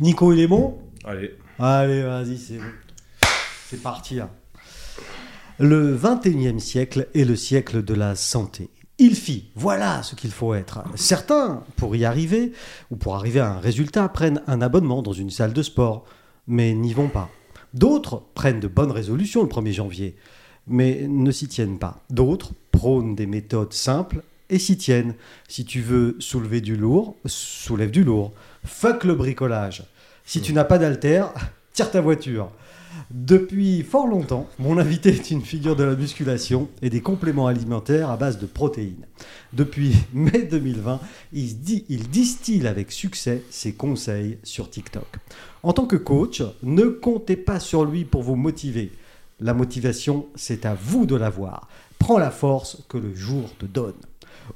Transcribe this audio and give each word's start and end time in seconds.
Nico, 0.00 0.32
il 0.32 0.40
est 0.40 0.46
bon? 0.46 0.78
Allez. 1.04 1.36
Allez, 1.58 2.02
vas-y, 2.02 2.38
c'est 2.38 2.58
bon. 2.58 2.64
C'est 3.68 3.82
parti. 3.82 4.20
hein. 4.20 4.30
Le 5.58 5.96
21e 5.96 6.58
siècle 6.58 7.08
est 7.14 7.24
le 7.24 7.36
siècle 7.36 7.82
de 7.84 7.94
la 7.94 8.16
santé. 8.16 8.70
Il 8.98 9.14
fit, 9.16 9.50
voilà 9.54 10.02
ce 10.02 10.14
qu'il 10.14 10.30
faut 10.30 10.54
être. 10.54 10.82
Certains, 10.94 11.64
pour 11.76 11.94
y 11.96 12.04
arriver, 12.04 12.52
ou 12.90 12.96
pour 12.96 13.14
arriver 13.16 13.40
à 13.40 13.52
un 13.52 13.60
résultat, 13.60 14.08
prennent 14.08 14.42
un 14.46 14.60
abonnement 14.62 15.02
dans 15.02 15.12
une 15.12 15.30
salle 15.30 15.52
de 15.52 15.62
sport, 15.62 16.04
mais 16.46 16.74
n'y 16.74 16.92
vont 16.92 17.08
pas. 17.08 17.30
D'autres 17.72 18.22
prennent 18.34 18.60
de 18.60 18.68
bonnes 18.68 18.92
résolutions 18.92 19.42
le 19.42 19.48
1er 19.48 19.72
janvier, 19.72 20.16
mais 20.66 21.06
ne 21.08 21.30
s'y 21.32 21.48
tiennent 21.48 21.78
pas. 21.78 22.04
D'autres 22.10 22.52
prônent 22.70 23.14
des 23.16 23.26
méthodes 23.26 23.72
simples 23.72 24.22
et 24.48 24.58
s'y 24.58 24.76
tiennent. 24.76 25.14
Si 25.48 25.64
tu 25.64 25.80
veux 25.80 26.16
soulever 26.20 26.60
du 26.60 26.76
lourd, 26.76 27.16
soulève 27.26 27.90
du 27.90 28.04
lourd. 28.04 28.32
Fuck 28.64 29.04
le 29.04 29.14
bricolage. 29.14 29.84
Si 30.24 30.40
tu 30.40 30.52
n'as 30.52 30.64
pas 30.64 30.78
d'altère, 30.78 31.32
tire 31.72 31.90
ta 31.90 32.00
voiture. 32.00 32.50
Depuis 33.10 33.82
fort 33.82 34.06
longtemps, 34.06 34.48
mon 34.58 34.78
invité 34.78 35.10
est 35.10 35.30
une 35.30 35.42
figure 35.42 35.76
de 35.76 35.84
la 35.84 35.96
musculation 35.96 36.68
et 36.80 36.90
des 36.90 37.00
compléments 37.00 37.46
alimentaires 37.46 38.10
à 38.10 38.16
base 38.16 38.38
de 38.38 38.46
protéines. 38.46 39.06
Depuis 39.52 39.94
mai 40.14 40.48
2020, 40.50 41.00
il, 41.32 42.08
distille 42.08 42.66
avec 42.66 42.90
succès 42.90 43.42
ses 43.50 43.74
conseils 43.74 44.38
sur 44.42 44.70
TikTok. 44.70 45.06
En 45.62 45.72
tant 45.72 45.86
que 45.86 45.96
coach, 45.96 46.42
ne 46.62 46.84
comptez 46.84 47.36
pas 47.36 47.60
sur 47.60 47.84
lui 47.84 48.04
pour 48.04 48.22
vous 48.22 48.36
motiver. 48.36 48.92
La 49.40 49.52
motivation, 49.52 50.26
c'est 50.36 50.64
à 50.64 50.74
vous 50.74 51.06
de 51.06 51.16
l'avoir. 51.16 51.68
Prends 51.98 52.18
la 52.18 52.30
force 52.30 52.78
que 52.88 52.96
le 52.96 53.14
jour 53.14 53.50
te 53.58 53.66
donne. 53.66 53.94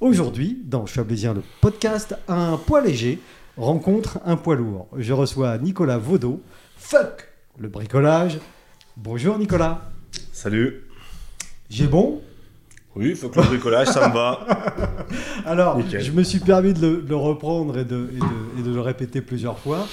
Aujourd'hui, 0.01 0.59
dans 0.65 0.87
Chablaisien 0.87 1.35
le 1.35 1.43
podcast, 1.61 2.15
un 2.29 2.57
poids 2.57 2.81
léger 2.81 3.19
rencontre 3.59 4.21
un 4.25 4.37
poids 4.37 4.57
lourd. 4.57 4.89
Je 4.97 5.13
reçois 5.13 5.59
Nicolas 5.59 5.99
Vaudot. 5.99 6.41
Fuck 6.77 7.29
le 7.59 7.69
bricolage. 7.69 8.39
Bonjour 8.97 9.39
Nicolas. 9.39 9.83
Salut. 10.33 10.85
J'ai 11.69 11.87
bon 11.87 12.23
Oui, 12.99 13.15
le 13.23 13.43
bricolage, 13.43 13.87
ça 13.87 14.09
me 14.09 14.13
va. 14.13 14.41
Alors, 15.47 15.77
Nickel. 15.79 16.03
je 16.03 16.11
me 16.11 16.25
suis 16.25 16.41
permis 16.41 16.75
de 16.75 16.81
le, 16.81 16.97
de 17.03 17.09
le 17.09 17.17
reprendre 17.17 17.79
et 17.79 17.85
de, 17.85 18.09
et, 18.13 18.19
de, 18.19 18.61
et 18.61 18.63
de 18.69 18.75
le 18.75 18.81
répéter 18.81 19.21
plusieurs 19.21 19.57
fois 19.59 19.87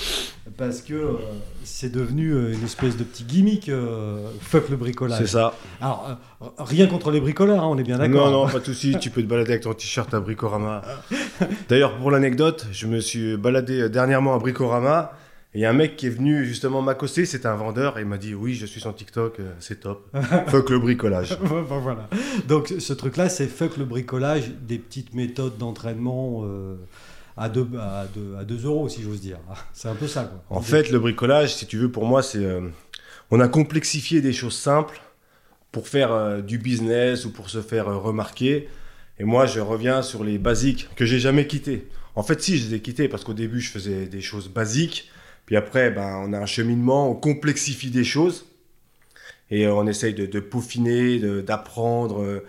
parce 0.57 0.81
que 0.81 0.93
euh, 0.93 1.11
c'est 1.63 1.91
devenu 1.91 2.31
euh, 2.31 2.53
une 2.53 2.63
espèce 2.63 2.97
de 2.97 3.03
petit 3.03 3.23
gimmick. 3.23 3.69
euh, 3.69 4.27
fuck 4.41 4.69
le 4.69 4.75
bricolage. 4.77 5.19
C'est 5.19 5.27
ça. 5.27 5.53
Alors, 5.81 6.17
euh, 6.41 6.45
rien 6.59 6.87
contre 6.87 7.11
les 7.11 7.19
bricoleurs, 7.19 7.63
hein, 7.63 7.67
on 7.69 7.77
est 7.77 7.83
bien 7.83 7.97
Non, 7.97 8.07
d'accord. 8.07 8.31
non, 8.31 8.47
pas 8.47 8.59
de 8.59 8.65
souci. 8.65 8.95
Tu 8.99 9.09
peux 9.11 9.21
te 9.21 9.27
balader 9.27 9.51
avec 9.51 9.63
ton 9.63 9.73
t-shirt 9.73 10.11
à 10.13 10.19
Bricorama. 10.19 10.81
D'ailleurs, 11.69 11.97
pour 11.97 12.09
l'anecdote, 12.09 12.65
je 12.71 12.87
me 12.87 12.99
suis 12.99 13.37
baladé 13.37 13.87
dernièrement 13.89 14.33
à 14.33 14.39
Bricorama. 14.39 15.11
Et 15.55 15.59
il 15.59 15.61
y 15.61 15.65
a 15.65 15.69
un 15.69 15.73
mec 15.73 15.95
qui 15.95 16.07
est 16.07 16.09
venu 16.09 16.43
justement 16.43 16.81
m'accoster, 16.81 17.25
c'était 17.25 17.47
un 17.47 17.55
vendeur, 17.55 17.97
et 17.97 18.01
il 18.01 18.07
m'a 18.07 18.17
dit 18.17 18.35
Oui, 18.35 18.55
je 18.55 18.65
suis 18.65 18.81
sur 18.81 18.93
TikTok, 18.93 19.39
euh, 19.39 19.53
c'est 19.59 19.79
top. 19.79 20.05
Fuck 20.47 20.69
le 20.69 20.79
bricolage. 20.79 21.37
Voilà. 21.43 22.09
Donc 22.49 22.73
ce 22.77 22.91
truc-là, 22.91 23.29
c'est 23.29 23.47
fuck 23.47 23.77
le 23.77 23.85
bricolage, 23.85 24.51
des 24.67 24.77
petites 24.77 25.13
méthodes 25.13 25.57
d'entraînement 25.57 26.41
euh, 26.43 26.75
à 27.37 27.47
2 27.47 27.69
à 27.79 28.05
deux, 28.13 28.35
à 28.37 28.43
deux 28.43 28.65
euros, 28.65 28.89
si 28.89 29.01
j'ose 29.01 29.21
dire. 29.21 29.37
C'est 29.73 29.87
un 29.87 29.95
peu 29.95 30.07
ça, 30.07 30.25
quoi. 30.25 30.43
En 30.49 30.61
fait, 30.61 30.91
le 30.91 30.99
bricolage, 30.99 31.55
si 31.55 31.65
tu 31.65 31.77
veux, 31.77 31.89
pour 31.89 32.05
moi, 32.05 32.21
c'est. 32.21 32.43
euh, 32.43 32.67
on 33.31 33.39
a 33.39 33.47
complexifié 33.47 34.19
des 34.19 34.33
choses 34.33 34.57
simples 34.57 34.99
pour 35.71 35.87
faire 35.87 36.43
du 36.43 36.57
business 36.57 37.23
ou 37.23 37.31
pour 37.31 37.49
se 37.49 37.61
faire 37.61 37.85
remarquer. 37.87 38.67
Et 39.19 39.23
moi, 39.23 39.45
je 39.45 39.61
reviens 39.61 40.01
sur 40.01 40.25
les 40.25 40.37
basiques 40.37 40.89
que 40.97 41.05
j'ai 41.05 41.19
jamais 41.19 41.47
quittés. 41.47 41.87
En 42.15 42.23
fait, 42.23 42.41
si, 42.41 42.57
je 42.57 42.67
les 42.67 42.75
ai 42.75 42.79
quittés 42.81 43.07
parce 43.07 43.23
qu'au 43.23 43.33
début, 43.33 43.61
je 43.61 43.69
faisais 43.71 44.05
des 44.05 44.21
choses 44.21 44.49
basiques. 44.49 45.09
Puis 45.45 45.55
après, 45.55 45.91
ben, 45.91 46.23
on 46.27 46.33
a 46.33 46.39
un 46.39 46.45
cheminement, 46.45 47.09
on 47.11 47.15
complexifie 47.15 47.91
des 47.91 48.03
choses. 48.03 48.45
Et 49.51 49.67
euh, 49.67 49.73
on 49.75 49.85
essaye 49.87 50.13
de, 50.13 50.25
de 50.25 50.39
peaufiner, 50.39 51.19
d'apprendre. 51.43 52.21
euh, 52.23 52.43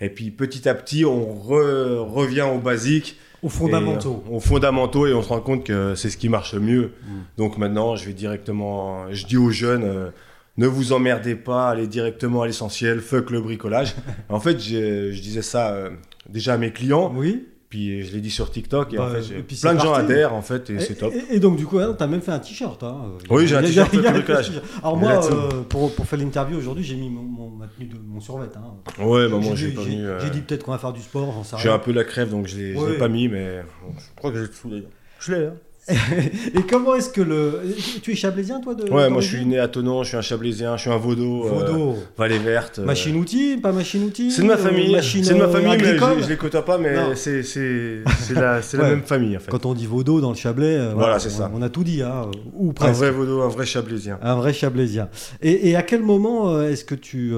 et 0.00 0.08
puis 0.10 0.30
petit 0.30 0.68
à 0.68 0.74
petit, 0.74 1.04
on 1.04 1.34
re- 1.34 1.98
revient 1.98 2.42
aux 2.54 2.60
basiques. 2.60 3.18
Aux 3.42 3.48
fondamentaux. 3.48 4.22
Et, 4.26 4.30
euh, 4.32 4.36
aux 4.36 4.40
fondamentaux 4.40 5.06
et 5.08 5.12
on 5.14 5.22
se 5.22 5.28
rend 5.28 5.40
compte 5.40 5.64
que 5.64 5.94
c'est 5.96 6.10
ce 6.10 6.16
qui 6.16 6.28
marche 6.28 6.54
le 6.54 6.60
mieux. 6.60 6.92
Mm. 7.02 7.12
Donc 7.36 7.58
maintenant, 7.58 7.96
je 7.96 8.04
vais 8.06 8.12
directement, 8.12 9.12
je 9.12 9.26
dis 9.26 9.36
aux 9.36 9.50
jeunes, 9.50 9.82
euh, 9.84 10.10
ne 10.56 10.66
vous 10.68 10.92
emmerdez 10.92 11.34
pas, 11.34 11.70
allez 11.70 11.86
directement 11.88 12.42
à 12.42 12.46
l'essentiel, 12.46 13.00
fuck 13.00 13.30
le 13.30 13.40
bricolage. 13.40 13.94
en 14.28 14.38
fait, 14.40 14.60
je, 14.60 15.10
je 15.12 15.20
disais 15.20 15.42
ça 15.42 15.72
euh, 15.72 15.90
déjà 16.28 16.54
à 16.54 16.58
mes 16.58 16.72
clients, 16.72 17.12
Oui. 17.14 17.46
Puis 17.68 18.02
je 18.02 18.12
l'ai 18.14 18.20
dit 18.20 18.30
sur 18.30 18.50
TikTok 18.50 18.94
et 18.94 18.96
Bah, 18.96 19.04
en 19.04 19.08
fait, 19.10 19.18
et 19.18 19.22
j'ai 19.22 19.42
puis 19.42 19.56
c'est 19.56 19.68
plein 19.68 19.74
de 19.76 19.80
gens 19.80 19.92
adhèrent 19.92 20.32
en 20.34 20.40
fait 20.42 20.70
et, 20.70 20.74
Et, 20.74 20.80
c'est 20.80 20.94
top. 20.94 21.12
et- 21.12 21.36
et 21.36 21.40
donc, 21.40 21.56
du 21.56 21.66
coup, 21.66 21.78
tu 21.78 22.02
as 22.02 22.06
même 22.06 22.20
fait 22.22 22.32
un 22.32 22.38
t-shirt. 22.38 22.82
Hein. 22.82 23.12
Oui, 23.30 23.46
j'ai 23.46 23.56
un 23.56 23.62
t-shirt 23.62 23.92
le 23.92 24.00
bricolage. 24.02 24.52
Alors, 24.82 24.96
moi, 24.96 25.24
euh, 25.32 25.62
pour, 25.68 25.94
pour 25.94 26.06
faire 26.06 26.18
l'interview 26.18 26.56
aujourd'hui, 26.58 26.82
j'ai 26.84 26.96
mis 26.96 27.10
mon, 27.10 27.22
mon, 27.22 27.50
ma 27.50 27.66
tenue 27.66 27.86
de, 27.88 27.96
mon 28.02 28.20
survêt. 28.20 28.46
Hein. 28.56 29.04
Ouais, 29.04 29.28
bah 29.28 29.36
moi 29.38 29.50
J'ai 29.54 29.56
j'ai 29.56 29.68
dit- 29.68 29.74
pas 29.76 29.82
j'ai- 29.84 29.90
mis. 29.96 30.02
euh, 30.02 30.20
j'ai 30.20 30.30
dit 30.30 30.40
peut-être 30.40 30.64
qu'on 30.64 30.72
va 30.72 30.78
faire 30.78 30.92
du 30.92 31.02
sport, 31.02 31.32
j'en 31.32 31.44
sais 31.44 31.56
J'ai 31.58 31.68
rien. 31.68 31.76
un 31.76 31.78
peu 31.80 31.92
la 31.92 32.04
crève 32.04 32.30
donc 32.30 32.46
je 32.46 32.56
l'ai 32.56 32.74
Ouais. 32.74 32.96
pas 32.98 33.08
mis, 33.08 33.28
mais 33.28 33.62
bon, 33.82 33.92
je 33.98 34.04
crois 34.16 34.32
que 34.32 34.40
j'ai 34.44 34.50
tout 34.50 34.68
d'ailleurs. 34.70 34.90
Je 35.20 35.32
l'ai. 35.34 35.44
hein. 35.46 35.54
Et 36.54 36.62
comment 36.68 36.94
est-ce 36.94 37.08
que 37.08 37.20
le. 37.22 37.60
Tu 38.02 38.12
es 38.12 38.14
chablaisien, 38.14 38.60
toi 38.60 38.74
de, 38.74 38.90
Ouais, 38.90 39.08
moi 39.08 39.20
je 39.22 39.28
suis 39.28 39.44
né 39.46 39.58
à 39.58 39.68
Tonon, 39.68 40.02
je 40.02 40.08
suis 40.08 40.16
un 40.16 40.20
Chablaisien, 40.22 40.76
je 40.76 40.82
suis 40.82 40.90
un 40.90 40.96
Vaudo. 40.98 41.46
euh, 41.46 41.48
Vaudo. 41.48 41.96
Vallée 42.16 42.38
Verte. 42.38 42.78
euh, 42.78 42.84
Machine-outil, 42.84 43.56
pas 43.56 43.72
machine-outil 43.72 44.30
C'est 44.30 44.42
de 44.42 44.46
ma 44.48 44.54
euh, 44.54 44.56
famille, 44.58 44.92
machine, 44.92 45.24
c'est 45.24 45.34
de 45.34 45.38
ma 45.38 45.48
famille, 45.48 45.76
mais 45.78 45.96
je, 45.98 46.22
je 46.24 46.28
les 46.28 46.36
côtoie 46.36 46.64
pas, 46.64 46.76
mais 46.78 47.14
c'est 47.16 47.42
c'est 47.42 48.02
c'est 48.20 48.34
la, 48.34 48.60
c'est 48.60 48.76
la 48.76 48.84
même 48.90 49.02
famille 49.02 49.36
en 49.36 49.40
fait. 49.40 49.50
Quand 49.50 49.64
on 49.66 49.74
dit 49.74 49.86
Vaudo 49.86 50.20
dans 50.20 50.30
le 50.30 50.36
Chablais, 50.36 50.76
euh, 50.76 50.92
Voilà, 50.94 51.18
c'est 51.18 51.28
on, 51.34 51.38
ça. 51.38 51.50
on 51.54 51.62
a 51.62 51.68
tout 51.70 51.84
dit, 51.84 52.02
hein, 52.02 52.30
ou 52.54 52.74
Un 52.80 52.92
vrai 52.92 53.10
Vaudo, 53.10 53.40
un 53.42 53.48
vrai 53.48 53.64
Chablaisien. 53.64 54.18
Un 54.22 54.34
vrai 54.36 54.52
Chablaisien. 54.52 55.08
Et, 55.42 55.70
et 55.70 55.76
à 55.76 55.82
quel 55.82 56.02
moment 56.02 56.60
est-ce 56.62 56.84
que 56.84 56.94
tu 56.94 57.32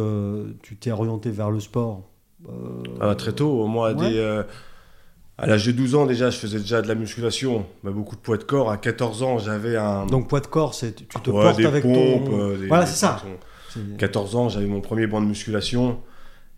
tu 0.62 0.76
t'es 0.76 0.90
orienté 0.90 1.30
vers 1.30 1.50
le 1.50 1.60
sport? 1.60 2.02
Ah, 3.00 3.14
très 3.14 3.32
tôt, 3.32 3.66
moi, 3.66 3.92
Ouais. 3.92 4.06
euh, 4.14 4.42
à 5.40 5.46
l'âge 5.46 5.66
de 5.66 5.72
12 5.72 5.94
ans 5.94 6.06
déjà, 6.06 6.30
je 6.30 6.36
faisais 6.38 6.58
déjà 6.58 6.82
de 6.82 6.88
la 6.88 6.94
musculation, 6.94 7.66
beaucoup 7.82 8.14
de 8.16 8.20
poids 8.20 8.36
de 8.36 8.44
corps. 8.44 8.70
À 8.70 8.76
14 8.76 9.22
ans, 9.22 9.38
j'avais 9.38 9.76
un. 9.76 10.06
Donc 10.06 10.28
poids 10.28 10.40
de 10.40 10.46
corps, 10.46 10.74
c'est 10.74 10.94
tu 10.94 11.04
te 11.06 11.30
Ouais, 11.30 11.42
portes 11.42 11.56
des 11.56 11.66
avec 11.66 11.82
pompes, 11.82 12.24
ton. 12.26 12.38
euh, 12.40 12.56
des- 12.58 12.66
voilà, 12.68 12.86
c'est 12.86 12.98
ça. 12.98 13.22
C'est- 13.70 13.96
14 13.98 14.36
ans, 14.36 14.48
j'avais 14.48 14.66
mon 14.66 14.80
premier 14.80 15.06
banc 15.06 15.20
de 15.20 15.26
musculation 15.26 16.00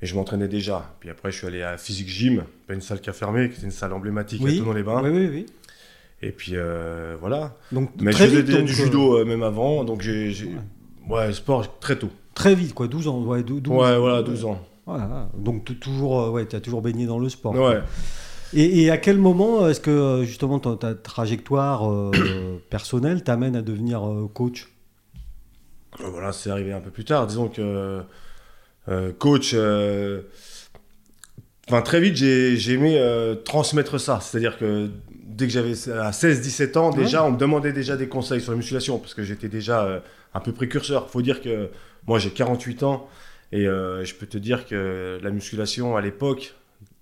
et 0.01 0.07
je 0.07 0.15
m'entraînais 0.15 0.49
déjà. 0.49 0.95
Puis 1.01 1.11
après, 1.11 1.31
je 1.31 1.37
suis 1.39 1.47
allé 1.47 1.63
à 1.63 1.77
Physique 1.79 2.09
Gym, 2.09 2.45
pas 2.67 2.75
une 2.75 2.81
salle 2.81 3.01
qui 3.01 3.11
a 3.11 3.13
fermé, 3.13 3.49
qui 3.51 3.57
était 3.57 3.65
une 3.67 3.71
salle 3.71 3.93
emblématique 3.93 4.41
Oui. 4.43 4.57
à 4.57 4.59
Tonon-les-Bains. 4.61 5.03
Oui, 5.05 5.11
oui, 5.11 5.29
oui. 5.31 5.47
Et 6.23 6.31
puis 6.33 6.53
euh, 6.55 7.17
voilà. 7.21 7.57
Donc 7.73 7.91
Mais 8.01 8.13
très 8.13 8.25
je 8.25 8.31
faisais 8.31 8.43
vite, 8.43 8.47
des- 8.47 8.53
donc, 8.59 8.65
du 8.67 8.73
euh, 8.73 8.85
judo 8.85 9.19
euh, 9.19 9.25
même 9.25 9.43
avant, 9.43 9.85
donc 9.85 10.01
j'ai. 10.03 10.29
Ouais. 11.09 11.17
Ouais, 11.27 11.33
sport 11.33 11.79
très 11.81 11.97
tôt. 11.97 12.11
Très 12.35 12.55
vite, 12.55 12.73
quoi, 12.75 12.87
12 12.89 13.09
ans. 13.09 13.21
Ouais, 13.23 13.43
dou- 13.43 13.61
12, 13.61 13.77
Ouais, 13.77 13.99
voilà, 13.99 14.23
12 14.23 14.45
ans. 14.45 14.59
Voilà. 14.87 15.29
Donc 15.37 15.65
tu 15.65 15.77
toujours, 15.77 16.33
ouais, 16.33 16.47
as 16.55 16.61
toujours 16.61 16.81
baigné 16.83 17.07
dans 17.07 17.19
le 17.19 17.29
sport. 17.29 17.55
Ouais. 17.55 17.81
Et, 18.53 18.83
et 18.83 18.91
à 18.91 18.99
quel 18.99 19.19
moment 19.19 19.67
est-ce 19.69 19.81
que 19.81 19.91
euh, 19.91 20.25
justement 20.25 20.59
ta, 20.61 20.77
ta 20.77 20.95
trajectoire 20.95 21.91
euh, 21.91 22.59
personnelle 22.71 23.25
t'amène 23.25 23.57
à 23.57 23.63
devenir 23.63 24.07
euh, 24.09 24.29
coach? 24.33 24.69
Euh, 26.01 26.09
Voilà, 26.11 26.33
c'est 26.33 26.51
arrivé 26.51 26.73
un 26.73 26.81
peu 26.81 26.91
plus 26.91 27.05
tard. 27.05 27.27
Disons 27.27 27.49
que 27.49 28.03
euh, 28.89 29.13
coach, 29.19 29.53
euh, 29.55 30.23
enfin 31.69 31.83
très 31.83 32.01
vite, 32.01 32.17
j'ai 32.17 32.57
j'ai 32.57 32.75
aimé 32.75 32.97
euh, 32.99 33.35
transmettre 33.35 33.99
ça. 34.01 34.21
C'est-à-dire 34.21 34.59
que 34.59 34.91
dès 35.11 35.47
que 35.47 35.53
j'avais 35.53 35.73
à 35.91 36.13
16-17 36.13 36.79
ans, 36.79 36.91
déjà, 36.91 37.25
on 37.25 37.33
me 37.33 37.39
demandait 37.39 37.73
déjà 37.73 37.97
des 37.97 38.09
conseils 38.09 38.41
sur 38.41 38.53
la 38.53 38.57
musculation 38.57 38.99
parce 38.99 39.15
que 39.15 39.23
j'étais 39.23 39.49
déjà 39.49 39.85
euh, 39.85 40.01
un 40.35 40.41
peu 40.41 40.53
précurseur. 40.53 41.11
Faut 41.11 41.23
dire 41.23 41.41
que 41.43 41.71
moi, 42.07 42.19
j'ai 42.19 42.31
48 42.31 42.83
ans 42.83 43.09
et 43.53 43.67
euh, 43.67 44.05
je 44.05 44.15
peux 44.15 44.27
te 44.27 44.39
dire 44.39 44.67
que 44.67 45.19
la 45.23 45.31
musculation 45.31 45.97
à 45.97 46.01
l'époque, 46.01 46.55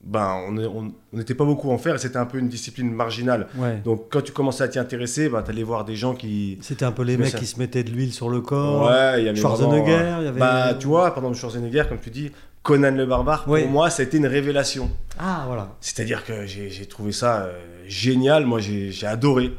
ben, 0.03 0.35
on 0.49 1.17
n'était 1.17 1.35
pas 1.35 1.45
beaucoup 1.45 1.71
à 1.71 1.75
en 1.75 1.79
faire 1.79 1.95
et 1.95 1.99
c'était 1.99 2.17
un 2.17 2.25
peu 2.27 2.39
une 2.39 2.49
discipline 2.49 2.91
marginale. 2.91 3.49
Ouais. 3.57 3.81
Donc 3.85 4.07
quand 4.11 4.23
tu 4.23 4.33
commençais 4.33 4.65
à 4.65 4.69
t'y 4.69 4.79
intéresser, 4.79 5.29
ben, 5.29 5.43
tu 5.43 5.51
allais 5.51 5.63
voir 5.63 5.85
des 5.85 5.95
gens 5.97 6.15
qui... 6.15 6.59
C'était 6.63 6.85
un 6.87 6.93
peu 6.93 7.03
les 7.03 7.17
mecs 7.19 7.29
ça- 7.29 7.39
qui 7.39 7.47
se 7.47 7.59
mettaient 7.59 7.85
de 7.85 7.91
l'huile 7.91 8.13
sur 8.13 8.31
le 8.31 8.41
corps. 8.41 8.89
Ouais, 8.89 9.21
il 9.21 9.27
y 9.27 9.29
avait 9.29 9.39
Schwarzenegger, 9.39 9.93
vraiment, 9.97 10.21
il 10.21 10.25
y 10.25 10.29
avait- 10.29 10.41
Bah, 10.41 10.75
tu 10.79 10.87
vois, 10.87 11.13
pendant 11.15 11.33
Schwarzenegger, 11.35 11.85
comme 11.89 11.99
tu 12.01 12.11
dis, 12.11 12.31
Conan 12.63 12.91
le 12.93 13.07
barbare, 13.07 13.45
pour 13.45 13.57
moi, 13.69 13.89
ça 13.91 14.03
a 14.03 14.07
été 14.07 14.17
une 14.19 14.27
révélation. 14.27 14.91
Ah 15.19 15.45
voilà. 15.47 15.75
C'est-à-dire 15.81 16.25
que 16.25 16.45
j'ai 16.47 16.87
trouvé 16.87 17.13
ça 17.13 17.43
euh, 17.45 17.53
génial, 17.87 18.45
moi 18.47 18.59
j'ai 18.61 18.93
adoré. 19.07 19.53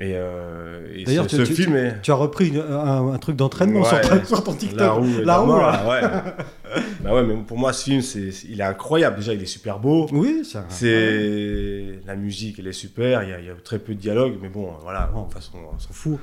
Et, 0.00 0.12
euh, 0.14 0.86
et 0.94 1.02
D'ailleurs, 1.02 1.28
ce, 1.28 1.36
tu- 1.38 1.44
ce 1.46 1.48
tu- 1.52 1.62
film 1.62 1.74
est... 1.74 2.00
Tu 2.02 2.12
as 2.12 2.14
repris 2.14 2.48
une- 2.50 2.60
un, 2.60 3.12
un 3.12 3.18
truc 3.18 3.34
d'entraînement 3.34 3.80
Ouais. 3.80 4.24
sur, 4.24 4.44
ton 4.44 4.52
TikTok. 4.54 4.78
La 4.78 4.90
roue, 4.92 5.06
La 5.18 5.24
là. 5.24 5.44
là, 5.46 5.88
ouais. 5.88 6.82
bah 7.02 7.14
ouais, 7.14 7.24
mais 7.24 7.34
pour 7.44 7.58
moi, 7.58 7.72
ce 7.72 7.82
film, 7.84 8.00
c'est 8.00 8.30
il 8.48 8.60
est 8.60 8.64
incroyable. 8.64 9.16
Déjà, 9.16 9.34
il 9.34 9.42
est 9.42 9.46
super 9.46 9.80
beau. 9.80 10.06
Oui, 10.12 10.44
ça. 10.44 10.64
C'est 10.68 11.98
la 12.06 12.14
musique, 12.14 12.60
elle 12.60 12.68
est 12.68 12.72
super. 12.72 13.24
Il 13.24 13.30
y, 13.30 13.32
a, 13.32 13.40
il 13.40 13.46
y 13.46 13.50
a 13.50 13.54
très 13.54 13.80
peu 13.80 13.92
de 13.94 13.98
dialogue, 13.98 14.34
mais 14.40 14.48
bon, 14.48 14.70
voilà. 14.84 15.10
De 15.12 15.20
toute 15.20 15.32
façon, 15.34 15.58
on 15.74 15.78
s'en 15.80 15.92
fout. 15.92 16.18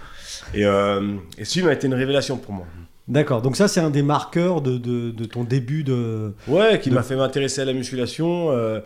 Et, 0.54 0.66
euh, 0.66 1.16
et 1.38 1.44
ce 1.44 1.54
film 1.54 1.68
a 1.68 1.74
été 1.74 1.88
une 1.88 1.94
révélation 1.96 2.38
pour 2.38 2.54
moi. 2.54 2.66
D'accord. 3.10 3.42
Donc 3.42 3.58
ça, 3.58 3.68
c'est 3.68 3.82
un 3.82 3.90
des 3.90 4.04
marqueurs 4.04 4.62
de, 4.62 4.78
de, 4.78 5.12
de 5.12 5.26
ton 5.26 5.44
début 5.44 5.84
de. 5.84 6.34
Ouais, 6.48 6.80
qui 6.80 6.90
De- 6.92 6.96
m'a 6.96 7.04
fait 7.04 7.16
m'intéresser 7.18 7.62
à 7.62 7.66
la 7.66 7.74
musculation, 7.74 8.52
euh, 8.52 8.80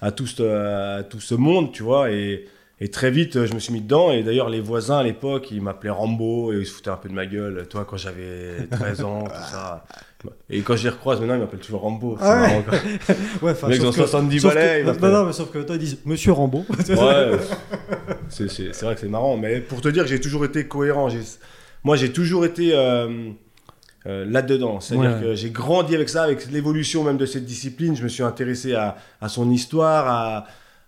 à, 0.00 0.12
tout 0.12 0.26
ce, 0.28 0.98
à 0.98 1.02
tout 1.02 1.20
ce 1.20 1.34
monde, 1.34 1.72
tu 1.72 1.82
vois. 1.82 2.12
Et, 2.12 2.46
Et 2.78 2.90
très 2.90 3.10
vite, 3.10 3.36
euh, 3.36 3.46
je 3.46 3.54
me 3.54 3.58
suis 3.58 3.72
mis 3.72 3.80
dedans. 3.80 4.10
Et 4.12 4.22
d'ailleurs, 4.22 4.50
les 4.50 4.60
voisins 4.60 4.98
à 4.98 5.02
l'époque, 5.02 5.50
ils 5.50 5.62
m'appelaient 5.62 5.88
Rambo 5.90 6.52
et 6.52 6.56
ils 6.58 6.66
se 6.66 6.72
foutaient 6.72 6.90
un 6.90 6.96
peu 6.96 7.08
de 7.08 7.14
ma 7.14 7.24
gueule. 7.24 7.66
Toi, 7.70 7.86
quand 7.88 7.96
j'avais 7.96 8.66
13 8.70 9.02
ans, 9.02 9.24
tout 9.24 9.50
ça. 9.50 9.84
Et 10.50 10.60
quand 10.60 10.76
je 10.76 10.82
les 10.84 10.90
recroise 10.90 11.18
maintenant, 11.20 11.36
ils 11.36 11.40
m'appellent 11.40 11.60
toujours 11.60 11.80
Rambo. 11.80 12.16
C'est 12.20 12.26
Ah 12.26 12.34
ouais. 12.34 12.40
marrant, 12.48 12.62
quoi. 12.62 12.78
Ouais, 13.42 13.52
enfin, 13.52 13.72
sauf 13.72 13.86
ont 13.86 13.90
que- 13.90 13.96
70 13.96 14.40
sauf 14.40 14.50
que- 14.52 14.58
balais, 14.58 14.80
ils 14.80 14.86
non, 15.00 15.08
non, 15.08 15.24
mais 15.24 15.32
sauf 15.32 15.50
que 15.50 15.58
toi, 15.60 15.76
ils 15.76 15.78
disent 15.78 15.98
Monsieur 16.04 16.32
Rambo. 16.32 16.66
Ouais, 16.68 17.38
c'est 18.28 18.50
c'est- 18.50 18.72
c'est 18.74 18.84
vrai 18.84 18.94
que 18.94 19.00
c'est 19.00 19.08
marrant, 19.08 19.36
mais 19.38 19.60
pour 19.60 19.80
te 19.80 19.88
dire 19.88 20.02
que 20.02 20.08
j'ai 20.10 20.20
toujours 20.20 20.44
été 20.44 20.66
cohérent. 20.66 21.08
Moi, 21.84 21.96
j'ai 21.96 22.12
toujours 22.12 22.44
été 22.44 22.72
euh, 22.74 23.30
euh, 24.06 24.24
là-dedans. 24.28 24.80
C'est-à-dire 24.80 25.16
Ouais. 25.16 25.20
que 25.22 25.34
j'ai 25.34 25.50
grandi 25.50 25.94
avec 25.94 26.08
ça, 26.10 26.24
avec 26.24 26.50
l'évolution 26.50 27.04
même 27.04 27.16
de 27.16 27.26
cette 27.26 27.44
discipline. 27.46 27.96
Je 27.96 28.02
me 28.02 28.08
suis 28.08 28.22
intéressé 28.22 28.74
à, 28.74 28.96
à 29.20 29.28
son 29.28 29.50
histoire, 29.50 30.08
à, 30.08 30.46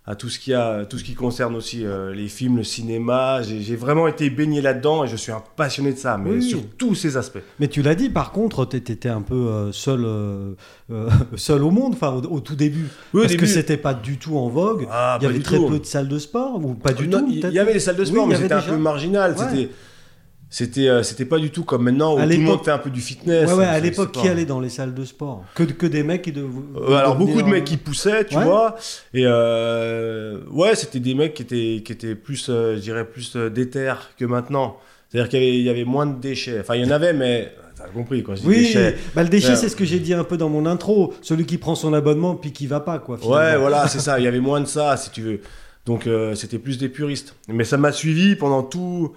à 0.09 0.15
tout, 0.15 0.27
ce 0.27 0.39
qui 0.39 0.55
a, 0.55 0.85
tout 0.85 0.97
ce 0.97 1.03
qui 1.03 1.13
concerne 1.13 1.55
aussi 1.55 1.85
euh, 1.85 2.13
les 2.15 2.27
films, 2.27 2.57
le 2.57 2.63
cinéma. 2.63 3.41
J'ai 3.43 3.75
vraiment 3.75 4.07
été 4.07 4.29
baigné 4.31 4.59
là-dedans 4.59 5.03
et 5.03 5.07
je 5.07 5.15
suis 5.15 5.31
un 5.31 5.43
passionné 5.55 5.93
de 5.93 5.97
ça, 5.99 6.17
mais 6.17 6.31
Oui. 6.31 6.41
sur 6.41 6.59
tous 6.79 6.95
ces 6.95 7.15
aspects. 7.15 7.37
Mais 7.59 7.67
tu 7.67 7.83
l'as 7.83 7.93
dit, 7.93 8.09
par 8.09 8.31
contre, 8.31 8.65
tu 8.65 8.77
étais 8.77 9.07
un 9.07 9.21
peu 9.21 9.35
euh, 9.35 9.71
seul, 9.71 10.01
euh, 10.03 10.53
seul 11.35 11.63
au 11.63 11.69
monde, 11.69 11.93
enfin, 11.93 12.09
au, 12.11 12.23
au 12.37 12.39
tout 12.39 12.55
début. 12.55 12.87
Oui, 13.13 13.21
parce 13.21 13.33
que 13.35 13.39
début- 13.41 13.47
c'était 13.47 13.77
pas 13.77 13.93
du 13.93 14.17
tout 14.17 14.35
en 14.35 14.49
vogue. 14.49 14.87
Ah, 14.91 15.19
il 15.21 15.25
y 15.25 15.27
avait 15.27 15.39
très 15.41 15.57
tout. 15.57 15.67
peu 15.67 15.77
de 15.79 15.85
salles 15.85 16.07
de 16.07 16.17
sport, 16.17 16.59
ou 16.65 16.73
pas 16.73 16.91
du 16.93 17.07
Non, 17.07 17.19
tout. 17.19 17.27
Il 17.29 17.39
y 17.53 17.59
avait 17.59 17.73
des 17.73 17.79
salles 17.79 17.95
de 17.97 18.05
sport, 18.05 18.23
Oui, 18.25 18.29
mais 18.31 18.35
c'était 18.37 18.53
un 18.55 18.61
peu 18.61 18.77
marginal. 18.77 19.33
Ouais. 19.37 19.45
C'était. 19.51 19.69
C'était, 20.51 20.87
euh, 20.87 21.03
c'était 21.03 21.25
pas 21.25 21.37
du 21.37 21.51
tout 21.51 21.63
comme 21.63 21.83
maintenant 21.83 22.15
où 22.15 22.19
À 22.19 22.23
tout 22.23 22.29
le 22.29 22.39
monde 22.39 22.63
fait 22.65 22.71
un 22.71 22.79
peu 22.79 22.89
du 22.89 23.01
fitness. 23.01 23.47
Ouais, 23.51 23.55
ouais, 23.55 23.65
à 23.65 23.75
C'est- 23.75 23.81
l'époque, 23.81 24.11
qui 24.13 24.27
allait 24.27 24.45
dans 24.45 24.59
les 24.59 24.69
salles 24.69 24.95
de 24.95 25.05
sport? 25.05 25.43
Que, 25.53 25.61
que 25.63 25.85
des 25.85 26.01
mecs 26.01 26.23
qui. 26.23 26.33
Euh, 26.35 26.93
alors 26.95 27.15
beaucoup 27.17 27.41
de 27.43 27.47
mecs 27.47 27.65
qui 27.65 27.77
poussaient, 27.77 28.25
tu 28.25 28.35
Ouais. 28.35 28.43
vois, 28.43 28.75
et 29.13 29.25
euh, 29.25 30.39
ouais, 30.51 30.73
c'était 30.75 30.99
des 30.99 31.13
mecs 31.13 31.35
qui 31.35 31.43
étaient 31.43 31.81
qui 31.85 31.91
étaient 31.91 32.15
plus, 32.15 32.47
je 32.47 32.79
dirais 32.79 33.05
plus 33.05 33.35
déter 33.35 33.93
que 34.17 34.25
maintenant. 34.25 34.77
C'est-à-dire 35.09 35.29
qu'il 35.29 35.39
y 35.39 35.43
avait, 35.47 35.57
il 35.57 35.63
y 35.63 35.69
avait 35.69 35.83
moins 35.85 36.05
de 36.07 36.19
déchets. 36.19 36.59
Enfin, 36.59 36.75
il 36.75 36.83
y 36.83 36.87
en 36.87 36.91
avait, 36.91 37.13
mais 37.13 37.51
t'as 37.77 37.87
compris 37.87 38.23
quand 38.23 38.35
je 38.35 38.41
dis 38.41 38.47
Oui, 38.47 38.75
bah, 39.15 39.21
le 39.23 39.29
déchet, 39.29 39.55
c'est 39.55 39.69
ce 39.69 39.75
que 39.75 39.85
j'ai 39.85 39.99
dit 39.99 40.13
un 40.15 40.23
peu 40.23 40.37
dans 40.37 40.49
mon 40.49 40.65
intro. 40.65 41.13
Celui 41.21 41.45
qui 41.45 41.57
prend 41.59 41.75
son 41.75 41.93
abonnement 41.93 42.33
puis 42.35 42.51
qui 42.53 42.65
va 42.67 42.79
pas, 42.79 42.97
quoi. 42.99 43.17
Ouais, 43.25 43.55
voilà, 43.57 43.87
c'est 43.87 43.99
ça. 43.99 44.19
Il 44.19 44.25
y 44.25 44.27
avait 44.27 44.39
moins 44.39 44.61
de 44.61 44.67
ça, 44.67 44.97
si 44.97 45.11
tu 45.11 45.21
veux. 45.21 45.41
Donc 45.85 46.07
c'était 46.35 46.57
plus 46.59 46.77
des 46.79 46.89
puristes. 46.89 47.35
Mais 47.47 47.63
ça 47.65 47.77
m'a 47.77 47.91
suivi 47.91 48.35
pendant 48.35 48.63
tout. 48.63 49.13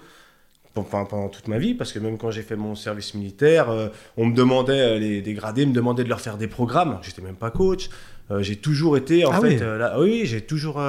Pendant 0.73 1.29
toute 1.29 1.47
ma 1.47 1.59
vie, 1.59 1.75
parce 1.75 1.93
que 1.93 1.99
même 1.99 2.17
quand 2.17 2.31
j'ai 2.31 2.41
fait 2.41 2.55
mon 2.55 2.73
service 2.73 3.13
militaire, 3.13 3.69
euh, 3.69 3.89
on 4.17 4.25
me 4.25 4.33
demandait, 4.33 4.79
euh, 4.95 4.97
les, 4.97 5.21
des 5.21 5.33
gradés 5.35 5.67
me 5.67 5.71
demandaient 5.73 6.03
de 6.03 6.09
leur 6.09 6.19
faire 6.19 6.35
des 6.35 6.47
programmes. 6.47 6.97
J'étais 7.03 7.21
même 7.21 7.35
pas 7.35 7.51
coach. 7.51 7.89
Euh, 8.31 8.41
j'ai 8.41 8.55
toujours 8.55 8.97
été, 8.97 9.23
en 9.23 9.31
Ah 9.31 9.39
fait, 9.39 9.47
oui. 9.49 9.57
euh, 9.61 9.77
là, 9.77 9.99
oui, 9.99 10.21
j'ai 10.25 10.41
toujours, 10.41 10.81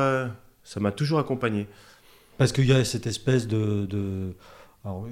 ça 0.63 0.81
m'a 0.81 0.91
toujours 0.91 1.19
accompagné. 1.19 1.67
Parce 2.39 2.51
qu'il 2.53 2.65
y 2.65 2.73
a 2.73 2.83
cette 2.83 3.07
espèce 3.07 3.47
de. 3.47 3.85
de 3.85 4.33
alors, 4.87 5.07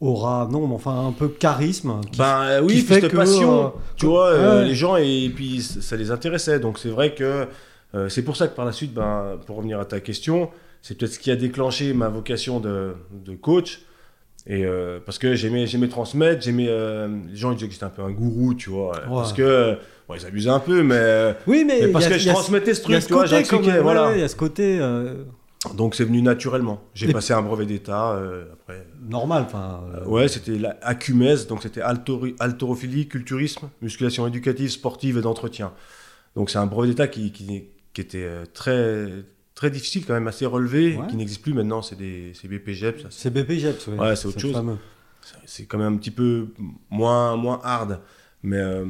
aura, 0.00 0.48
non, 0.50 0.66
mais 0.66 0.74
enfin 0.74 1.06
un 1.06 1.12
peu 1.12 1.28
charisme. 1.28 2.00
Qui, 2.10 2.18
Ben 2.18 2.62
oui, 2.64 2.74
qui 2.74 2.80
fait 2.80 3.00
cette 3.00 3.12
que, 3.12 3.16
passion, 3.16 3.72
tu 3.96 4.06
vois, 4.06 4.32
ouais. 4.32 4.64
les 4.64 4.74
gens 4.74 4.96
et, 4.96 5.30
puis 5.32 5.62
ça 5.62 5.96
les 5.96 6.10
intéressait. 6.10 6.58
Donc 6.58 6.80
c'est 6.80 6.90
vrai 6.90 7.14
que 7.14 7.46
c'est 8.08 8.22
pour 8.24 8.36
ça 8.36 8.48
que 8.48 8.56
par 8.56 8.64
la 8.64 8.72
suite, 8.72 8.92
ben, 8.92 9.38
pour 9.46 9.56
revenir 9.56 9.78
à 9.78 9.84
ta 9.84 10.00
question, 10.00 10.50
c'est 10.82 10.98
peut-être 10.98 11.12
ce 11.12 11.18
qui 11.20 11.30
a 11.30 11.36
déclenché 11.36 11.92
ma 11.92 12.08
vocation 12.08 12.58
de, 12.58 12.94
de 13.12 13.34
coach. 13.36 13.82
Et 14.46 14.64
euh, 14.64 14.98
parce 15.04 15.18
que 15.18 15.34
j'aimais, 15.34 15.66
j'aimais 15.66 15.88
transmettre, 15.88 16.42
j'aimais. 16.42 16.66
euh, 16.68 17.08
les 17.28 17.36
gens 17.36 17.50
ils 17.52 17.56
disaient 17.56 17.66
que 17.68 17.72
j'étais 17.74 17.84
un 17.84 17.90
peu 17.90 18.02
un 18.02 18.10
gourou, 18.10 18.54
tu 18.54 18.70
vois. 18.70 18.92
Parce 19.08 19.32
que. 19.32 19.76
bon, 20.08 20.14
ils 20.14 20.26
abusaient 20.26 20.50
un 20.50 20.60
peu, 20.60 20.82
mais. 20.82 21.34
Oui, 21.46 21.64
mais, 21.66 21.80
mais 21.82 21.88
parce 21.88 22.06
a- 22.06 22.10
que 22.10 22.18
je 22.18 22.28
transmettais 22.30 22.74
ce 22.74 22.82
truc, 22.82 23.00
ce 23.02 23.06
tu 23.06 23.12
vois, 23.12 23.26
j'expliquais, 23.26 23.80
voilà. 23.80 24.12
Il 24.14 24.20
y 24.20 24.22
a 24.24 24.28
ce 24.28 24.36
côté 24.36 24.78
euh, 24.80 25.24
Donc 25.76 25.94
c'est 25.94 26.04
venu 26.04 26.22
naturellement. 26.22 26.80
J'ai 26.94 27.10
Et- 27.10 27.12
passé 27.12 27.34
un 27.34 27.42
brevet 27.42 27.66
d'État 27.66 28.18
après. 28.54 28.86
normal. 29.08 29.42
Enfin, 29.46 29.82
Ouais, 30.06 30.26
c'était 30.28 30.56
la 30.58 30.76
ACUMES, 30.82 31.46
donc 31.48 31.62
c'était 31.62 31.82
haltérophilie, 31.82 33.08
culturisme, 33.08 33.68
musculation 33.82 34.26
éducative, 34.26 34.70
sportive 34.70 35.18
et 35.18 35.20
d'entretien. 35.20 35.72
Donc 36.34 36.48
c'est 36.48 36.58
un 36.58 36.66
brevet 36.66 36.88
d'État 36.88 37.08
qui, 37.08 37.30
qui, 37.30 37.64
qui 37.92 38.00
était 38.00 38.26
très, 38.54 39.06
très 39.60 39.70
difficile, 39.70 40.06
quand 40.06 40.14
même 40.14 40.26
assez 40.26 40.46
relevé, 40.46 40.96
Ouais. 40.96 41.06
qui 41.10 41.16
n'existe 41.16 41.42
plus 41.42 41.52
maintenant, 41.52 41.82
c'est 41.82 41.96
des 41.98 42.32
c'est 42.34 42.48
BPGEP, 42.48 43.02
ça, 43.02 43.08
c'est- 43.10 43.28
BPGEPS. 43.28 43.88
Ouais, 43.88 43.98
Ouais, 43.98 44.16
c'est 44.16 44.26
autre 44.28 44.40
chose. 44.40 44.52
fameux. 44.54 44.78
c'est 45.44 45.66
quand 45.66 45.76
même 45.76 45.92
un 45.94 45.96
petit 45.98 46.10
peu 46.10 46.46
moins, 46.88 47.36
moins 47.36 47.60
hard, 47.62 48.00
mais 48.42 48.56
euh, 48.56 48.84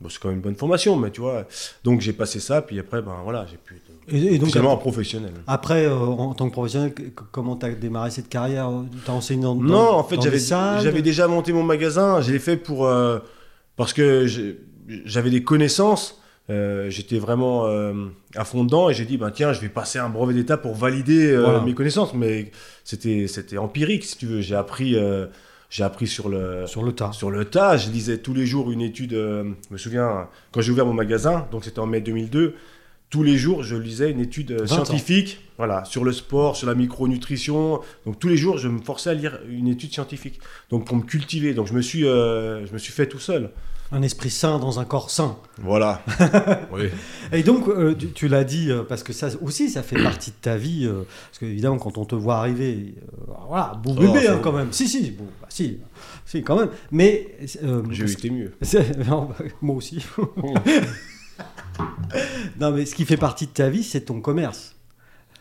bon, 0.00 0.08
c'est 0.08 0.18
quand 0.20 0.28
même 0.28 0.38
une 0.38 0.42
bonne 0.42 0.56
formation, 0.56 0.96
mais 0.96 1.12
tu 1.12 1.20
vois. 1.20 1.46
Donc 1.84 2.00
j'ai 2.00 2.12
passé 2.12 2.40
ça, 2.40 2.60
puis 2.60 2.76
après, 2.80 3.02
ben 3.02 3.14
voilà, 3.22 3.46
j'ai 3.48 3.56
pu 3.56 3.76
être 3.76 3.82
Et, 4.12 4.34
et 4.34 4.38
donc, 4.38 4.54
un 4.56 4.76
professionnel. 4.76 5.32
après, 5.46 5.86
euh, 5.86 5.94
en 5.94 6.34
tant 6.34 6.48
que 6.48 6.52
professionnel, 6.52 6.92
comment 7.30 7.54
tu 7.54 7.66
as 7.66 7.70
démarré 7.74 8.10
cette 8.10 8.28
carrière? 8.28 8.68
Tu 9.04 9.10
as 9.10 9.14
enseigné 9.14 9.42
dans, 9.44 9.54
dans- 9.54 9.62
Non, 9.62 9.90
en 9.92 10.02
fait, 10.02 10.20
j'avais 10.20 11.02
déjà 11.02 11.28
monté 11.28 11.52
mon 11.52 11.62
magasin. 11.62 12.20
Je 12.20 12.32
l'ai 12.32 12.40
fait 12.40 12.56
pour 12.56 12.84
euh, 12.86 13.20
parce 13.76 13.92
que 13.92 14.26
j'avais 15.04 15.30
des 15.30 15.44
connaissances. 15.44 16.19
Euh, 16.50 16.90
J'étais 16.90 17.18
vraiment 17.18 17.66
euh, 17.66 17.92
à 18.34 18.44
fond 18.44 18.64
dedans 18.64 18.90
et 18.90 18.94
j'ai 18.94 19.04
dit 19.04 19.16
ben 19.16 19.30
tiens, 19.30 19.52
je 19.52 19.60
vais 19.60 19.68
passer 19.68 19.98
un 19.98 20.08
brevet 20.08 20.34
d'état 20.34 20.56
pour 20.56 20.74
valider 20.74 21.30
euh, 21.32 21.42
Voilà. 21.42 21.60
mes 21.60 21.74
connaissances. 21.74 22.12
Mais 22.14 22.50
c'était 22.84 23.26
c'était 23.28 23.56
empirique 23.58 24.04
si 24.04 24.16
tu 24.18 24.26
veux. 24.26 24.40
J'ai 24.40 24.56
appris 24.56 24.96
euh, 24.96 25.26
j'ai 25.70 25.84
appris 25.84 26.06
sur 26.06 26.28
le 26.28 26.66
sur 26.66 26.82
le 26.82 26.92
tas. 26.92 27.12
sur 27.12 27.30
le 27.30 27.44
tas. 27.44 27.76
Je 27.76 27.90
lisais 27.90 28.18
tous 28.18 28.34
les 28.34 28.46
jours 28.46 28.70
une 28.72 28.80
étude. 28.82 29.12
je 29.12 29.44
me 29.70 29.78
souviens 29.78 30.28
quand 30.52 30.60
j'ai 30.60 30.72
ouvert 30.72 30.86
mon 30.86 30.94
magasin, 30.94 31.46
donc 31.52 31.64
c'était 31.64 31.78
en 31.80 31.86
mai 31.86 32.00
2002. 32.00 32.54
Tous 33.10 33.24
les 33.24 33.36
jours, 33.36 33.64
je 33.64 33.74
lisais 33.74 34.12
une 34.12 34.20
étude 34.20 34.52
20 34.52 34.62
ans. 34.62 34.66
scientifique, 34.84 35.40
voilà, 35.58 35.84
sur 35.84 36.04
le 36.04 36.12
sport, 36.12 36.54
sur 36.56 36.68
la 36.68 36.76
micronutrition. 36.76 37.80
Donc 38.06 38.20
tous 38.20 38.28
les 38.28 38.36
jours, 38.36 38.56
je 38.58 38.68
me 38.68 38.80
forçais 38.80 39.10
à 39.10 39.14
lire 39.14 39.40
une 39.48 39.66
étude 39.66 39.92
scientifique. 39.92 40.38
Donc 40.70 40.86
pour 40.86 40.96
me 40.96 41.02
cultiver. 41.02 41.52
Donc 41.52 41.66
je 41.66 41.72
me 41.74 41.82
suis, 41.82 42.02
je 42.02 42.72
me 42.72 42.78
suis 42.78 42.92
fait 42.92 43.06
tout 43.08 43.18
seul. 43.18 43.50
Un 43.92 44.02
esprit 44.02 44.30
sain 44.30 44.58
dans 44.60 44.78
un 44.78 44.84
corps 44.84 45.10
sain. 45.10 45.36
Voilà. 45.58 46.00
oui. 46.72 46.84
Et 47.32 47.42
donc, 47.42 47.66
euh, 47.68 47.92
tu, 47.98 48.12
tu 48.12 48.28
l'as 48.28 48.44
dit, 48.44 48.70
euh, 48.70 48.84
parce 48.84 49.02
que 49.02 49.12
ça 49.12 49.28
aussi, 49.42 49.68
ça 49.68 49.82
fait 49.82 50.00
partie 50.00 50.30
de 50.30 50.36
ta 50.40 50.56
vie. 50.56 50.86
euh, 50.86 51.02
parce 51.28 51.40
qu'évidemment, 51.40 51.76
quand 51.78 51.98
on 51.98 52.04
te 52.04 52.14
voit 52.14 52.36
arriver, 52.36 52.94
euh, 53.02 53.06
voilà, 53.48 53.72
beau 53.82 53.90
Oh, 53.96 54.00
bébé 54.00 54.28
hein, 54.28 54.38
quand 54.42 54.52
même. 54.52 54.72
Si, 54.72 54.86
si, 54.88 55.10
bon, 55.10 55.24
bah, 55.40 55.48
si, 55.50 55.78
si, 56.24 56.42
quand 56.44 56.56
même. 56.56 56.70
Mais. 56.92 57.36
J'ai 57.90 58.12
été 58.12 58.30
mieux. 58.30 58.54
non, 59.08 59.24
bah, 59.24 59.34
moi 59.60 59.74
aussi. 59.76 60.04
non, 62.60 62.70
mais 62.70 62.86
ce 62.86 62.94
qui 62.94 63.04
fait 63.04 63.16
partie 63.16 63.46
de 63.46 63.52
ta 63.52 63.68
vie, 63.70 63.82
c'est 63.82 64.02
ton 64.02 64.20
commerce. 64.20 64.76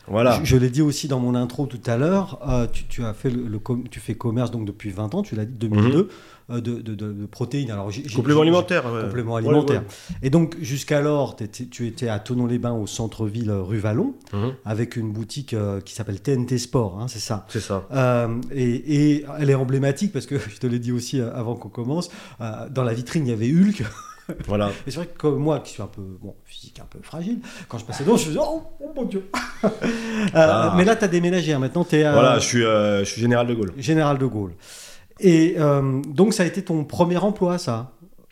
Voilà. 0.09 0.39
Je, 0.43 0.45
je 0.45 0.57
l'ai 0.57 0.69
dit 0.69 0.81
aussi 0.81 1.07
dans 1.07 1.19
mon 1.19 1.35
intro 1.35 1.65
tout 1.65 1.79
à 1.85 1.97
l'heure. 1.97 2.39
euh, 2.47 2.67
tu, 2.71 2.85
tu 2.85 3.03
as 3.03 3.13
fait 3.13 3.29
le, 3.29 3.43
le 3.47 3.59
com- 3.59 3.83
tu 3.89 3.99
fais 3.99 4.15
commerce 4.15 4.51
donc 4.51 4.65
depuis 4.65 4.89
20 4.89 5.13
ans. 5.15 5.21
Tu 5.21 5.35
l'as 5.35 5.45
dit 5.45 5.53
2002 5.53 6.09
euh, 6.51 6.61
de, 6.61 6.75
de- 6.81 6.95
de- 6.95 7.13
de 7.13 7.25
protéines. 7.25 7.69
Alors 7.71 7.87
Mhm. 7.89 8.11
Complément 8.15 8.41
alimentaire. 8.41 8.91
ouais. 8.91 9.03
complément 9.03 9.35
alimentaire. 9.35 9.81
ouais. 9.81 10.17
Et 10.23 10.29
donc 10.29 10.57
jusqu'alors, 10.61 11.35
tu 11.35 11.87
étais 11.87 12.09
à 12.09 12.19
Tonon-les-Bains 12.19 12.73
au 12.73 12.87
centre-ville 12.87 13.49
euh, 13.51 13.61
rue 13.61 13.77
Vallon 13.77 14.15
Mhm. 14.33 14.53
avec 14.65 14.95
une 14.95 15.11
boutique 15.11 15.53
euh, 15.53 15.79
qui 15.81 15.93
s'appelle 15.93 16.19
TNT 16.21 16.57
Sport, 16.57 16.99
hein, 16.99 17.07
c'est 17.07 17.19
ça. 17.19 17.45
C'est 17.49 17.59
ça. 17.59 17.87
Et, 18.51 18.65
et 19.17 19.25
elle 19.39 19.49
est 19.49 19.55
emblématique 19.55 20.11
parce 20.11 20.25
que 20.25 20.35
je 20.49 20.57
te 20.57 20.67
l'ai 20.67 20.79
dit 20.79 20.91
aussi 20.91 21.21
avant 21.21 21.55
qu'on 21.55 21.69
commence. 21.69 22.09
dans 22.39 22.83
la 22.83 22.93
vitrine, 22.93 23.27
il 23.27 23.29
y 23.29 23.33
avait 23.33 23.51
Hulk. 23.51 23.83
Voilà. 24.47 24.69
Et 24.87 24.91
c'est 24.91 24.97
vrai 24.97 25.07
que 25.17 25.27
moi, 25.27 25.59
qui 25.59 25.73
suis 25.73 25.81
un 25.81 25.87
peu 25.87 26.01
bon, 26.21 26.35
physique 26.45 26.79
un 26.81 26.85
peu 26.89 26.99
fragile, 27.01 27.39
quand 27.67 27.77
je 27.77 27.85
passais 27.85 28.03
devant, 28.03 28.17
je 28.17 28.25
faisais 28.25 28.39
oh, 28.41 28.63
oh 28.81 28.91
mon 28.95 29.03
dieu. 29.03 29.29
Euh, 29.63 29.69
Ah. 30.33 30.73
Mais 30.77 30.83
là, 30.85 30.95
tu 30.95 31.03
as 31.05 31.07
déménagé. 31.07 31.53
hein. 31.53 31.59
Maintenant, 31.59 31.83
tu 31.83 31.95
es 31.97 32.03
à 32.03 32.13
Voilà, 32.13 32.39
je 32.39 32.45
suis, 32.45 32.63
euh, 32.63 32.99
je 32.99 33.09
suis 33.11 33.21
général 33.21 33.47
de 33.47 33.53
Gaulle. 33.53 33.73
Général 33.77 34.17
de 34.17 34.25
Gaulle. 34.25 34.51
Et 35.19 35.55
euh, 35.57 36.01
donc, 36.07 36.33
ça 36.33 36.43
a 36.43 36.45
été 36.45 36.61
ton 36.61 36.83
premier 36.83 37.17
emploi, 37.17 37.57
ça? 37.57 37.91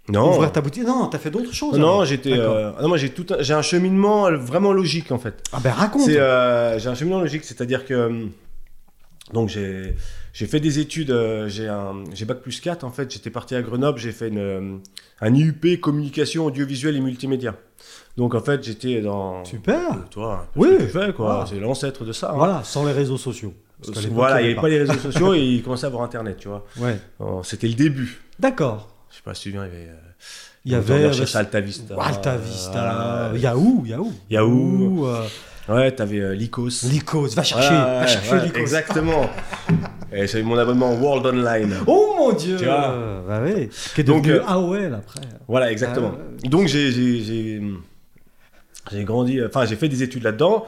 Non. 0.10 0.30
Ouvrir 0.36 0.52
ta 0.54 0.62
boutique? 0.62 0.86
Non, 0.86 1.08
tu 1.10 1.16
as 1.18 1.20
fait 1.20 1.30
d'autres 1.32 1.54
choses. 1.54 1.78
Non, 1.78 2.06
j'étais. 2.06 2.32
Euh, 2.38 2.72
non, 2.82 2.88
moi 2.88 2.98
j'ai 2.98 3.10
tout. 3.10 3.26
un- 3.34 3.42
J'ai 3.42 3.54
un 3.54 3.62
cheminement 3.62 4.32
vraiment 4.32 4.72
logique 4.72 5.12
en 5.12 5.18
fait. 5.20 5.44
Ah 5.52 5.60
ben 5.62 5.72
raconte. 5.72 6.08
Euh, 6.08 6.80
j'ai 6.80 6.88
un 6.88 6.96
cheminement 6.96 7.20
logique, 7.20 7.44
c'est-à-dire 7.44 7.84
que 7.86 8.28
donc 9.34 9.50
j'ai 9.50 9.96
j'ai 10.38 10.46
fait 10.46 10.60
des 10.60 10.78
études, 10.78 11.10
euh, 11.10 11.48
j'ai 11.50 11.68
un 11.68 12.04
j'ai 12.14 12.26
bac 12.26 12.42
plus 12.42 12.60
4 12.62 12.84
en 12.84 12.92
fait, 12.92 13.12
j'étais 13.12 13.32
parti 13.32 13.56
à 13.56 13.64
Grenoble, 13.64 13.98
j'ai 13.98 14.12
fait 14.12 14.28
une, 14.28 14.38
euh, 14.38 14.78
un 15.20 15.34
IUP 15.34 15.80
communication 15.82 16.46
audiovisuelle 16.46 16.96
et 16.96 17.00
multimédia. 17.00 17.56
Donc 18.18 18.36
en 18.36 18.42
fait, 18.42 18.64
j'étais 18.64 19.02
dans 19.02 19.44
Super. 19.46 19.94
euh, 19.94 19.96
toi, 20.12 20.46
Oui. 20.56 20.70
que 20.78 20.84
tu 20.84 20.90
fais 20.90 21.12
quoi, 21.14 21.40
Ah. 21.42 21.46
c'est 21.50 21.60
l'ancêtre 21.60 22.06
de 22.06 22.12
ça. 22.12 22.30
hein. 22.30 22.36
Voilà, 22.38 22.62
sans 22.64 22.86
les 22.86 22.92
réseaux 22.92 23.18
sociaux. 23.18 23.52
L'époque, 23.88 24.04
Voilà, 24.12 24.42
il 24.42 24.44
n'y 24.44 24.48
avait 24.50 24.56
pas. 24.56 24.62
pas 24.62 24.70
les 24.70 24.80
réseaux 24.84 24.94
sociaux 25.00 25.34
et 25.34 25.42
il 25.42 25.64
commençait 25.64 25.86
à 25.86 25.88
avoir 25.88 26.04
internet, 26.04 26.38
tu 26.38 26.50
vois. 26.50 26.64
Ouais. 26.78 27.00
Oh, 27.20 27.42
C'était 27.44 27.68
le 27.68 27.74
début. 27.74 28.20
D'accord. 28.40 28.90
Je 29.10 29.16
sais 29.16 29.22
pas 29.24 29.34
si 29.34 29.42
tu 29.44 29.52
viens, 29.54 29.66
il 29.66 29.72
y 29.72 29.76
avait 29.76 29.90
euh, 29.90 29.96
Il 30.66 30.72
y 30.72 30.76
avait 30.76 31.04
euh, 31.06 31.26
Alta 31.36 31.62
Vista. 31.62 31.96
Alta 32.00 32.38
Vista, 32.38 32.72
Voilà. 32.72 33.32
Yahoo, 33.40 33.84
Yahoo. 33.88 34.12
Yahoo. 34.30 35.08
euh, 35.08 35.24
Ouais, 35.70 35.92
t'avais 35.92 36.20
euh, 36.20 36.34
Lycos. 36.34 36.70
Lycos, 36.90 37.28
va 37.36 37.44
chercher, 37.44 37.70
Ouais, 37.74 38.00
va 38.00 38.08
chercher 38.08 38.32
ouais, 38.34 38.46
Lycos. 38.46 38.60
Exactement. 38.60 39.30
Et 40.14 40.26
j'avais 40.28 40.44
mon 40.44 40.58
abonnement 40.58 40.94
World 40.96 41.26
Online. 41.26 41.76
Oh 41.86 42.16
mon 42.18 42.34
dieu 42.34 42.58
Tu 42.58 42.66
vois 42.66 42.92
Euh, 42.92 43.22
Bah 43.28 43.42
oui. 43.44 43.70
Qui 43.96 44.02
est 44.02 44.04
Donc, 44.04 44.24
devenu 44.24 44.40
euh, 44.40 44.46
AOL 44.48 44.94
après. 44.94 45.22
Voilà, 45.48 45.72
exactement. 45.72 46.14
Ah, 46.16 46.48
Donc 46.48 46.68
j'ai 46.68 46.92
j'ai- 46.92 47.22
j'ai 47.24 47.62
j'ai 48.92 49.04
grandi, 49.04 49.44
enfin 49.44 49.66
j'ai 49.66 49.76
fait 49.76 49.90
des 49.90 50.02
études 50.04 50.24
là-dedans 50.24 50.66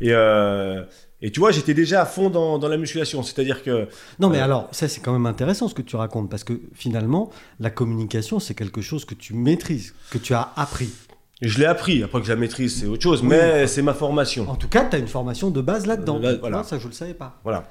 et 0.00 0.12
euh, 0.12 0.82
Et 1.22 1.30
tu 1.30 1.38
vois, 1.40 1.50
j'étais 1.50 1.74
déjà 1.74 2.00
à 2.00 2.06
fond 2.06 2.30
dans, 2.30 2.58
dans 2.58 2.68
la 2.68 2.78
musculation. 2.78 3.22
C'est-à-dire 3.22 3.62
que. 3.62 3.88
Non, 4.18 4.30
mais 4.30 4.38
Euh, 4.40 4.44
alors, 4.44 4.68
ça, 4.72 4.88
c'est 4.88 5.00
quand 5.02 5.12
même 5.12 5.26
intéressant 5.26 5.68
ce 5.68 5.74
que 5.74 5.82
tu 5.82 5.94
racontes, 5.96 6.30
parce 6.30 6.44
que 6.44 6.54
finalement, 6.72 7.28
la 7.58 7.68
communication, 7.68 8.38
c'est 8.40 8.54
quelque 8.54 8.80
chose 8.80 9.04
que 9.04 9.14
tu 9.14 9.34
maîtrises, 9.34 9.92
que 10.10 10.16
tu 10.16 10.32
as 10.32 10.48
appris. 10.56 10.88
Je 11.42 11.58
l'ai 11.58 11.66
appris. 11.66 12.02
Après 12.02 12.20
que 12.20 12.26
je 12.26 12.32
la 12.32 12.38
maîtrise, 12.38 12.80
c'est 12.80 12.86
autre 12.86 13.02
chose. 13.02 13.20
Oui. 13.20 13.28
Mais 13.28 13.66
c'est 13.66 13.82
ma 13.82 13.92
formation. 13.92 14.48
En 14.48 14.56
tout 14.56 14.68
cas, 14.68 14.86
tu 14.88 14.96
as 14.96 14.98
une 14.98 15.08
formation 15.08 15.50
de 15.50 15.60
base 15.60 15.84
là-dedans. 15.86 16.18
Là, 16.18 16.32
Tu 16.32 16.40
voilà. 16.40 16.62
ça, 16.62 16.78
je 16.78 16.86
le 16.86 16.94
savais 16.94 17.12
pas. 17.12 17.38
Voilà. 17.44 17.64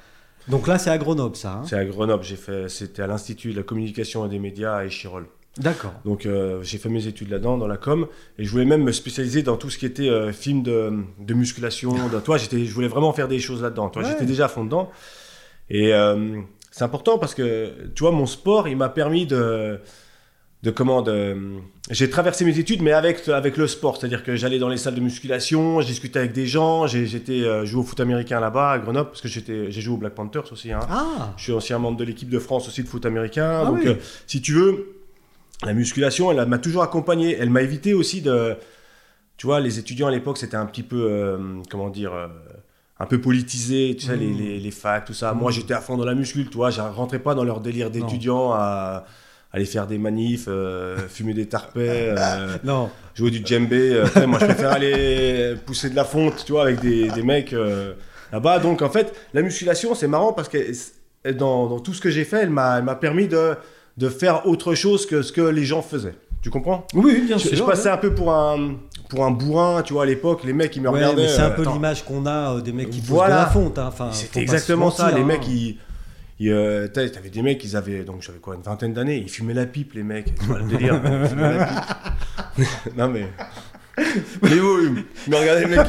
Donc 0.48 0.66
là, 0.66 0.78
c'est 0.78 0.90
à 0.90 0.98
Grenoble, 0.98 1.36
ça. 1.36 1.52
hein 1.54 1.62
C'est 1.66 1.76
à 1.76 1.84
Grenoble. 1.84 2.24
J'ai 2.24 2.36
fait. 2.36 2.68
C'était 2.68 3.02
à 3.02 3.06
l'Institut 3.06 3.52
de 3.52 3.56
la 3.58 3.62
communication 3.62 4.26
et 4.26 4.28
des 4.28 4.38
médias 4.38 4.76
à 4.76 4.84
Échirol. 4.84 5.26
D'accord. 5.58 5.92
Donc 6.04 6.26
euh, 6.26 6.62
j'ai 6.62 6.78
fait 6.78 6.88
mes 6.88 7.06
études 7.08 7.28
là-dedans, 7.30 7.58
dans 7.58 7.66
la 7.66 7.76
com, 7.76 8.06
et 8.38 8.44
je 8.44 8.50
voulais 8.50 8.64
même 8.64 8.84
me 8.84 8.92
spécialiser 8.92 9.42
dans 9.42 9.56
tout 9.56 9.68
ce 9.68 9.78
qui 9.78 9.84
était 9.86 10.08
euh, 10.08 10.32
film 10.32 10.62
de, 10.62 10.92
de 11.18 11.34
musculation. 11.34 11.92
de, 12.08 12.20
toi, 12.20 12.38
j'étais, 12.38 12.64
je 12.64 12.72
voulais 12.72 12.88
vraiment 12.88 13.12
faire 13.12 13.26
des 13.28 13.40
choses 13.40 13.62
là-dedans. 13.62 13.90
Toi, 13.90 14.02
Ouais. 14.02 14.08
j'étais 14.10 14.26
déjà 14.26 14.44
à 14.44 14.48
fond 14.48 14.64
dedans. 14.64 14.90
Et 15.68 15.92
euh, 15.92 16.40
c'est 16.70 16.84
important 16.84 17.18
parce 17.18 17.34
que, 17.34 17.72
tu 17.94 18.04
vois, 18.04 18.12
mon 18.12 18.26
sport, 18.26 18.68
il 18.68 18.76
m'a 18.76 18.88
permis 18.88 19.26
de, 19.26 19.80
de 20.62 20.70
comment, 20.70 21.00
de, 21.00 21.36
j'ai 21.90 22.10
traversé 22.10 22.44
mes 22.44 22.58
études, 22.58 22.82
mais 22.82 22.92
avec 22.92 23.26
avec 23.28 23.56
le 23.56 23.66
sport, 23.66 23.96
c'est-à-dire 23.96 24.22
que 24.22 24.36
j'allais 24.36 24.58
dans 24.58 24.68
les 24.68 24.76
salles 24.76 24.94
de 24.94 25.00
musculation, 25.00 25.80
je 25.80 25.86
discutais 25.86 26.18
avec 26.18 26.32
des 26.32 26.46
gens, 26.46 26.86
j'ai, 26.86 27.06
j'étais 27.06 27.44
euh, 27.44 27.64
joué 27.64 27.80
au 27.80 27.82
foot 27.82 27.98
américain 28.00 28.40
là-bas 28.40 28.72
à 28.72 28.78
Grenoble 28.78 29.08
parce 29.08 29.22
que 29.22 29.28
j'étais, 29.28 29.70
j'ai 29.70 29.80
joué 29.80 29.94
au 29.94 29.96
Black 29.96 30.14
Panthers 30.14 30.52
aussi. 30.52 30.70
Hein. 30.70 30.80
Ah 30.90 31.32
Je 31.38 31.44
suis 31.44 31.52
ancien 31.54 31.78
membre 31.78 31.96
de 31.96 32.04
l'équipe 32.04 32.28
de 32.28 32.38
France 32.38 32.68
aussi 32.68 32.82
de 32.82 32.88
foot 32.88 33.06
américain. 33.06 33.62
Ah 33.62 33.66
donc, 33.66 33.78
oui. 33.80 33.88
euh, 33.88 33.94
si 34.26 34.42
tu 34.42 34.52
veux, 34.52 34.96
la 35.64 35.72
musculation, 35.72 36.30
elle 36.30 36.46
m'a 36.46 36.58
toujours 36.58 36.82
accompagné. 36.82 37.36
Elle 37.38 37.48
m'a 37.50 37.62
évité 37.62 37.94
aussi 37.94 38.20
de. 38.20 38.56
Tu 39.38 39.46
vois, 39.46 39.60
les 39.60 39.78
étudiants 39.78 40.08
à 40.08 40.10
l'époque, 40.10 40.36
c'était 40.36 40.56
un 40.58 40.66
petit 40.66 40.82
peu. 40.82 41.06
euh, 41.10 41.38
comment 41.70 41.88
dire 41.88 42.12
euh, 42.12 42.28
un 42.98 43.06
peu 43.06 43.18
politisé, 43.18 43.96
tu 43.98 44.04
sais, 44.08 44.16
les, 44.16 44.26
Mm. 44.26 44.36
les, 44.38 44.60
les 44.60 44.70
facs, 44.70 45.06
tout 45.06 45.14
ça. 45.14 45.32
Mm. 45.32 45.38
Moi, 45.38 45.50
j'étais 45.52 45.72
à 45.72 45.80
fond 45.80 45.96
dans 45.96 46.04
la 46.04 46.14
muscule, 46.14 46.50
tu 46.50 46.56
vois. 46.58 46.68
Je 46.68 46.82
rentrais 46.82 47.18
pas 47.18 47.34
dans 47.34 47.44
leur 47.44 47.60
délire 47.60 47.90
d'étudiants 47.90 48.52
à 48.52 49.06
aller 49.52 49.64
faire 49.64 49.86
des 49.86 49.98
manifs, 49.98 50.44
euh, 50.48 50.96
fumer 51.08 51.34
des 51.34 51.46
tarpets, 51.46 52.14
euh, 52.16 52.56
Non. 52.64 52.90
jouer 53.14 53.30
du 53.30 53.42
djembé. 53.44 53.90
euh, 53.92 54.26
moi, 54.26 54.38
je 54.40 54.44
préfère 54.46 54.72
aller 54.72 55.54
pousser 55.66 55.90
de 55.90 55.96
la 55.96 56.04
fonte, 56.04 56.44
tu 56.44 56.52
vois, 56.52 56.62
avec 56.62 56.80
des, 56.80 57.08
des 57.10 57.22
mecs 57.22 57.54
là-bas. 58.32 58.58
Donc, 58.60 58.82
en 58.82 58.90
fait, 58.90 59.12
la 59.34 59.42
musculation, 59.42 59.94
c'est 59.94 60.06
marrant 60.08 60.32
parce 60.32 60.48
que 60.48 60.58
dans, 61.32 61.66
dans 61.68 61.80
tout 61.80 61.92
ce 61.94 62.00
que 62.00 62.10
j'ai 62.10 62.24
fait, 62.24 62.42
elle 62.42 62.50
m'a 62.50 62.80
permis 63.00 63.26
de, 63.28 63.54
de 63.96 64.08
faire 64.08 64.46
autre 64.46 64.74
chose 64.74 65.04
que 65.06 65.22
ce 65.22 65.32
que 65.32 65.40
les 65.42 65.64
gens 65.64 65.82
faisaient. 65.82 66.14
Tu 66.42 66.48
comprends? 66.48 66.86
Oui, 66.94 67.20
bien 67.26 67.36
je, 67.36 67.48
sûr. 67.48 67.56
je 67.58 67.62
passais 67.64 67.90
un 67.90 67.98
peu 67.98 68.14
pour 68.14 68.32
un, 68.32 68.76
pour 69.10 69.26
un 69.26 69.30
bourrin, 69.30 69.82
tu 69.82 69.92
vois, 69.92 70.04
à 70.04 70.06
l'époque, 70.06 70.42
les 70.44 70.54
mecs, 70.54 70.74
ils 70.74 70.80
me 70.80 70.88
Ouais, 70.88 70.94
regardaient. 71.00 71.28
c'est 71.28 71.42
un 71.42 71.50
peu 71.50 71.64
l'image 71.66 72.02
qu'on 72.04 72.24
a 72.24 72.58
des 72.62 72.72
mecs 72.72 72.88
qui 72.88 73.00
poussent 73.00 73.10
Voilà. 73.10 73.34
de 73.34 73.40
la 73.40 73.46
fonte. 73.48 73.78
hein. 73.78 73.84
Enfin, 73.88 74.08
C'était 74.12 74.40
exactement 74.40 74.90
ça. 74.90 75.10
Les 75.10 75.20
hein. 75.20 75.24
mecs, 75.26 75.46
ils. 75.48 75.76
Euh, 76.48 76.88
T'avais 76.88 77.28
des 77.28 77.42
mecs, 77.42 77.62
ils 77.64 77.76
avaient, 77.76 78.02
donc 78.02 78.22
j'avais 78.22 78.38
quoi, 78.38 78.54
une 78.54 78.62
vingtaine 78.62 78.94
d'années, 78.94 79.18
ils 79.18 79.30
fumaient 79.30 79.54
la 79.54 79.66
pipe, 79.66 79.92
les 79.94 80.02
mecs. 80.02 80.34
Tu 80.34 80.44
vois 80.46 80.58
le 80.58 80.64
délire. 80.66 81.00
pipe. 82.56 82.66
non 82.96 83.08
mais. 83.08 83.26
Mais 84.42 84.56
vous, 84.56 84.78
ils 85.26 85.30
me 85.30 85.36
regardaient, 85.36 85.66
les 85.66 85.76
mecs. 85.76 85.86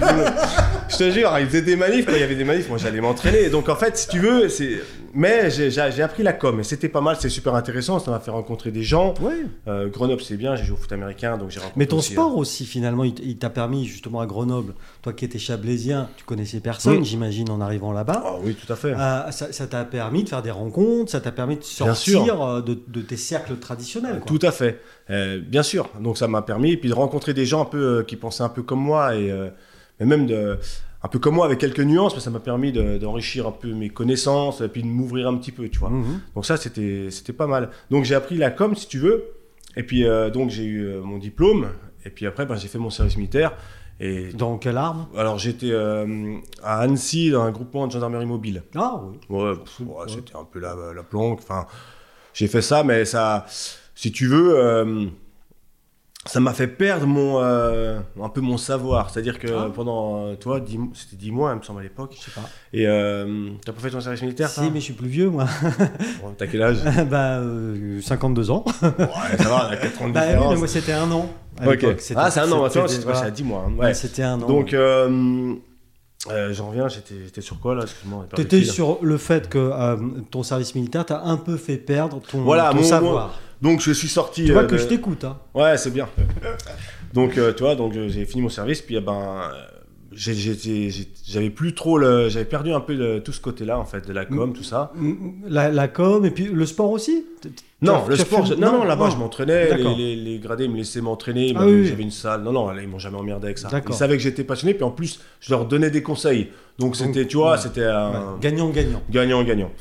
Je 0.89 0.97
te 0.97 1.11
jure, 1.11 1.33
ils 1.39 1.45
faisaient 1.47 1.61
des 1.61 1.75
manifs, 1.77 2.05
quand 2.05 2.13
il 2.13 2.19
y 2.19 2.23
avait 2.23 2.35
des 2.35 2.43
manifs, 2.43 2.67
moi 2.67 2.77
j'allais 2.77 2.99
m'entraîner. 2.99 3.49
Donc 3.49 3.69
en 3.69 3.75
fait, 3.75 3.95
si 3.97 4.07
tu 4.07 4.19
veux, 4.19 4.49
c'est. 4.49 4.81
Mais 5.13 5.49
j'ai 5.51 6.01
appris 6.01 6.23
la 6.23 6.33
com 6.33 6.59
et 6.59 6.63
c'était 6.63 6.89
pas 6.89 7.01
mal, 7.01 7.17
c'est 7.19 7.29
super 7.29 7.55
intéressant, 7.55 7.99
ça 7.99 8.11
m'a 8.11 8.19
fait 8.19 8.31
rencontrer 8.31 8.71
des 8.71 8.83
gens. 8.83 9.13
Ouais. 9.21 9.45
Euh, 9.67 9.89
Grenoble, 9.89 10.21
c'est 10.21 10.37
bien, 10.37 10.55
j'ai 10.55 10.63
joué 10.63 10.77
au 10.77 10.79
foot 10.79 10.91
américain, 10.91 11.37
donc 11.37 11.49
j'ai 11.49 11.59
rencontré. 11.59 11.79
Mais 11.79 11.85
ton 11.85 11.97
aussi, 11.97 12.13
sport 12.13 12.37
aussi, 12.37 12.65
finalement, 12.65 13.03
il 13.03 13.37
t'a 13.37 13.49
permis 13.49 13.85
justement 13.85 14.21
à 14.21 14.25
Grenoble, 14.25 14.73
toi 15.01 15.13
qui 15.13 15.25
étais 15.25 15.39
chablaisien, 15.39 16.09
tu 16.17 16.23
connaissais 16.23 16.59
personne, 16.59 17.03
j'imagine, 17.03 17.49
en 17.49 17.61
arrivant 17.61 17.91
euh, 17.91 17.95
là-bas. 17.95 18.23
Ah 18.25 18.35
oui, 18.43 18.55
tout 18.55 18.71
à 18.71 18.75
fait. 18.75 18.93
Euh, 18.97 19.31
ça 19.31 19.67
t'a 19.67 19.83
permis 19.85 20.23
de 20.23 20.29
faire 20.29 20.41
des 20.41 20.51
rencontres, 20.51 21.11
ça 21.11 21.19
t'a 21.19 21.31
permis 21.31 21.57
de 21.57 21.63
sortir 21.63 22.41
euh, 22.41 22.61
de, 22.61 22.77
de 22.87 23.01
tes 23.01 23.17
cercles 23.17 23.57
traditionnels. 23.57 24.19
quoi. 24.19 24.27
Tout 24.27 24.45
à 24.45 24.51
fait. 24.51 24.81
Euh, 25.09 25.41
bien 25.45 25.63
sûr. 25.63 25.89
Donc 25.99 26.17
ça 26.17 26.27
m'a 26.27 26.41
permis, 26.41 26.71
et 26.71 26.77
puis 26.77 26.89
de 26.89 26.93
rencontrer 26.95 27.33
des 27.33 27.45
gens 27.45 27.61
un 27.61 27.65
peu 27.65 27.99
euh, 27.99 28.03
qui 28.03 28.15
pensaient 28.15 28.43
un 28.43 28.49
peu 28.49 28.63
comme 28.63 28.81
moi, 28.81 29.15
et 29.15 29.31
euh, 29.31 29.49
mais 29.99 30.05
même 30.05 30.25
de, 30.25 30.57
un 31.03 31.07
peu 31.07 31.19
comme 31.19 31.35
moi 31.35 31.45
avec 31.45 31.59
quelques 31.59 31.79
nuances, 31.79 32.13
mais 32.15 32.21
ça 32.21 32.29
m'a 32.29 32.39
permis 32.39 32.71
de- 32.71 32.97
d'enrichir 32.97 33.47
un 33.47 33.51
peu 33.51 33.73
mes 33.73 33.89
connaissances, 33.89 34.61
et 34.61 34.67
puis 34.67 34.81
de 34.83 34.87
m'ouvrir 34.87 35.27
un 35.27 35.35
petit 35.37 35.51
peu, 35.51 35.67
tu 35.69 35.79
vois. 35.79 35.89
Mhm. 35.89 36.21
Donc 36.35 36.45
ça, 36.45 36.57
c'était 36.57 37.09
pas 37.35 37.47
mal. 37.47 37.69
Donc 37.89 38.05
j'ai 38.05 38.15
appris 38.15 38.37
la 38.37 38.51
com, 38.51 38.75
si 38.75 38.87
tu 38.87 38.99
veux, 38.99 39.23
et 39.75 39.83
puis 39.83 40.05
euh, 40.05 40.29
donc 40.29 40.49
j'ai 40.51 40.63
eu 40.65 40.85
euh, 40.85 41.01
mon 41.01 41.17
diplôme, 41.17 41.69
et 42.05 42.09
puis 42.09 42.25
après, 42.27 42.45
ben, 42.45 42.55
j'ai 42.55 42.67
fait 42.67 42.77
mon 42.79 42.89
service 42.89 43.17
militaire. 43.17 43.53
Et 44.03 44.33
Dans 44.33 44.57
quelle 44.57 44.77
arme? 44.77 45.05
Alors 45.15 45.37
j'étais 45.37 45.69
euh, 45.71 46.35
à 46.63 46.79
Annecy 46.79 47.29
dans 47.29 47.43
un 47.43 47.51
groupement 47.51 47.85
de 47.85 47.91
gendarmerie 47.91 48.25
mobile. 48.25 48.63
Ah 48.75 48.99
oui. 49.03 49.17
Ouais, 49.29 49.51
ouais, 49.51 50.05
c'était 50.07 50.35
un 50.35 50.43
peu 50.43 50.59
la, 50.59 50.75
la 50.95 51.03
planque. 51.03 51.39
Enfin, 51.43 51.67
j'ai 52.33 52.47
fait 52.47 52.63
ça, 52.63 52.83
mais 52.83 53.05
ça, 53.05 53.45
si 53.93 54.11
tu 54.11 54.25
veux, 54.25 54.57
euh, 54.57 55.05
ça 56.25 56.39
m'a 56.39 56.53
fait 56.53 56.67
perdre 56.67 57.07
mon, 57.07 57.39
euh, 57.41 57.99
un 58.21 58.29
peu 58.29 58.41
mon 58.41 58.57
savoir. 58.57 59.09
C'est-à-dire 59.09 59.39
que 59.39 59.47
Ah. 59.47 59.71
pendant, 59.73 60.27
euh, 60.27 60.35
toi, 60.35 60.59
c'était 60.93 61.15
10 61.15 61.31
mois, 61.31 61.51
il 61.53 61.57
me 61.59 61.63
semble, 61.63 61.79
à 61.79 61.83
l'époque. 61.83 62.13
Je 62.17 62.25
sais 62.25 62.31
pas. 62.31 62.47
Et 62.73 62.87
euh, 62.87 63.49
t'as 63.65 63.71
pas 63.71 63.81
fait 63.81 63.89
ton 63.89 64.01
service 64.01 64.21
militaire, 64.21 64.47
Si, 64.49 64.61
mais 64.71 64.79
je 64.79 64.85
suis 64.85 64.93
plus 64.93 65.07
vieux, 65.07 65.29
moi. 65.29 65.45
Bon, 66.21 66.33
T'as 66.37 66.45
quel 66.47 66.61
âge 66.61 66.77
bah, 67.09 67.39
euh, 67.39 67.99
52 68.01 68.51
ans. 68.51 68.63
Ouais, 68.83 68.87
ça 69.37 69.49
va, 69.49 69.67
on 69.67 69.71
a 69.73 69.77
4 69.77 70.01
ans 70.01 70.07
de 70.09 70.13
Bah 70.13 70.21
oui, 70.39 70.45
mais 70.51 70.55
moi 70.57 70.67
c'était 70.67 70.93
un 70.93 71.11
an. 71.11 71.27
Ok. 71.65 71.85
Ah, 72.15 72.29
c'est 72.31 72.39
un 72.39 72.51
an, 72.51 72.61
maintenant, 72.61 72.87
c'est 72.87 73.07
à 73.07 73.31
10 73.31 73.43
mois. 73.43 73.65
hein. 73.67 73.71
Ouais, 73.73 73.85
Ouais. 73.87 73.93
C'était 73.93 74.23
un 74.23 74.41
an. 74.41 74.47
Donc, 74.47 74.73
euh, 74.73 75.55
j'en 76.51 76.69
reviens, 76.69 76.87
j'étais 76.87 77.41
sur 77.41 77.59
quoi 77.59 77.73
là 77.75 77.81
Excuse-moi. 77.83 78.27
T'étais 78.35 78.63
sur 78.63 78.99
le 79.01 79.17
fait 79.17 79.49
que 79.49 79.57
euh, 79.57 79.97
ton 80.29 80.43
service 80.43 80.75
militaire 80.75 81.05
t'a 81.05 81.21
un 81.23 81.37
peu 81.37 81.57
fait 81.57 81.77
perdre 81.77 82.21
ton, 82.21 82.41
Voilà, 82.43 82.69
ton 82.69 82.77
mon- 82.77 82.83
savoir. 82.83 83.39
Donc, 83.61 83.81
je 83.81 83.91
suis 83.91 84.07
sorti. 84.07 84.45
Tu 84.45 84.51
vois 84.53 84.63
euh, 84.63 84.67
que 84.67 84.71
de- 84.75 84.77
je 84.79 84.85
t'écoute. 84.87 85.23
Hein. 85.23 85.37
Ouais, 85.53 85.77
c'est 85.77 85.91
bien. 85.91 86.07
donc, 87.13 87.37
euh, 87.37 87.53
tu 87.53 87.63
vois, 87.63 87.75
donc 87.75 87.95
euh, 87.95 88.07
j'ai 88.09 88.25
fini 88.25 88.41
mon 88.41 88.49
service, 88.49 88.81
puis 88.81 88.95
eh 88.95 89.01
ben, 89.01 89.41
j'avais 90.13 91.49
plus 91.49 91.73
trop 91.73 91.97
le, 91.97 92.29
j'avais 92.29 92.45
perdu 92.45 92.71
un 92.71 92.79
peu 92.79 92.93
le- 92.93 93.21
tout 93.23 93.31
ce 93.31 93.39
côté-là 93.41 93.79
en 93.79 93.85
fait, 93.85 94.07
de 94.07 94.13
la 94.13 94.25
com, 94.25 94.53
tout 94.53 94.63
ça. 94.63 94.91
La, 95.47 95.69
la 95.69 95.87
com 95.87 96.25
et 96.25 96.31
puis 96.31 96.45
le 96.45 96.65
sport 96.65 96.91
aussi? 96.91 97.25
Non, 97.81 98.03
le 98.07 98.15
sport, 98.15 98.45
fait- 98.47 98.53
je- 98.55 98.59
non, 98.59 98.73
non, 98.73 98.83
là-bas, 98.83 99.09
je 99.09 99.15
m'entraînais, 99.17 99.75
les, 99.75 99.95
les, 99.95 100.15
les 100.15 100.37
gradés 100.39 100.65
ils 100.65 100.71
me 100.71 100.77
laissaient 100.77 101.01
m'entraîner, 101.01 101.53
Ah 101.55 101.65
oui. 101.65 101.85
j'avais 101.87 102.03
une 102.03 102.11
salle. 102.11 102.43
Non, 102.43 102.51
non, 102.51 102.69
là, 102.69 102.81
ils 102.81 102.87
m'ont 102.87 102.99
jamais 102.99 103.17
emmerdé 103.17 103.47
avec 103.47 103.57
ça. 103.57 103.69
Ils 103.87 103.93
savaient 103.95 104.17
que 104.17 104.23
j'étais 104.23 104.43
passionné, 104.43 104.73
puis 104.75 104.83
en 104.83 104.91
plus, 104.91 105.19
je 105.39 105.49
leur 105.51 105.65
donnais 105.65 105.89
des 105.89 106.03
conseils. 106.03 106.49
Donc, 106.77 106.95
c'était, 106.95 107.25
tu 107.25 107.37
vois, 107.37 107.53
ouais. 107.53 107.57
c'était 107.57 107.85
un 107.85 108.09
Ouais, 108.11 108.17
Gagnant-gagnant. 108.41 109.01
gagnant-gagnant. 109.09 109.71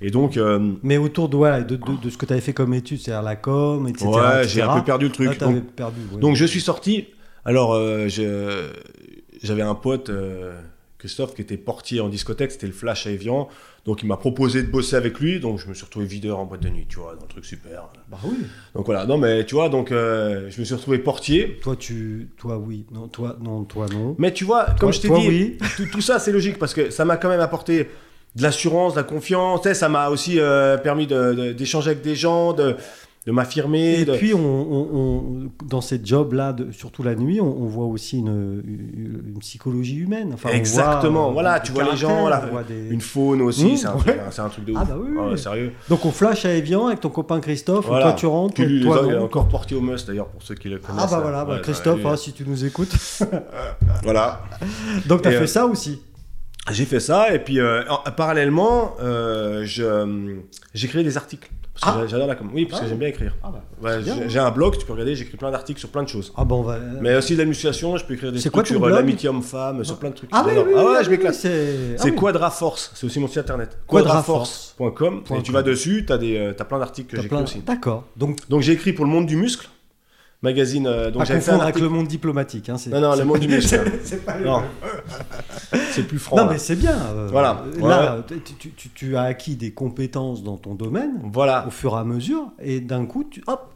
Et 0.00 0.10
donc, 0.10 0.36
euh, 0.38 0.72
Mais 0.82 0.96
autour 0.96 1.28
de, 1.28 1.36
voilà, 1.36 1.60
de, 1.60 1.76
de, 1.76 1.82
de 2.02 2.10
ce 2.10 2.16
que 2.16 2.24
tu 2.26 2.32
avais 2.32 2.40
fait 2.40 2.52
comme 2.54 2.72
étude, 2.74 2.98
c'est-à-dire 3.00 3.22
la 3.22 3.36
com, 3.36 3.86
etc. 3.88 4.06
ouais, 4.08 4.48
j'ai 4.48 4.62
un 4.62 4.76
peu 4.78 4.84
perdu 4.84 5.06
le 5.06 5.12
truc. 5.12 5.28
Là, 5.28 5.34
t'avais 5.34 5.54
Donc, 5.54 5.66
perdu. 5.72 6.00
ouais. 6.14 6.20
Donc 6.20 6.36
je 6.36 6.44
suis 6.46 6.60
sorti. 6.62 7.08
Alors 7.44 7.72
euh, 7.74 8.06
je- 8.08 8.68
j'avais 9.42 9.62
un 9.62 9.74
pote, 9.74 10.10
euh, 10.10 10.58
Christophe, 10.98 11.34
qui 11.34 11.40
était 11.42 11.56
portier 11.56 12.00
en 12.00 12.08
discothèque, 12.08 12.52
c'était 12.52 12.66
le 12.66 12.72
Flash 12.74 13.06
à 13.06 13.10
Evian. 13.10 13.48
Donc 13.86 14.02
il 14.02 14.06
m'a 14.06 14.18
proposé 14.18 14.62
de 14.62 14.68
bosser 14.70 14.96
avec 14.96 15.18
lui. 15.18 15.40
Donc 15.40 15.58
je 15.58 15.66
me 15.66 15.72
suis 15.72 15.84
retrouvé 15.86 16.04
videur 16.04 16.38
en 16.38 16.44
boîte 16.44 16.60
de 16.62 16.68
nuit, 16.68 16.84
tu 16.86 16.98
vois, 16.98 17.14
dans 17.14 17.22
le 17.22 17.28
truc 17.28 17.46
super. 17.46 17.88
Bah 18.10 18.18
oui. 18.24 18.36
Donc 18.74 18.84
voilà, 18.84 19.06
non 19.06 19.16
mais 19.16 19.46
tu 19.46 19.54
vois, 19.54 19.70
donc 19.70 19.90
euh, 19.92 20.50
je 20.50 20.60
me 20.60 20.64
suis 20.66 20.74
retrouvé 20.74 20.98
portier. 20.98 21.58
Toi, 21.62 21.76
tu, 21.76 22.28
toi, 22.36 22.58
oui. 22.58 22.84
Non, 22.92 23.08
toi, 23.08 23.36
non, 23.40 23.64
toi, 23.64 23.86
non. 23.90 24.14
Mais 24.18 24.32
tu 24.34 24.44
vois, 24.44 24.66
comme 24.78 24.92
je 24.92 25.00
t'ai 25.00 25.08
dit, 25.08 25.28
oui. 25.28 25.58
tout, 25.76 25.86
tout 25.90 26.00
ça 26.02 26.18
c'est 26.18 26.32
logique 26.32 26.58
parce 26.58 26.74
que 26.74 26.90
ça 26.90 27.06
m'a 27.06 27.16
quand 27.16 27.30
même 27.30 27.40
apporté 27.40 27.88
de 28.36 28.42
l'assurance, 28.42 28.92
de 28.92 28.98
la 28.98 29.04
confiance. 29.04 29.62
Tu 29.62 29.68
sais, 29.68 29.74
ça 29.74 29.88
m'a 29.88 30.10
aussi 30.10 30.38
euh, 30.38 30.76
permis 30.76 31.06
de- 31.06 31.32
de- 31.32 31.52
d'échanger 31.52 31.92
avec 31.92 32.02
des 32.02 32.14
gens, 32.14 32.52
de, 32.52 32.76
de 33.26 33.32
m'affirmer. 33.32 34.00
Et 34.00 34.04
de- 34.06 34.16
puis, 34.16 34.32
on, 34.32 34.38
on- 34.40 34.88
on- 34.94 35.50
dans 35.66 35.82
ces 35.82 36.00
jobs-là, 36.02 36.56
surtout 36.72 37.02
la 37.02 37.14
nuit, 37.14 37.38
on, 37.40 37.66
voit 37.66 37.84
aussi 37.84 38.18
une, 38.20 38.62
une- 38.64 39.22
une 39.34 39.38
psychologie 39.40 39.96
humaine. 39.98 40.30
Enfin, 40.32 40.48
Exactement, 40.50 41.24
voit, 41.24 41.28
euh, 41.28 41.32
voilà, 41.34 41.60
tu 41.60 41.72
vois 41.72 41.84
les 41.84 41.96
gens, 41.98 42.28
là, 42.28 42.42
des- 42.66 42.88
Une 42.88 43.02
faune 43.02 43.42
aussi, 43.42 43.72
Mmh, 43.72 43.76
c'est 43.76 43.86
un, 43.88 43.96
ouais. 43.96 44.20
un 44.38 44.48
truc 44.48 44.64
de 44.64 44.72
ouf. 44.72 44.78
Ah 44.80 44.84
bah 44.86 44.96
oui, 44.98 45.38
sérieux. 45.38 45.72
Donc, 45.90 46.04
on 46.06 46.12
flash 46.12 46.46
à 46.46 46.54
Evian 46.54 46.86
avec 46.86 47.00
ton 47.00 47.10
copain 47.10 47.40
Christophe. 47.40 47.86
Voilà. 47.86 48.06
Toi, 48.06 48.12
tu 48.14 48.26
rentres. 48.26 48.54
Puis 48.54 48.64
lui, 48.64 48.82
toi, 48.82 49.02
il 49.06 49.12
est 49.12 49.18
encore 49.18 49.48
porté 49.48 49.74
au 49.74 49.82
must 49.82 50.06
d'ailleurs 50.06 50.28
pour 50.28 50.42
ceux 50.42 50.54
qui 50.54 50.70
le 50.70 50.78
connaissent. 50.78 51.02
Ah 51.04 51.08
bah 51.10 51.20
voilà, 51.20 51.44
bah, 51.44 51.56
Ouais, 51.56 51.60
Christophe, 51.60 52.04
hein, 52.06 52.16
si 52.16 52.32
tu 52.32 52.44
nous 52.46 52.64
écoutes. 52.64 52.94
Voilà. 54.02 54.40
Donc, 55.06 55.22
tu 55.22 55.28
as 55.28 55.32
Et, 55.32 55.36
fait 55.36 55.42
euh, 55.42 55.46
ça 55.46 55.66
aussi. 55.66 56.00
J'ai 56.70 56.84
fait 56.84 57.00
ça 57.00 57.32
et 57.34 57.38
puis 57.38 57.58
euh, 57.58 57.82
en- 57.88 58.10
parallèlement, 58.12 58.94
euh, 59.00 59.62
je, 59.64 59.82
euh, 59.82 60.36
j'ai 60.74 60.88
créé 60.88 61.02
des 61.02 61.16
articles. 61.16 61.50
Parce 61.72 61.94
que 61.94 61.98
Ah. 61.98 62.02
j'a- 62.02 62.06
j'adore 62.08 62.26
la 62.26 62.34
com. 62.34 62.50
Oui, 62.52 62.66
parce 62.66 62.80
Ah. 62.80 62.84
que 62.84 62.88
j'aime 62.90 62.98
bien 62.98 63.08
écrire. 63.08 63.34
Ah 63.42 63.50
bah, 63.52 63.62
Ouais, 63.80 64.02
j'ai, 64.28 64.38
hein. 64.38 64.44
un 64.46 64.50
blog, 64.50 64.76
tu 64.76 64.84
peux 64.84 64.92
regarder, 64.92 65.14
j'écris 65.14 65.36
plein 65.36 65.50
d'articles 65.50 65.78
sur 65.80 65.88
plein 65.88 66.02
de 66.02 66.08
choses. 66.08 66.32
Ah 66.36 66.44
bon, 66.44 66.56
on 66.60 66.62
va. 66.62 66.78
Mais 67.00 67.14
aussi 67.16 67.34
de 67.34 67.38
la 67.38 67.44
musculation, 67.46 67.96
je 67.96 68.04
peux 68.04 68.14
écrire 68.14 68.32
des 68.32 68.40
trucs 68.40 68.66
sur 68.66 68.84
euh, 68.84 68.90
l'amitié 68.90 69.28
homme-femme, 69.28 69.84
sur 69.84 69.96
plein 69.98 70.10
de 70.10 70.14
trucs. 70.16 70.30
Ah 70.32 70.42
oui, 70.44 70.50
J'adore. 70.54 70.66
oui, 70.66 70.74
ah 70.76 70.84
ouais, 70.84 70.90
oui, 70.90 70.96
je 71.00 71.04
oui, 71.08 71.16
m'éclate. 71.16 71.34
C'est 71.34 71.96
ah 71.98 72.02
oui. 72.04 72.14
Quadraforce, 72.16 72.90
c'est 72.94 73.06
aussi 73.06 73.20
mon 73.20 73.28
site 73.28 73.38
internet. 73.38 73.78
Quadraforce. 73.86 74.74
Quadraforce.com. 74.76 75.38
Et 75.38 75.42
tu 75.42 75.52
vas 75.52 75.62
dessus, 75.62 76.04
tu 76.06 76.12
as, 76.12 76.16
as 76.16 76.64
plein 76.64 76.78
d'articles 76.78 77.08
que 77.10 77.16
j'écris 77.16 77.28
plein- 77.28 77.44
aussi. 77.44 77.60
D'accord. 77.60 78.04
Donc, 78.16 78.38
Donc 78.48 78.60
j'ai 78.62 78.72
écrit 78.72 78.92
pour 78.92 79.04
le 79.06 79.10
monde 79.10 79.26
du 79.26 79.36
muscle, 79.36 79.68
magazine. 80.42 80.86
euh, 80.86 81.10
donc 81.10 81.20
pas 81.20 81.24
j'avais 81.24 81.40
fait 81.40 81.50
un 81.50 81.54
confondre 81.54 81.62
avec 81.68 81.80
le 81.80 81.88
monde 81.88 82.08
diplomatique. 82.08 82.68
Hein, 82.68 82.76
Non, 82.90 83.00
non, 83.00 83.14
le 83.16 83.24
monde 83.24 83.38
du 83.38 83.48
muscle. 83.48 83.80
c'est 84.04 84.24
pas 84.24 84.36
le. 84.38 84.44
C'est 85.92 86.06
plus 86.06 86.18
franc. 86.18 86.36
Non, 86.36 86.44
là. 86.46 86.52
mais 86.52 86.58
c'est 86.58 86.76
bien. 86.76 86.96
euh, 87.14 87.28
Voilà. 87.30 87.64
Là, 87.80 88.24
tu, 88.28 88.54
tu- 88.54 88.70
tu- 88.72 88.88
tu 88.90 89.16
as 89.16 89.22
acquis 89.22 89.56
des 89.56 89.72
compétences 89.72 90.42
dans 90.42 90.56
ton 90.56 90.74
domaine 90.74 91.20
Voilà. 91.32 91.64
au 91.66 91.70
fur 91.70 91.94
et 91.94 91.98
à 91.98 92.04
mesure, 92.04 92.50
et 92.62 92.80
d'un 92.80 93.06
coup, 93.06 93.24
tu, 93.30 93.42
hop, 93.46 93.72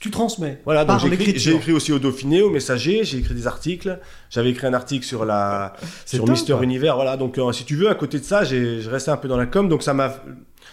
tu 0.00 0.10
transmets. 0.10 0.60
Voilà, 0.64 0.84
donc 0.84 1.00
j'ai 1.00 1.12
écrit, 1.12 1.30
écrit 1.54 1.72
aussi 1.72 1.90
au 1.92 1.98
Dauphiné, 1.98 2.42
au 2.42 2.50
Messager, 2.50 3.02
j'ai 3.04 3.18
écrit 3.18 3.34
des 3.34 3.46
articles. 3.46 3.98
J'avais 4.28 4.50
écrit 4.50 4.66
un 4.66 4.74
article 4.74 5.06
sur 5.06 5.24
la 5.24 5.72
sur 6.04 6.20
top, 6.20 6.30
Mister. 6.30 6.56
Univers, 6.62 6.96
voilà. 6.96 7.16
Donc 7.16 7.38
euh, 7.38 7.50
si 7.52 7.64
tu 7.64 7.76
veux, 7.76 7.88
à 7.88 7.94
côté 7.94 8.18
de 8.18 8.24
ça, 8.24 8.44
j'ai 8.44 8.80
je 8.80 8.90
restais 8.90 9.10
un 9.10 9.16
peu 9.16 9.26
dans 9.28 9.38
la 9.38 9.46
com, 9.46 9.68
donc 9.70 9.82
ça 9.82 9.94
m'a 9.94 10.14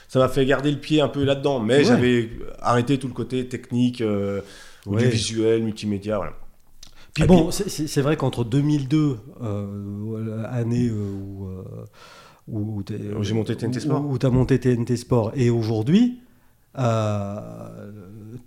ça 0.09 0.19
m'a 0.19 0.27
fait 0.27 0.45
garder 0.45 0.71
le 0.71 0.77
pied 0.77 0.99
un 1.01 1.07
peu 1.07 1.23
là-dedans. 1.23 1.59
Mais 1.61 1.77
Ouais. 1.77 1.83
j'avais 1.85 2.29
arrêté 2.61 2.99
tout 2.99 3.07
le 3.07 3.13
côté 3.13 3.47
technique, 3.47 4.01
euh, 4.01 4.41
audiovisuel, 4.85 5.63
multimédia, 5.63 6.17
voilà. 6.17 6.33
Puis 7.13 7.23
Et 7.23 7.27
bon, 7.27 7.51
c'est- 7.51 8.01
vrai 8.01 8.17
qu'entre 8.17 8.43
2002, 8.43 9.17
euh, 9.43 10.43
année 10.49 10.87
euh, 10.89 10.93
où, 11.13 11.45
euh, 11.47 11.85
où, 12.47 12.59
où 12.79 12.83
Où 13.19 13.23
j'ai 13.23 13.33
monté 13.35 13.55
TNT 13.55 13.79
Sport. 13.79 14.03
où, 14.05 14.17
tu 14.17 14.25
as 14.25 14.29
monté 14.31 14.59
TNT 14.59 14.97
Sport, 14.97 15.31
et 15.35 15.49
aujourd'hui, 15.51 16.19
euh, 16.79 17.91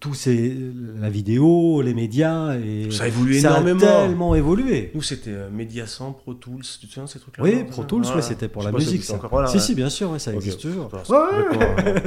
tout 0.01 0.15
c'est 0.15 0.53
la 0.99 1.09
vidéo, 1.11 1.81
les 1.81 1.95
médias, 1.95 2.57
et 2.59 2.91
Ça 2.91 3.05
a 3.05 3.07
évolué 3.07 3.39
ça 3.39 3.51
énormément. 3.51 3.87
a 3.87 4.03
tellement 4.03 4.35
évolué. 4.35 4.91
Nous, 4.97 5.03
c'était 5.03 5.31
euh, 5.31 5.49
Mediasan, 5.49 6.13
Pro 6.13 6.35
Tools, 6.35 6.63
tu 6.81 6.87
te 6.89 6.93
souviens 6.93 7.05
de 7.05 7.09
ces 7.09 7.21
trucs-là 7.21 7.45
Oui, 7.45 7.63
Pro 7.71 7.85
Tools, 7.85 8.03
Voilà. 8.03 8.17
ouais, 8.17 8.23
c'était 8.23 8.49
pour 8.49 8.63
Je 8.63 8.69
la 8.69 8.73
musique. 8.73 9.05
Ça. 9.05 9.15
encore- 9.15 9.31
voilà, 9.31 9.47
si, 9.47 9.59
ouais. 9.59 9.63
si, 9.63 9.75
bien 9.77 9.89
sûr, 9.89 10.11
ouais, 10.11 10.19
ça 10.19 10.35
existe 10.35 10.61
toujours. 10.61 10.91
Ouais, 11.09 12.03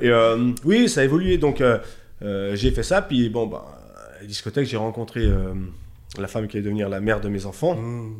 Et 0.00 0.08
euh, 0.08 0.52
oui, 0.64 0.88
ça 0.88 1.00
a 1.00 1.04
évolué. 1.04 1.36
Donc, 1.36 1.60
j'ai 2.20 2.70
fait 2.70 2.84
ça. 2.84 3.02
Puis, 3.02 3.28
bon, 3.28 3.48
bah, 3.48 3.64
à 4.16 4.20
la 4.22 4.26
discothèque, 4.28 4.66
j'ai 4.66 4.76
rencontré 4.76 5.28
la 6.20 6.28
femme 6.28 6.46
qui 6.48 6.56
allait 6.56 6.64
devenir 6.64 6.88
la 6.88 7.00
mère 7.00 7.20
de 7.20 7.28
mes 7.28 7.46
enfants. 7.46 7.74
Mmh. 7.76 8.12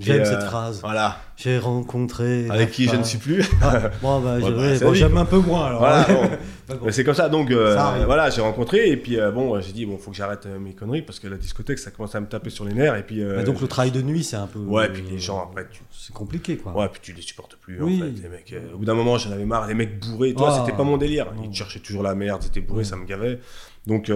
J'aime 0.00 0.22
euh, 0.22 0.24
cette 0.24 0.44
phrase. 0.44 0.80
Voilà. 0.80 1.18
J'ai 1.36 1.58
rencontré. 1.58 2.48
Avec 2.48 2.70
qui 2.70 2.88
je 2.88 2.96
ne 2.96 3.02
suis 3.02 3.18
plus. 3.18 3.44
Ah, 3.60 3.90
bon, 4.02 4.20
bah, 4.20 4.36
Ouais, 4.38 4.50
bah, 4.78 4.86
bon, 4.86 4.94
j'aime 4.94 5.18
un 5.18 5.26
peu 5.26 5.36
moins 5.36 5.66
alors. 5.66 5.80
Voilà, 5.80 6.04
bon. 6.08 6.22
Bah, 6.66 6.74
bon. 6.76 6.86
Mais 6.86 6.92
c'est 6.92 7.04
comme 7.04 7.14
ça. 7.14 7.28
Donc, 7.28 7.50
euh, 7.50 7.76
Ça 7.76 7.96
voilà, 8.06 8.30
j'ai 8.30 8.40
rencontré. 8.40 8.88
Et 8.90 8.96
puis, 8.96 9.20
euh, 9.20 9.30
bon, 9.30 9.60
j'ai 9.60 9.72
dit, 9.72 9.84
bon, 9.84 9.98
faut 9.98 10.10
que 10.10 10.16
j'arrête 10.16 10.46
mes 10.46 10.72
conneries 10.72 11.02
parce 11.02 11.20
que 11.20 11.28
la 11.28 11.36
discothèque, 11.36 11.78
ça 11.78 11.90
commence 11.90 12.14
à 12.14 12.20
me 12.22 12.26
taper 12.26 12.48
sur 12.48 12.64
les 12.64 12.72
nerfs. 12.72 12.96
Et 12.96 13.02
puis, 13.02 13.22
donc 13.44 13.60
le 13.60 13.68
travail 13.68 13.90
de 13.90 14.00
nuit, 14.00 14.24
c'est 14.24 14.36
un 14.36 14.46
peu. 14.46 14.60
Ouais, 14.60 14.88
puis 14.88 15.04
les 15.10 15.18
gens, 15.18 15.42
après, 15.42 15.66
tu. 15.70 15.82
C'est 15.90 16.14
compliqué 16.14 16.56
quoi. 16.56 16.72
Ouais, 16.74 16.88
puis 16.90 17.00
tu 17.02 17.12
les 17.12 17.20
supportes 17.22 17.56
plus, 17.56 17.80
Oui. 17.82 18.02
en 18.02 18.06
fait, 18.06 18.22
les 18.22 18.28
mecs. 18.30 18.54
Au 18.74 18.78
bout 18.78 18.84
d'un 18.86 18.94
moment, 18.94 19.18
j'en 19.18 19.30
avais 19.32 19.44
marre. 19.44 19.66
Les 19.66 19.74
mecs 19.74 20.00
bourrés, 20.00 20.32
toi, 20.32 20.48
Ah. 20.54 20.62
c'était 20.64 20.76
pas 20.76 20.84
mon 20.84 20.96
délire. 20.96 21.26
Non. 21.36 21.42
Ils 21.44 21.50
te 21.50 21.56
cherchaient 21.56 21.80
toujours 21.80 22.02
la 22.02 22.14
merde, 22.14 22.40
ils 22.44 22.46
étaient 22.46 22.60
bourrés, 22.62 22.78
Ouais. 22.78 22.84
ça 22.84 22.96
me 22.96 23.04
gavait. 23.04 23.40
Donc, 23.86 24.10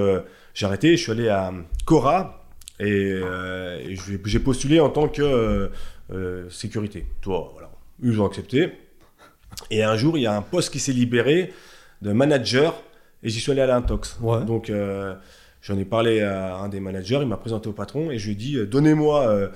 j'ai 0.54 0.64
arrêté. 0.66 0.96
Je 0.96 1.02
suis 1.02 1.12
allé 1.12 1.28
à 1.28 1.52
Cora 1.84 2.45
et, 2.80 3.10
euh, 3.22 3.78
et 3.80 3.96
j'ai 4.24 4.38
postulé 4.38 4.80
en 4.80 4.90
tant 4.90 5.08
que 5.08 5.22
euh, 5.22 5.68
euh, 6.12 6.48
sécurité. 6.50 7.06
Toi, 7.22 7.50
voilà. 7.52 7.70
Ils 8.02 8.20
ont 8.20 8.26
accepté. 8.26 8.72
Et 9.70 9.82
un 9.82 9.96
jour, 9.96 10.18
il 10.18 10.22
y 10.22 10.26
a 10.26 10.34
un 10.36 10.42
poste 10.42 10.70
qui 10.72 10.78
s'est 10.78 10.92
libéré 10.92 11.52
de 12.02 12.12
manager 12.12 12.74
et 13.22 13.28
j'y 13.30 13.40
suis 13.40 13.52
allé 13.52 13.62
à 13.62 13.66
l'intox. 13.66 14.18
Ouais. 14.20 14.44
Donc, 14.44 14.68
euh, 14.68 15.14
j'en 15.62 15.78
ai 15.78 15.84
parlé 15.86 16.20
à 16.20 16.56
un 16.56 16.68
des 16.68 16.80
managers, 16.80 17.18
il 17.22 17.26
m'a 17.28 17.38
présenté 17.38 17.68
au 17.68 17.72
patron 17.72 18.10
et 18.10 18.18
je 18.18 18.26
lui 18.26 18.32
ai 18.32 18.36
dit 18.36 18.66
Donnez-moi 18.66 19.26
euh, 19.28 19.48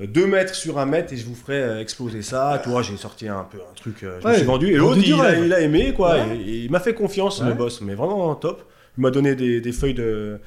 euh, 0.00 0.06
deux 0.06 0.26
mètres 0.26 0.54
sur 0.54 0.78
un 0.78 0.86
mètre 0.86 1.12
et 1.12 1.16
je 1.18 1.26
vous 1.26 1.34
ferai 1.34 1.80
exploser 1.80 2.22
ça. 2.22 2.58
Tu 2.62 2.70
vois, 2.70 2.80
j'ai 2.82 2.96
sorti 2.96 3.28
un 3.28 3.44
peu 3.44 3.58
un 3.58 3.74
truc, 3.74 3.96
je 4.00 4.26
me 4.26 4.34
suis 4.34 4.44
vendu. 4.44 4.68
Et 4.72 4.76
l'autre, 4.76 5.00
il, 5.04 5.12
a- 5.12 5.22
rêve. 5.22 5.44
il 5.44 5.52
a 5.52 5.60
aimé, 5.60 5.92
quoi. 5.94 6.14
Ouais. 6.14 6.38
Et, 6.38 6.40
et 6.40 6.64
il 6.64 6.70
m'a 6.70 6.80
fait 6.80 6.94
confiance, 6.94 7.42
le 7.42 7.52
boss, 7.52 7.82
mais 7.82 7.94
vraiment 7.94 8.34
top. 8.34 8.62
Il 8.96 9.02
m'a 9.02 9.10
donné 9.10 9.34
des, 9.34 9.60
des 9.60 9.72
feuilles 9.72 9.94
de. 9.94 10.40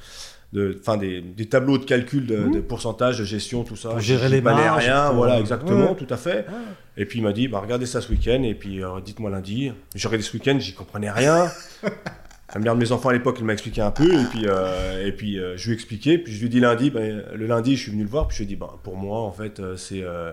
De- 0.52 0.80
des, 0.98 1.20
des 1.20 1.46
tableaux 1.46 1.76
de 1.78 1.84
calcul 1.84 2.26
de, 2.26 2.36
Mhm. 2.36 2.52
de 2.54 2.60
pourcentage, 2.60 3.18
de 3.18 3.24
gestion, 3.24 3.64
tout 3.64 3.76
ça. 3.76 3.90
Pour 3.90 4.00
gérer 4.00 4.28
les 4.28 4.40
marges, 4.40 4.84
rien, 4.84 5.10
voilà, 5.10 5.38
exactement, 5.40 5.90
Ouais. 5.92 5.96
tout 5.96 6.06
à 6.12 6.16
fait. 6.16 6.46
Ouais. 6.48 6.54
Et 6.96 7.04
puis 7.04 7.18
il 7.18 7.22
m'a 7.22 7.32
dit, 7.32 7.48
bah, 7.48 7.60
regardez 7.60 7.86
ça 7.86 8.00
ce 8.00 8.10
week-end, 8.10 8.42
et 8.42 8.54
puis 8.54 8.82
euh, 8.82 9.00
dites-moi 9.04 9.30
lundi. 9.30 9.72
J'ai 9.94 10.08
regardé 10.08 10.24
ce 10.24 10.32
week-end, 10.36 10.56
j'y 10.58 10.72
comprenais 10.74 11.10
rien. 11.10 11.50
La 12.54 12.60
mère 12.60 12.74
de 12.74 12.80
mes 12.80 12.92
enfants 12.92 13.10
à 13.10 13.12
l'époque, 13.12 13.36
elle 13.40 13.44
m'a 13.44 13.52
expliqué 13.52 13.82
un 13.82 13.90
peu, 13.90 14.10
et 14.10 14.24
puis, 14.24 14.44
euh, 14.46 15.06
et 15.06 15.12
puis 15.12 15.38
euh, 15.38 15.54
je 15.58 15.66
lui 15.66 15.72
ai 15.72 15.74
expliqué, 15.74 16.16
puis 16.16 16.32
je 16.32 16.38
lui 16.38 16.46
ai 16.46 16.48
dit 16.48 16.60
lundi, 16.60 16.90
ben, 16.90 17.22
le 17.34 17.46
lundi, 17.46 17.76
je 17.76 17.82
suis 17.82 17.90
venu 17.92 18.04
le 18.04 18.08
voir, 18.08 18.26
puis 18.26 18.38
je 18.38 18.42
lui 18.42 18.44
ai 18.44 18.48
dit, 18.48 18.56
bah, 18.56 18.72
pour 18.82 18.96
moi, 18.96 19.18
en 19.20 19.32
fait, 19.32 19.60
euh, 19.60 19.76
c'est 19.76 20.02
euh, 20.02 20.32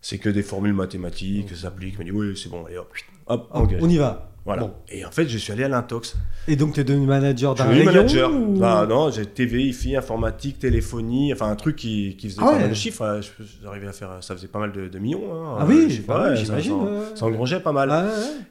c'est 0.00 0.18
que 0.18 0.28
des 0.28 0.42
formules 0.42 0.72
mathématiques, 0.72 1.50
ça 1.50 1.54
s'applique. 1.56 1.94
Il 1.94 1.98
m'a 1.98 2.04
dit, 2.04 2.10
oui, 2.10 2.36
c'est 2.36 2.48
bon, 2.48 2.64
allez 2.66 2.78
hop, 2.78 2.90
hop, 3.26 3.48
Hop, 3.52 3.70
on 3.80 3.88
y 3.88 3.96
va. 3.96 4.29
Voilà. 4.46 4.62
Bon. 4.62 4.72
Et 4.88 5.04
en 5.04 5.10
fait, 5.10 5.28
je 5.28 5.36
suis 5.36 5.52
allé 5.52 5.64
à 5.64 5.68
l'Intox. 5.68 6.16
Et 6.48 6.56
donc 6.56 6.72
tu 6.74 6.80
es 6.80 6.84
devenu 6.84 7.06
manager 7.06 7.54
d'un 7.54 7.64
rayon 7.64 7.84
manager. 7.84 8.32
ou- 8.34 8.58
Bah, 8.58 8.86
non, 8.88 9.10
j'ai 9.10 9.26
TV, 9.26 9.62
IFI, 9.64 9.96
informatique, 9.96 10.58
téléphonie, 10.58 11.32
enfin 11.32 11.50
un 11.50 11.56
truc 11.56 11.76
qui, 11.76 12.16
qui 12.16 12.28
faisait 12.30 12.40
Ah 12.42 12.46
pas 12.52 12.58
mal 12.58 12.68
de 12.70 12.74
chiffres. 12.74 13.20
J'arrivais 13.62 13.88
à 13.88 13.92
faire, 13.92 14.18
ça 14.22 14.34
faisait 14.34 14.48
pas 14.48 14.58
mal 14.58 14.72
de, 14.72 14.88
de 14.88 14.98
millions. 14.98 15.22
hein. 15.32 15.56
Ah 15.60 15.64
oui, 15.68 16.02
bah 16.08 16.28
ça- 16.28 16.34
j'imagine. 16.36 16.80
ça-. 17.10 17.16
Ça 17.16 17.26
engrangeait 17.26 17.60
pas 17.60 17.72
mal. 17.72 17.90
Ah, 17.92 18.04
ouais. 18.06 18.10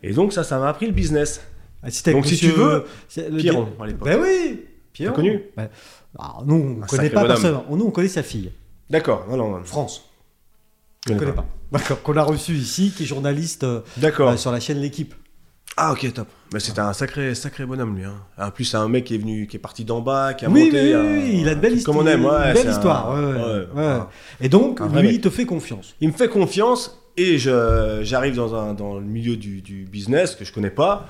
Et 0.09 0.13
donc 0.13 0.31
ça, 0.33 0.43
ça 0.43 0.59
m'a 0.59 0.69
appris 0.69 0.85
le 0.85 0.91
business. 0.93 1.41
Ah, 1.81 1.87
Donc, 2.11 2.25
si 2.27 2.37
tu 2.37 2.47
veux, 2.49 2.83
le- 3.17 3.37
Pierron, 3.37 3.67
à 3.81 3.87
l'époque. 3.87 4.07
Ben 4.07 4.19
oui 4.21 4.61
Pierron. 4.93 5.15
connu 5.15 5.41
Ben, 5.57 5.69
alors, 6.19 6.43
nous, 6.45 6.55
on 6.55 6.81
ne 6.81 6.85
connaît 6.85 7.09
pas 7.09 7.25
personne. 7.25 7.59
Nous, 7.69 7.85
on 7.85 7.91
connaît 7.91 8.07
sa 8.09 8.21
fille. 8.23 8.51
D'accord, 8.89 9.25
non, 9.29 9.37
non, 9.37 9.49
non. 9.57 9.63
France. 9.63 10.03
je 11.07 11.11
On 11.11 11.15
ne 11.15 11.19
connais 11.19 11.31
connaît 11.31 11.47
pas. 11.71 11.77
D'accord. 11.77 12.01
Qu'on 12.03 12.17
a 12.17 12.23
reçu 12.23 12.53
ici, 12.53 12.91
qui 12.95 13.03
est 13.03 13.05
journaliste 13.05 13.63
euh, 13.63 13.81
euh, 14.33 14.37
sur 14.37 14.51
la 14.51 14.59
chaîne 14.59 14.79
L'équipe. 14.79 15.13
Ah 15.81 15.93
ok, 15.93 16.11
top. 16.13 16.27
Mais 16.53 16.59
c'était 16.59 16.81
un 16.81 16.91
sacré, 16.93 17.33
sacré 17.35 17.65
bonhomme 17.65 17.95
lui. 17.95 18.03
Hein. 18.03 18.15
En 18.37 18.51
plus, 18.51 18.65
c'est 18.65 18.75
un 18.77 18.87
mec 18.89 19.05
qui 19.05 19.15
est 19.15 19.17
venu, 19.17 19.47
qui 19.47 19.55
est 19.55 19.59
parti 19.59 19.85
d'en 19.85 20.01
bas, 20.01 20.33
qui 20.33 20.45
a 20.45 20.49
Oui, 20.49 20.65
monté. 20.65 20.81
oui, 20.81 20.93
un- 20.93 21.03
oui, 21.03 21.39
il 21.41 21.47
a 21.47 21.53
une 21.53 21.59
belle 21.59 21.71
Comme 21.83 21.95
histoire. 21.95 21.97
on 21.97 22.07
aime, 22.07 22.25
ouais. 22.25 22.53
Belle 22.53 22.69
histoire. 22.69 23.13
ouais, 23.13 23.67
ouais, 23.75 23.99
Et 24.41 24.49
donc, 24.49 24.79
lui, 24.81 24.89
mec. 24.89 25.11
il 25.13 25.21
te 25.21 25.29
fait 25.29 25.45
confiance. 25.45 25.95
Il 26.01 26.09
me 26.09 26.13
fait 26.13 26.27
confiance 26.27 26.99
et 27.15 27.37
je, 27.37 27.99
j'arrive 28.03 28.35
dans, 28.35 28.55
un, 28.55 28.73
dans 28.73 28.95
le 28.95 29.05
milieu 29.05 29.37
du, 29.37 29.61
du 29.61 29.85
business 29.85 30.35
que 30.35 30.43
je 30.43 30.51
connais 30.51 30.69
pas. 30.71 31.07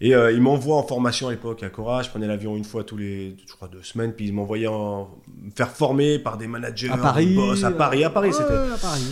Et 0.00 0.14
euh, 0.14 0.32
il 0.32 0.40
m'envoie 0.42 0.76
en 0.76 0.82
formation 0.82 1.28
à 1.28 1.30
l'époque 1.30 1.62
à 1.62 1.68
Cora. 1.68 2.02
Je 2.02 2.10
prenais 2.10 2.26
l'avion 2.26 2.56
une 2.56 2.64
fois 2.64 2.82
tous 2.84 2.96
les, 2.96 3.36
je 3.46 3.52
crois, 3.52 3.68
deux 3.68 3.82
semaines. 3.82 4.12
Puis 4.12 4.26
il 4.26 4.32
m'envoyait 4.34 4.66
en, 4.66 5.08
me 5.42 5.50
faire 5.54 5.70
former 5.70 6.18
par 6.18 6.36
des 6.38 6.46
managers, 6.48 6.90
À 6.90 6.96
Paris. 6.96 7.34
boss. 7.34 7.62
À 7.64 7.70
Paris, 7.70 8.02
à 8.04 8.10
Paris, 8.10 8.32
c'était, 8.32 8.52
à 8.52 8.76
Paris. 8.80 9.02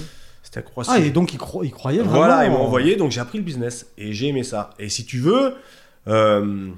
C'était 0.50 0.58
à 0.58 0.62
Croissy. 0.62 0.90
Ah, 0.92 0.98
et 0.98 1.10
donc, 1.10 1.32
il, 1.32 1.38
cro- 1.38 1.64
il 1.64 1.70
croyait 1.70 2.00
vraiment. 2.00 2.16
Voilà, 2.16 2.44
ils 2.44 2.50
m'ont 2.50 2.58
envoyé, 2.58 2.96
donc 2.96 3.12
j'ai 3.12 3.20
appris 3.20 3.38
le 3.38 3.44
business 3.44 3.86
et 3.96 4.12
j'ai 4.12 4.26
aimé 4.28 4.42
ça. 4.42 4.70
Et 4.80 4.88
si 4.88 5.06
tu 5.06 5.18
veux, 5.20 5.54
euh, 6.08 6.70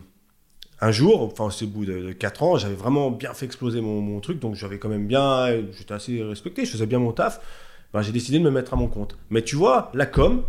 un 0.81 0.91
jour, 0.91 1.23
enfin 1.23 1.49
c'est 1.51 1.65
au 1.65 1.69
bout 1.69 1.87
de, 1.87 2.13
4 2.13 2.43
ans, 2.43 2.57
j'avais 2.59 2.75
vraiment 2.75 3.11
bien 3.11 3.33
fait 3.33 3.47
exploser 3.47 3.81
mon, 3.81 4.01
mon 4.03 4.21
truc, 4.21 4.39
donc 4.41 4.57
j'avais 4.57 4.79
quand 4.79 4.89
même 4.91 5.07
bien, 5.07 5.47
j'étais 5.79 5.95
assez 5.95 6.23
respecté, 6.23 6.67
je 6.67 6.73
faisais 6.73 6.87
bien 6.87 6.99
mon 6.99 7.13
taf. 7.13 7.41
Ben, 7.95 8.03
j'ai 8.03 8.13
décidé 8.13 8.39
de 8.39 8.45
me 8.45 8.51
mettre 8.51 8.75
à 8.75 8.77
mon 8.77 8.89
compte. 8.89 9.17
Mais 9.31 9.43
tu 9.43 9.57
vois, 9.57 9.91
la 9.95 10.07
com, 10.07 10.43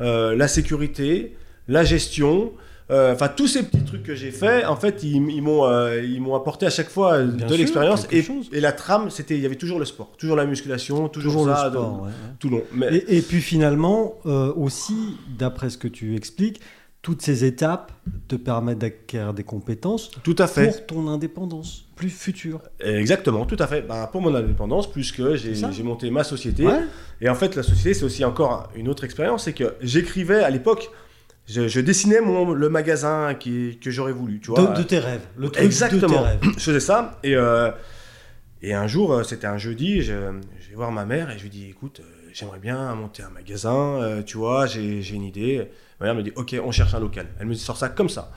euh, 0.00 0.36
la 0.36 0.46
sécurité, 0.48 1.36
la 1.68 1.84
gestion, 1.84 2.52
euh, 2.90 3.12
enfin 3.14 3.28
tous 3.28 3.46
ces 3.48 3.62
petits 3.64 3.84
trucs 3.84 4.02
que 4.02 4.14
j'ai 4.14 4.30
fait, 4.30 4.64
en 4.64 4.76
fait, 4.76 5.02
ils, 5.02 5.16
ils 5.30 5.42
m'ont 5.42 5.64
euh, 5.66 6.02
ils 6.02 6.20
m'ont 6.20 6.34
apporté 6.34 6.66
à 6.66 6.70
chaque 6.70 6.88
fois 6.88 7.22
Bien 7.22 7.46
de 7.46 7.50
sûr, 7.52 7.58
l'expérience 7.58 8.06
et, 8.10 8.60
la 8.60 8.72
trame, 8.72 9.10
c'était 9.10 9.34
il 9.36 9.42
y 9.42 9.46
avait 9.46 9.56
toujours 9.56 9.78
le 9.78 9.84
sport, 9.84 10.12
toujours 10.18 10.36
la 10.36 10.46
musculation, 10.46 11.08
toujours, 11.08 11.32
Toujours 11.32 11.46
le 11.48 11.54
ça, 11.54 11.68
sport. 11.70 11.96
de- 11.96 12.00
ouais, 12.00 12.06
ouais. 12.06 12.12
tout 12.38 12.48
long. 12.48 12.62
Mais 12.72 12.88
Et, 12.94 13.18
et 13.18 13.22
puis 13.22 13.40
finalement, 13.40 14.14
euh, 14.26 14.52
aussi, 14.54 14.96
d'après 15.38 15.70
ce 15.70 15.78
que 15.78 15.88
tu 15.88 16.16
expliques, 16.16 16.60
toutes 17.02 17.22
ces 17.22 17.44
étapes 17.44 17.92
te 18.26 18.34
permettent 18.36 18.78
d'acquérir 18.80 19.32
des 19.32 19.44
compétences 19.44 20.10
tout 20.24 20.34
à 20.38 20.46
fait. 20.48 20.84
pour 20.86 20.96
ton 21.04 21.08
indépendance 21.08 21.84
plus 21.94 22.10
future. 22.10 22.60
Exactement, 22.80 23.44
tout 23.46 23.56
à 23.58 23.66
fait. 23.66 23.82
Ben, 23.82 24.06
pour 24.10 24.20
mon 24.20 24.34
indépendance, 24.34 24.90
plus 24.90 25.12
que 25.12 25.36
j'ai 25.36 25.54
ça. 25.54 25.70
j'ai 25.70 25.82
monté 25.82 26.10
ma 26.10 26.24
société. 26.24 26.66
Ouais. 26.66 26.80
Et 27.20 27.28
en 27.28 27.34
fait, 27.34 27.54
la 27.56 27.62
société, 27.62 27.94
c'est 27.94 28.04
aussi 28.04 28.24
encore 28.24 28.68
une 28.76 28.88
autre 28.88 29.04
expérience, 29.04 29.44
c'est 29.44 29.52
que 29.52 29.74
j'écrivais 29.80 30.42
à 30.42 30.50
l'époque, 30.50 30.90
je, 31.48 31.66
je 31.68 31.80
dessinais 31.80 32.20
mon, 32.20 32.52
le 32.52 32.68
magasin 32.68 33.34
qui, 33.34 33.78
que 33.82 33.90
j'aurais 33.90 34.12
voulu, 34.12 34.40
tu 34.40 34.50
vois. 34.50 34.66
De, 34.72 34.78
de 34.78 34.82
tes 34.82 34.98
rêves. 34.98 35.22
Le 35.36 35.48
truc 35.48 35.64
Exactement. 35.64 36.00
de 36.08 36.12
tes 36.12 36.18
rêves. 36.18 36.40
Je 36.56 36.60
faisais 36.62 36.80
ça, 36.80 37.18
et, 37.22 37.34
euh, 37.34 37.70
et 38.62 38.74
un 38.74 38.86
jour, 38.86 39.12
euh, 39.12 39.22
c'était 39.22 39.46
un 39.46 39.58
jeudi, 39.58 40.02
je, 40.02 40.12
je 40.60 40.68
vais 40.70 40.74
voir 40.76 40.92
ma 40.92 41.04
mère 41.04 41.30
et 41.30 41.38
je 41.38 41.42
lui 41.44 41.50
dis, 41.50 41.68
écoute, 41.68 42.00
euh, 42.00 42.28
j'aimerais 42.32 42.58
bien 42.58 42.94
monter 42.94 43.22
un 43.22 43.30
magasin, 43.30 44.00
euh, 44.00 44.22
tu 44.22 44.36
vois, 44.36 44.66
j'ai 44.66 45.02
j'ai 45.02 45.14
une 45.16 45.24
idée. 45.24 45.68
Ma 46.00 46.06
mère 46.06 46.14
me 46.14 46.22
dit, 46.22 46.32
ok, 46.36 46.54
on 46.64 46.70
cherche 46.70 46.94
un 46.94 47.00
local. 47.00 47.26
Elle 47.40 47.46
me 47.46 47.54
sort 47.54 47.76
ça 47.76 47.88
comme 47.88 48.08
ça. 48.08 48.30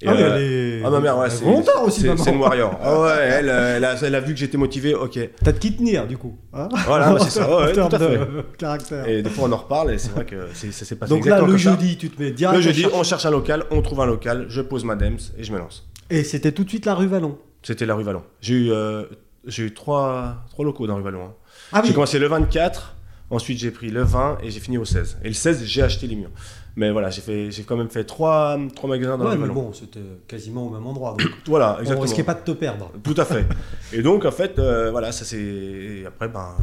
Et, 0.00 0.06
ah, 0.06 0.12
euh, 0.12 0.36
elle 0.36 0.42
est... 0.42 0.84
ah, 0.86 0.90
ma 0.90 1.00
mère, 1.00 1.18
ouais, 1.18 1.28
c'est 1.28 1.44
volontaire 1.44 1.82
aussi, 1.82 2.02
c'est- 2.02 2.30
une 2.30 2.38
warrior. 2.38 2.78
Ah 2.82 3.00
ouais, 3.00 3.16
elle, 3.18 3.48
euh, 3.48 3.76
elle, 3.76 3.84
a, 3.84 3.94
elle 4.00 4.14
a 4.14 4.20
vu 4.20 4.32
que 4.32 4.38
j'étais 4.38 4.56
motivé, 4.56 4.94
ok. 4.94 5.18
T'as 5.42 5.50
de 5.52 5.58
qui 5.58 5.74
tenir, 5.74 6.06
du 6.06 6.16
coup. 6.16 6.38
hein 6.52 6.68
Voilà, 6.86 7.12
bah, 7.12 7.18
c'est 7.20 7.30
ça, 7.40 7.48
ouais, 7.58 7.72
tout 7.72 7.80
à 7.80 7.98
fait. 7.98 8.18
de 8.18 8.44
caractère. 8.56 9.08
Et 9.08 9.22
des 9.22 9.30
fois, 9.30 9.48
on 9.48 9.52
en 9.52 9.56
reparle 9.56 9.92
et 9.92 9.98
c'est 9.98 10.12
vrai 10.12 10.24
que 10.24 10.36
c'est- 10.54 10.70
ça 10.70 10.84
s'est 10.84 10.94
passé 10.94 11.10
Donc 11.10 11.26
là, 11.26 11.38
exactement 11.38 11.46
le 11.46 11.52
comme 11.54 11.58
ça. 11.62 11.70
jeudi, 11.72 11.96
tu 11.96 12.10
te 12.10 12.22
mets 12.22 12.30
direct 12.30 12.56
Le 12.56 12.62
jeudi, 12.62 12.86
on 12.94 13.02
cherche 13.02 13.26
un 13.26 13.30
local, 13.32 13.64
on 13.72 13.82
trouve 13.82 14.00
un 14.00 14.06
local, 14.06 14.46
je 14.48 14.60
pose 14.60 14.84
ma 14.84 14.94
DEMS 14.94 15.18
et 15.36 15.42
je 15.42 15.52
me 15.52 15.58
lance. 15.58 15.88
Et 16.10 16.22
c'était 16.22 16.52
tout 16.52 16.62
de 16.64 16.68
suite 16.68 16.86
la 16.86 16.94
rue 16.94 17.06
Vallon. 17.08 17.36
C'était 17.64 17.84
la 17.84 17.96
rue 17.96 18.04
Vallon. 18.04 18.22
J'ai 18.40 18.54
eu, 18.54 18.70
euh, 18.70 19.02
j'ai 19.46 19.64
eu 19.64 19.74
trois, 19.74 20.44
trois 20.50 20.64
locaux 20.64 20.86
dans 20.86 20.92
la 20.92 20.98
rue 20.98 21.04
Vallon. 21.04 21.24
hein. 21.24 21.32
Ah 21.72 21.80
J'ai 21.82 21.88
oui. 21.88 21.94
commencé 21.94 22.20
le 22.20 22.28
24, 22.28 22.94
ensuite 23.30 23.58
j'ai 23.58 23.72
pris 23.72 23.90
le 23.90 24.04
20 24.04 24.38
et 24.44 24.50
j'ai 24.52 24.60
fini 24.60 24.78
au 24.78 24.84
16. 24.84 25.18
Et 25.24 25.28
le 25.28 25.34
16, 25.34 25.64
j'ai 25.66 25.82
acheté 25.82 26.06
les 26.06 26.14
murs. 26.14 26.30
Mais 26.78 26.92
voilà, 26.92 27.10
j'ai 27.10 27.22
fait, 27.22 27.50
j'ai 27.50 27.64
quand 27.64 27.76
même 27.76 27.88
fait 27.90 28.04
trois, 28.04 28.56
trois 28.76 28.88
magasins 28.88 29.18
dans 29.18 29.24
Ouais, 29.24 29.32
rue 29.32 29.38
mais 29.38 29.48
Vallon. 29.48 29.54
bon, 29.54 29.72
c'était 29.72 29.98
quasiment 30.28 30.68
au 30.68 30.70
même 30.70 30.86
endroit. 30.86 31.16
Donc 31.18 31.28
Voilà, 31.46 31.72
on 31.74 31.78
risquait 31.80 31.92
exactement. 32.02 32.24
pas 32.26 32.34
de 32.34 32.40
te 32.44 32.50
perdre. 32.52 32.92
Tout 33.02 33.14
à 33.16 33.24
fait. 33.24 33.44
Et 33.92 34.00
donc, 34.00 34.24
en 34.24 34.30
fait, 34.30 34.60
euh, 34.60 34.92
voilà, 34.92 35.10
ça 35.10 35.24
c'est. 35.24 36.04
Après, 36.06 36.28
ben, 36.28 36.54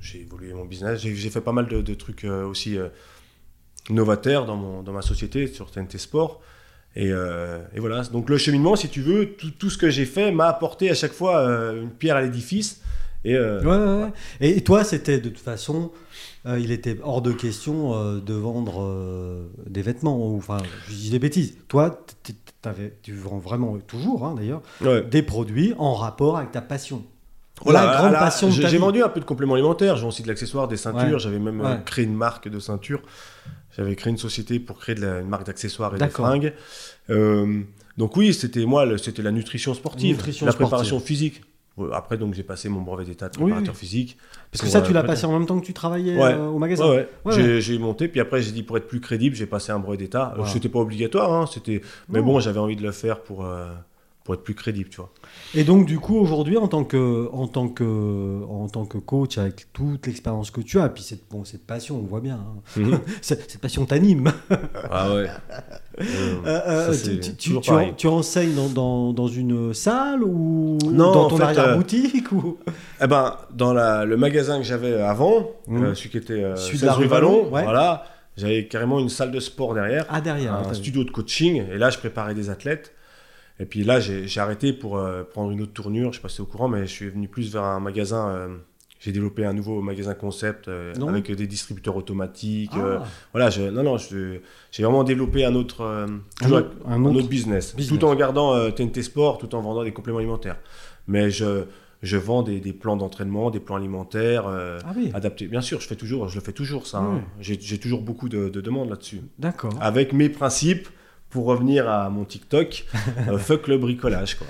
j'ai 0.00 0.20
évolué 0.20 0.52
mon 0.54 0.66
business. 0.66 1.00
J'ai 1.00 1.30
fait 1.30 1.40
pas 1.40 1.50
mal 1.50 1.66
de, 1.66 1.82
de 1.82 1.94
trucs 1.94 2.22
euh, 2.24 2.44
aussi 2.46 2.78
euh, 2.78 2.86
novateurs 3.90 4.46
dans, 4.46 4.54
mon, 4.56 4.82
dans 4.84 4.92
ma 4.92 5.02
société 5.02 5.48
sur 5.48 5.68
TNT 5.68 5.98
Sport. 5.98 6.40
Et, 6.94 7.10
euh, 7.10 7.58
et 7.74 7.80
voilà, 7.80 8.02
donc 8.04 8.30
le 8.30 8.38
cheminement, 8.38 8.76
si 8.76 8.88
tu 8.88 9.00
veux, 9.02 9.32
tout, 9.32 9.50
tout 9.50 9.68
ce 9.68 9.76
que 9.78 9.90
j'ai 9.90 10.06
fait 10.06 10.30
m'a 10.30 10.46
apporté 10.46 10.90
à 10.90 10.94
chaque 10.94 11.12
fois 11.12 11.42
une 11.74 11.90
pierre 11.90 12.14
à 12.14 12.22
l'édifice. 12.22 12.82
Et 13.26 13.34
euh, 13.34 14.04
Ouais. 14.06 14.12
Et 14.40 14.60
toi, 14.62 14.84
c'était 14.84 15.18
de 15.18 15.28
toute 15.28 15.38
façon, 15.38 15.90
euh, 16.46 16.58
il 16.60 16.70
était 16.70 16.96
hors 17.02 17.22
de 17.22 17.32
question 17.32 17.94
euh, 17.94 18.20
de 18.20 18.34
vendre 18.34 19.46
des 19.68 19.82
vêtements. 19.82 20.34
Enfin, 20.36 20.58
je 20.88 20.94
dis 20.94 21.10
des 21.10 21.18
bêtises. 21.18 21.56
Toi, 21.68 21.98
tu 23.02 23.12
vends 23.12 23.38
vraiment 23.38 23.76
toujours, 23.86 24.24
hein, 24.24 24.34
d'ailleurs, 24.36 24.62
ouais. 24.82 25.02
des 25.02 25.22
produits 25.22 25.74
en 25.78 25.94
rapport 25.94 26.38
avec 26.38 26.52
ta 26.52 26.60
passion. 26.60 27.02
Voilà, 27.62 27.86
la 27.86 27.96
grande 27.96 28.12
là, 28.12 28.18
passion 28.18 28.50
j'ai 28.50 28.76
vendu 28.78 29.02
un 29.02 29.08
peu 29.08 29.18
de 29.18 29.24
compléments 29.24 29.54
alimentaires, 29.54 29.96
j'ai 29.96 30.04
aussi 30.06 30.22
de 30.22 30.28
l'accessoire, 30.28 30.68
des 30.68 30.76
ceintures, 30.76 31.14
Ouais. 31.14 31.18
j'avais 31.18 31.38
même 31.38 31.60
Ouais. 31.62 31.78
créé 31.86 32.04
une 32.04 32.14
marque 32.14 32.48
de 32.48 32.58
ceintures. 32.60 33.00
J'avais 33.76 33.96
créé 33.96 34.10
une 34.10 34.18
société 34.18 34.58
pour 34.60 34.78
créer 34.78 34.94
de 34.94 35.00
la- 35.00 35.20
une 35.20 35.28
marque 35.28 35.46
d'accessoires 35.46 35.94
et 35.94 35.98
de 35.98 36.06
fringues. 36.06 36.52
Euh, 37.10 37.62
donc 37.96 38.16
oui, 38.16 38.34
c'était 38.34 38.66
moi, 38.66 38.86
c'était 38.98 39.22
la 39.22 39.32
nutrition 39.32 39.72
sportive, 39.74 40.16
Nutrition 40.16 40.44
la 40.46 40.52
sportive. 40.52 40.66
préparation 40.68 41.00
physique. 41.00 41.42
Après, 41.92 42.16
donc 42.16 42.32
j'ai 42.32 42.42
passé 42.42 42.68
mon 42.70 42.80
brevet 42.80 43.04
d'état 43.04 43.28
de 43.28 43.36
préparateur 43.36 43.74
oui. 43.74 43.78
physique. 43.78 44.16
Parce 44.50 44.62
que 44.62 44.68
ça, 44.68 44.80
tu 44.80 44.92
l'as 44.94 45.02
passé 45.02 45.26
en 45.26 45.32
même 45.32 45.46
temps 45.46 45.60
que 45.60 45.66
tu 45.66 45.74
travaillais 45.74 46.16
Ouais. 46.16 46.32
euh, 46.32 46.46
au 46.46 46.58
magasin. 46.58 46.88
Ouais, 46.88 47.08
ouais. 47.24 47.36
Ouais, 47.36 47.60
J'ai- 47.60 47.78
monté, 47.78 48.08
puis 48.08 48.20
après 48.20 48.40
j'ai 48.40 48.52
dit 48.52 48.62
pour 48.62 48.76
être 48.78 48.88
plus 48.88 49.00
crédible, 49.00 49.36
j'ai 49.36 49.44
passé 49.46 49.72
un 49.72 49.78
brevet 49.78 49.98
d'état. 49.98 50.32
Voilà. 50.36 50.50
C'était 50.50 50.70
pas 50.70 50.78
obligatoire, 50.78 51.32
hein, 51.32 51.46
c'était. 51.52 51.82
Mais 52.08 52.22
bon, 52.22 52.40
j'avais 52.40 52.60
envie 52.60 52.76
de 52.76 52.82
le 52.82 52.92
faire 52.92 53.20
pour 53.20 53.44
euh, 53.44 53.66
pour 54.26 54.34
être 54.34 54.42
plus 54.42 54.54
crédible, 54.56 54.90
tu 54.90 54.96
vois. 54.96 55.10
Et 55.54 55.62
donc, 55.64 55.86
du 55.86 55.98
coup, 56.00 56.16
aujourd'hui, 56.18 56.56
en 56.58 56.66
tant 56.66 56.82
que, 56.84 57.28
en 57.32 57.46
tant 57.46 57.68
que, 57.68 58.42
en 58.50 58.68
tant 58.68 58.84
que 58.84 58.98
coach, 58.98 59.38
avec 59.38 59.72
toute 59.72 60.04
l'expérience 60.06 60.50
que 60.50 60.60
tu 60.60 60.80
as, 60.80 60.88
puis 60.88 61.02
cette, 61.04 61.28
bon, 61.30 61.44
cette 61.44 61.64
passion, 61.64 61.96
on 61.96 62.06
voit 62.06 62.20
bien, 62.20 62.40
hein. 62.80 62.90
cette, 63.22 63.48
cette 63.50 63.60
passion 63.60 63.86
t'anime. 63.86 64.32
ah 64.90 65.14
ouais. 65.14 65.26
Euh, 65.98 66.42
euh, 66.46 66.86
Ça, 66.88 66.92
c'est 66.92 67.20
tu, 67.20 67.30
tu- 67.36 67.48
toujours 67.48 67.62
tu 67.62 67.70
pareil. 67.70 67.90
en- 67.90 67.94
tu 67.94 68.06
enseignes 68.06 68.54
dans, 68.54 68.68
dans, 68.68 69.12
dans 69.14 69.28
une 69.28 69.72
salle 69.72 70.22
ou 70.22 70.76
Non, 70.84 71.10
dans 71.12 71.28
ton 71.28 71.36
fait, 71.38 71.42
arrière-boutique 71.44 72.32
ou... 72.32 72.58
Eh 73.02 73.06
ben, 73.06 73.34
dans 73.54 73.72
la- 73.72 74.04
le 74.04 74.16
magasin 74.18 74.58
que 74.58 74.64
j'avais 74.64 75.00
avant, 75.00 75.52
Mhm. 75.68 75.84
euh, 75.84 75.94
celui 75.94 76.10
qui 76.10 76.18
était 76.18 76.34
euh, 76.44 76.54
Celui 76.56 76.74
de 76.74 76.80
16 76.80 76.86
la 76.86 76.92
rue 76.92 77.06
Vallon, 77.06 77.44
ouais. 77.50 77.62
voilà, 77.62 78.04
j'avais 78.36 78.66
carrément 78.66 78.98
une 79.00 79.08
salle 79.08 79.30
de 79.30 79.40
sport 79.40 79.72
derrière, 79.72 80.04
Ah, 80.10 80.20
derrière. 80.20 80.54
un 80.54 80.74
studio 80.74 81.02
de 81.02 81.10
coaching, 81.10 81.62
et 81.72 81.78
là 81.78 81.88
je 81.88 81.96
préparais 81.96 82.34
des 82.34 82.50
athlètes. 82.50 82.92
Et 83.58 83.64
puis 83.66 83.84
là 83.84 84.00
j'ai 84.00 84.40
arrêté 84.40 84.72
pour 84.72 84.98
euh, 84.98 85.22
prendre 85.24 85.50
une 85.50 85.62
autre 85.62 85.72
tournure, 85.72 86.12
je 86.12 86.18
sais 86.18 86.22
pas 86.22 86.28
si 86.28 86.36
c'est 86.36 86.42
au 86.42 86.46
courant, 86.46 86.68
mais 86.68 86.82
je 86.86 86.92
suis 86.92 87.08
venu 87.08 87.26
plus 87.28 87.52
vers 87.52 87.64
un 87.64 87.80
magasin. 87.80 88.28
euh, 88.28 88.56
j'ai 88.98 89.12
développé 89.12 89.44
un 89.44 89.52
nouveau 89.52 89.82
magasin 89.82 90.14
concept 90.14 90.68
euh, 90.68 90.94
avec 91.06 91.30
des 91.30 91.46
distributeurs 91.46 91.96
automatiques. 91.96 92.70
Ah, 92.74 93.04
voilà, 93.32 93.50
je, 93.50 93.62
non, 93.62 93.82
non, 93.82 93.96
j'ai 93.98 94.40
vraiment 94.82 95.04
développé 95.04 95.44
un 95.44 95.54
autre, 95.54 95.84
un, 95.84 96.50
autre, 96.50 96.72
un 96.86 96.92
un 96.92 97.04
autre- 97.04 97.18
autre 97.18 97.28
business, 97.28 97.76
business. 97.76 97.98
tout 98.00 98.06
en 98.06 98.14
gardant 98.14 98.70
TNT 98.70 99.02
Sport, 99.02 99.36
tout 99.38 99.54
en 99.54 99.60
vendant 99.60 99.84
des 99.84 99.92
compléments 99.92 100.18
alimentaires. 100.18 100.56
Mais 101.08 101.30
je, 101.30 101.64
je 102.02 102.16
vends 102.16 102.42
des, 102.42 102.58
des 102.58 102.72
plans 102.72 102.96
d'entraînement, 102.96 103.50
des 103.50 103.60
plans 103.60 103.76
alimentaires 103.76 104.46
euh, 104.48 104.78
Ah 104.84 104.92
oui, 104.96 105.10
adaptés. 105.12 105.46
Bien 105.46 105.60
sûr, 105.60 105.78
je 105.80 105.86
fais 105.86 105.94
toujours, 105.96 106.28
je 106.28 106.34
le 106.36 106.40
fais 106.40 106.52
toujours 106.52 106.86
ça. 106.86 106.98
Hein. 106.98 107.20
J'ai 107.38 107.58
j'ai 107.60 107.78
toujours 107.78 108.00
beaucoup 108.00 108.30
de, 108.30 108.48
de 108.48 108.60
demandes 108.62 108.88
là-dessus. 108.88 109.20
d'accord. 109.38 109.74
Avec 109.80 110.14
mes 110.14 110.30
principes, 110.30 110.88
pour 111.36 111.44
revenir 111.44 111.86
à 111.86 112.08
mon 112.08 112.24
TikTok, 112.24 112.86
euh, 113.28 113.36
fuck 113.36 113.68
le 113.68 113.76
bricolage. 113.76 114.36
Quoi. 114.36 114.46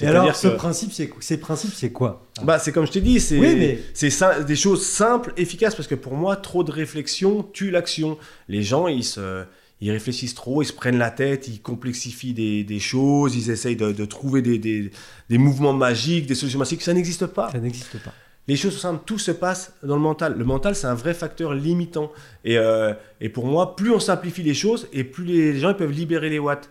Et 0.00 0.06
alors, 0.06 0.36
ce 0.36 0.46
que- 0.46 0.54
principe, 0.54 0.92
c'est 0.92 1.08
quoi- 1.08 1.20
ces 1.20 1.36
principes, 1.40 1.72
c'est 1.74 1.90
quoi 1.90 2.24
bah, 2.44 2.60
c'est 2.60 2.70
comme 2.70 2.86
je 2.86 2.92
t'ai 2.92 3.00
dit, 3.00 3.18
c'est 3.18 3.36
Oui, 3.40 3.56
mais- 3.56 3.80
c'est 3.92 4.10
sim- 4.10 4.44
des 4.46 4.54
choses 4.54 4.86
simples, 4.86 5.32
efficaces, 5.36 5.74
parce 5.74 5.88
que 5.88 5.96
pour 5.96 6.14
moi, 6.14 6.36
trop 6.36 6.62
de 6.62 6.70
réflexion 6.70 7.42
tue 7.52 7.72
l'action. 7.72 8.18
Les 8.48 8.62
gens, 8.62 8.86
ils, 8.86 9.02
se, 9.02 9.42
ils 9.80 9.90
réfléchissent 9.90 10.36
trop, 10.36 10.62
ils 10.62 10.66
se 10.66 10.72
prennent 10.72 10.98
la 10.98 11.10
tête, 11.10 11.48
ils 11.48 11.60
complexifient 11.60 12.34
des, 12.34 12.62
des 12.62 12.78
choses, 12.78 13.34
ils 13.34 13.50
essayent 13.50 13.74
de, 13.74 13.90
de 13.90 14.04
trouver 14.04 14.40
des, 14.40 14.58
des, 14.58 14.92
des 15.28 15.38
mouvements 15.38 15.72
magiques, 15.72 16.26
des 16.28 16.36
solutions 16.36 16.60
magiques. 16.60 16.82
Ça 16.82 16.94
n'existe 16.94 17.26
pas. 17.26 17.50
Ça 17.50 17.58
n'existe 17.58 17.98
pas. 17.98 18.14
Les 18.48 18.56
choses 18.56 18.72
sont 18.74 18.80
simples, 18.88 19.02
tout 19.04 19.18
se 19.18 19.30
passe 19.30 19.74
dans 19.82 19.94
le 19.96 20.00
mental. 20.00 20.34
Le 20.38 20.44
mental, 20.44 20.74
c'est 20.74 20.86
un 20.86 20.94
vrai 20.94 21.12
facteur 21.14 21.52
limitant. 21.54 22.10
Et, 22.44 22.56
euh, 22.58 22.94
et 23.20 23.28
pour 23.28 23.46
moi, 23.46 23.76
plus 23.76 23.92
on 23.92 24.00
simplifie 24.00 24.42
les 24.42 24.54
choses, 24.54 24.88
et 24.92 25.04
plus 25.04 25.24
les 25.24 25.58
gens 25.58 25.68
ils 25.70 25.76
peuvent 25.76 25.92
libérer 25.92 26.30
les 26.30 26.38
watts. 26.38 26.70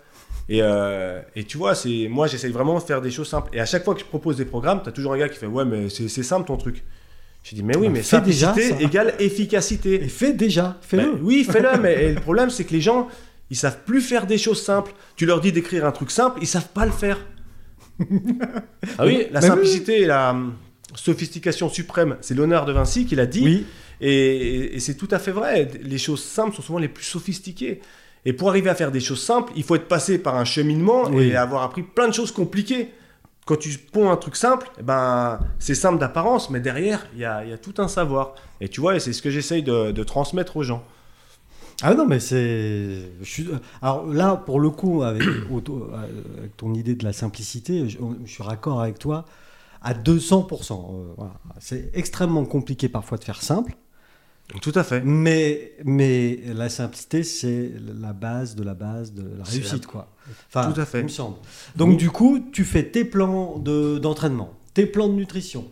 Et, 0.49 0.59
euh, 0.63 1.21
et 1.35 1.43
tu 1.43 1.57
vois, 1.57 1.75
c'est 1.75 2.07
moi, 2.09 2.25
j'essaye 2.27 2.51
vraiment 2.51 2.75
de 2.75 2.83
faire 2.83 2.99
des 3.01 3.11
choses 3.11 3.27
simples. 3.29 3.51
Et 3.55 3.59
à 3.59 3.65
chaque 3.65 3.83
fois 3.83 3.93
que 3.93 3.99
je 3.99 4.05
propose 4.05 4.37
des 4.37 4.45
programmes, 4.45 4.81
tu 4.81 4.89
as 4.89 4.91
toujours 4.91 5.13
un 5.13 5.17
gars 5.19 5.29
qui 5.29 5.37
fait 5.37 5.45
Ouais, 5.45 5.65
mais 5.65 5.89
c'est 5.89 6.07
c'est 6.07 6.23
simple 6.23 6.47
ton 6.47 6.57
truc. 6.57 6.83
Je 7.43 7.53
dis 7.53 7.61
Mais 7.63 7.77
oui, 7.77 7.87
Bah, 7.87 7.93
mais 7.93 8.01
fais 8.01 8.21
déjà 8.21 8.53
ça. 8.55 8.61
égale 8.79 9.13
efficacité. 9.19 10.03
Et 10.03 10.07
fais 10.07 10.33
déjà, 10.33 10.77
fais-le. 10.81 11.11
Ben 11.13 11.19
oui, 11.21 11.43
fais-le, 11.43 11.77
mais 11.79 12.05
et 12.05 12.13
le 12.13 12.19
problème, 12.21 12.49
c'est 12.49 12.63
que 12.63 12.73
les 12.73 12.81
gens, 12.81 13.07
ils 13.51 13.55
savent 13.55 13.83
plus 13.85 14.01
faire 14.01 14.25
des 14.25 14.37
choses 14.39 14.63
simples. 14.63 14.93
Tu 15.15 15.25
leur 15.27 15.41
dis 15.41 15.51
d'écrire 15.51 15.85
un 15.85 15.91
truc 15.91 16.09
simple, 16.11 16.39
ils 16.41 16.47
savent 16.47 16.69
pas 16.69 16.85
le 16.85 16.91
faire. 16.91 17.19
ah 18.97 19.05
oui, 19.05 19.27
la 19.31 19.39
Mais 19.41 19.45
oui. 19.45 19.47
simplicité 19.47 20.01
et 20.01 20.05
la 20.05 20.35
sophistication 20.95 21.69
suprême, 21.69 22.17
c'est 22.21 22.33
l'honneur 22.35 22.65
de 22.65 22.71
Vinci 22.73 23.05
qui 23.05 23.15
l'a 23.15 23.25
dit. 23.25 23.43
oui, 23.43 23.65
Et, 23.99 24.11
et- 24.11 24.75
et 24.75 24.79
c'est 24.79 24.95
tout 24.95 25.07
à 25.11 25.19
fait 25.19 25.31
vrai. 25.31 25.69
Les 25.81 25.97
choses 25.97 26.23
simples 26.23 26.55
sont 26.55 26.61
souvent 26.61 26.79
les 26.79 26.87
plus 26.87 27.03
sophistiquées. 27.03 27.81
Et 28.25 28.33
pour 28.33 28.49
arriver 28.49 28.69
à 28.69 28.75
faire 28.75 28.91
des 28.91 28.99
choses 28.99 29.21
simples, 29.23 29.51
il 29.55 29.63
faut 29.63 29.75
être 29.75 29.87
passé 29.87 30.17
par 30.19 30.35
un 30.35 30.45
cheminement 30.45 31.05
Oui. 31.09 31.27
et 31.29 31.35
avoir 31.35 31.63
appris 31.63 31.81
plein 31.83 32.07
de 32.07 32.13
choses 32.13 32.31
compliquées. 32.31 32.89
Quand 33.45 33.55
tu 33.57 33.69
ponds 33.77 34.09
un 34.11 34.17
truc 34.17 34.35
simple, 34.35 34.69
eh 34.79 34.83
ben, 34.83 35.39
c'est 35.59 35.73
simple 35.75 35.97
d'apparence, 35.99 36.49
mais 36.49 36.59
derrière, 36.59 37.07
il 37.13 37.19
y 37.21 37.25
a, 37.25 37.45
y 37.45 37.53
a 37.53 37.57
tout 37.57 37.73
un 37.77 37.87
savoir. 37.87 38.35
Et 38.59 38.67
tu 38.67 38.81
vois, 38.81 38.99
c'est 38.99 39.13
ce 39.13 39.21
que 39.21 39.29
j'essaye 39.29 39.63
de, 39.63 39.91
de 39.91 40.03
transmettre 40.03 40.57
aux 40.57 40.63
gens. 40.63 40.83
Ah 41.81 41.93
non, 41.93 42.05
mais 42.05 42.19
c'est. 42.19 43.03
suis- 43.23 43.47
Alors 43.81 44.05
là, 44.05 44.35
pour 44.35 44.59
le 44.59 44.69
coup, 44.71 45.03
avec 45.03 45.23
ton 46.57 46.73
idée 46.73 46.95
de 46.95 47.03
la 47.05 47.13
simplicité, 47.13 47.87
je, 47.87 47.97
je 48.25 48.29
suis 48.31 48.43
raccord 48.43 48.81
avec 48.81 48.99
toi 48.99 49.25
à 49.87 49.93
200%. 49.93 50.73
Euh, 50.73 51.13
voilà. 51.17 51.33
C'est 51.59 51.91
extrêmement 51.93 52.45
compliqué 52.45 52.89
parfois 52.89 53.17
de 53.17 53.23
faire 53.23 53.41
simple, 53.41 53.75
Tout 54.61 54.71
à 54.75 54.83
fait. 54.83 55.01
mais, 55.05 55.73
mais 55.85 56.39
la 56.53 56.69
simplicité, 56.69 57.23
c'est 57.23 57.71
la 58.01 58.13
base 58.13 58.55
de 58.55 58.63
la 58.63 58.73
base 58.73 59.13
de 59.13 59.23
la 59.37 59.43
réussite, 59.43 59.85
quoi. 59.87 60.09
Enfin, 60.49 60.71
Tout 60.71 60.79
à 60.81 60.85
fait. 60.85 60.99
Il 60.99 61.05
me 61.05 61.09
semble. 61.09 61.37
Donc, 61.75 61.89
Oui. 61.91 61.97
du 61.97 62.09
coup, 62.09 62.39
tu 62.51 62.65
fais 62.65 62.83
tes 62.83 63.05
plans 63.05 63.57
de- 63.59 63.97
d'entraînement, 63.97 64.51
tes 64.73 64.85
plans 64.85 65.07
de 65.07 65.13
nutrition. 65.13 65.65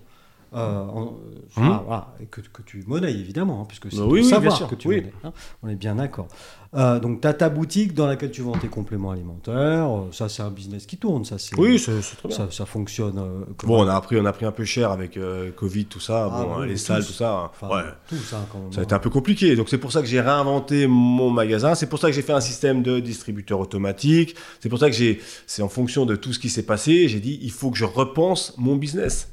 Euh, 0.56 0.86
en- 0.88 1.04
euh, 1.28 1.39
ah, 1.58 1.84
voilà, 1.86 2.13
et 2.22 2.26
que, 2.26 2.41
que 2.41 2.62
tu 2.62 2.84
monnaies 2.88 3.12
évidemment, 3.13 3.62
hein, 3.62 3.65
puisque 3.68 3.91
c'est 3.91 3.98
Bah 3.98 4.06
oui, 4.08 4.22
bien 4.22 4.30
savoir 4.30 4.56
sûr, 4.58 4.68
que 4.68 4.76
tu 4.76 4.88
oui. 4.88 4.96
monnaies, 4.98 5.13
hein. 5.24 5.34
on 5.63 5.68
est 5.70 5.76
bien 5.76 5.96
d'accord. 5.96 6.28
Euh, 6.74 7.00
donc 7.00 7.22
tu 7.22 7.28
as 7.28 7.34
ta 7.34 7.48
boutique 7.50 7.94
dans 7.94 8.06
laquelle 8.08 8.32
tu 8.32 8.41
vends 8.41 8.58
tes 8.58 8.68
compléments 8.68 9.12
alimentaires, 9.12 9.88
euh, 9.89 10.12
ça 10.12 10.28
c'est 10.28 10.41
un 10.44 10.50
business 10.52 10.86
qui 10.86 10.98
tourne, 10.98 11.24
ça 11.24 11.38
c'est 11.38 11.58
Oui, 11.58 11.80
c'est 11.80 12.02
très 12.18 12.28
bien. 12.28 12.36
ça, 12.38 12.48
ça 12.52 12.65
fonctionne. 12.65 13.18
euh, 13.18 13.46
comme- 13.58 13.68
Bon, 13.70 13.84
on 13.84 13.88
a, 13.88 13.94
appris, 13.96 14.18
on 14.20 14.26
a 14.26 14.34
pris 14.34 14.46
un 14.46 14.52
peu 14.52 14.65
cher 14.65 14.91
avec 14.91 15.18
Covid, 15.56 15.86
tout 15.86 16.00
ça, 16.02 16.30
Ah, 16.32 16.44
bon, 16.44 16.60
les 16.60 16.78
salles, 16.78 17.06
tout 17.06 17.13
ça. 17.13 17.50
enfin, 17.54 17.70
ouais. 17.76 17.84
tout 18.10 18.15
ça 18.18 18.46
quand 18.52 18.60
même. 18.60 18.74
Ça 18.74 18.82
a 18.82 18.84
été 18.84 18.94
un 18.94 19.00
peu 19.00 19.10
compliqué, 19.10 19.56
donc 19.56 19.70
c'est 19.70 19.78
pour 19.78 19.91
ça 19.91 20.02
que 20.02 20.08
j'ai 20.08 20.20
réinventé 20.22 20.88
mon 20.88 21.30
magasin. 21.30 21.76
C'est 21.76 21.88
pour 21.88 22.00
ça 22.00 22.08
que 22.08 22.13
j'ai 22.13 22.22
fait 22.22 22.34
un 22.34 22.41
système 22.41 22.82
de 22.84 23.00
distributeur 23.00 23.60
automatique. 23.60 24.36
C'est 24.60 24.70
pour 24.70 24.80
ça 24.80 24.89
que 24.89 24.96
j'ai, 24.96 25.22
c'est 25.48 25.62
en 25.62 25.70
fonction 25.70 26.06
de 26.06 26.15
tout 26.15 26.34
ce 26.34 26.39
qui 26.39 26.50
s'est 26.50 26.63
passé, 26.65 27.08
j'ai 27.08 27.20
dit 27.20 27.39
il 27.41 27.52
faut 27.52 27.72
que 27.72 27.78
je 27.78 27.86
repense 27.86 28.54
mon 28.58 28.76
business. 28.76 29.30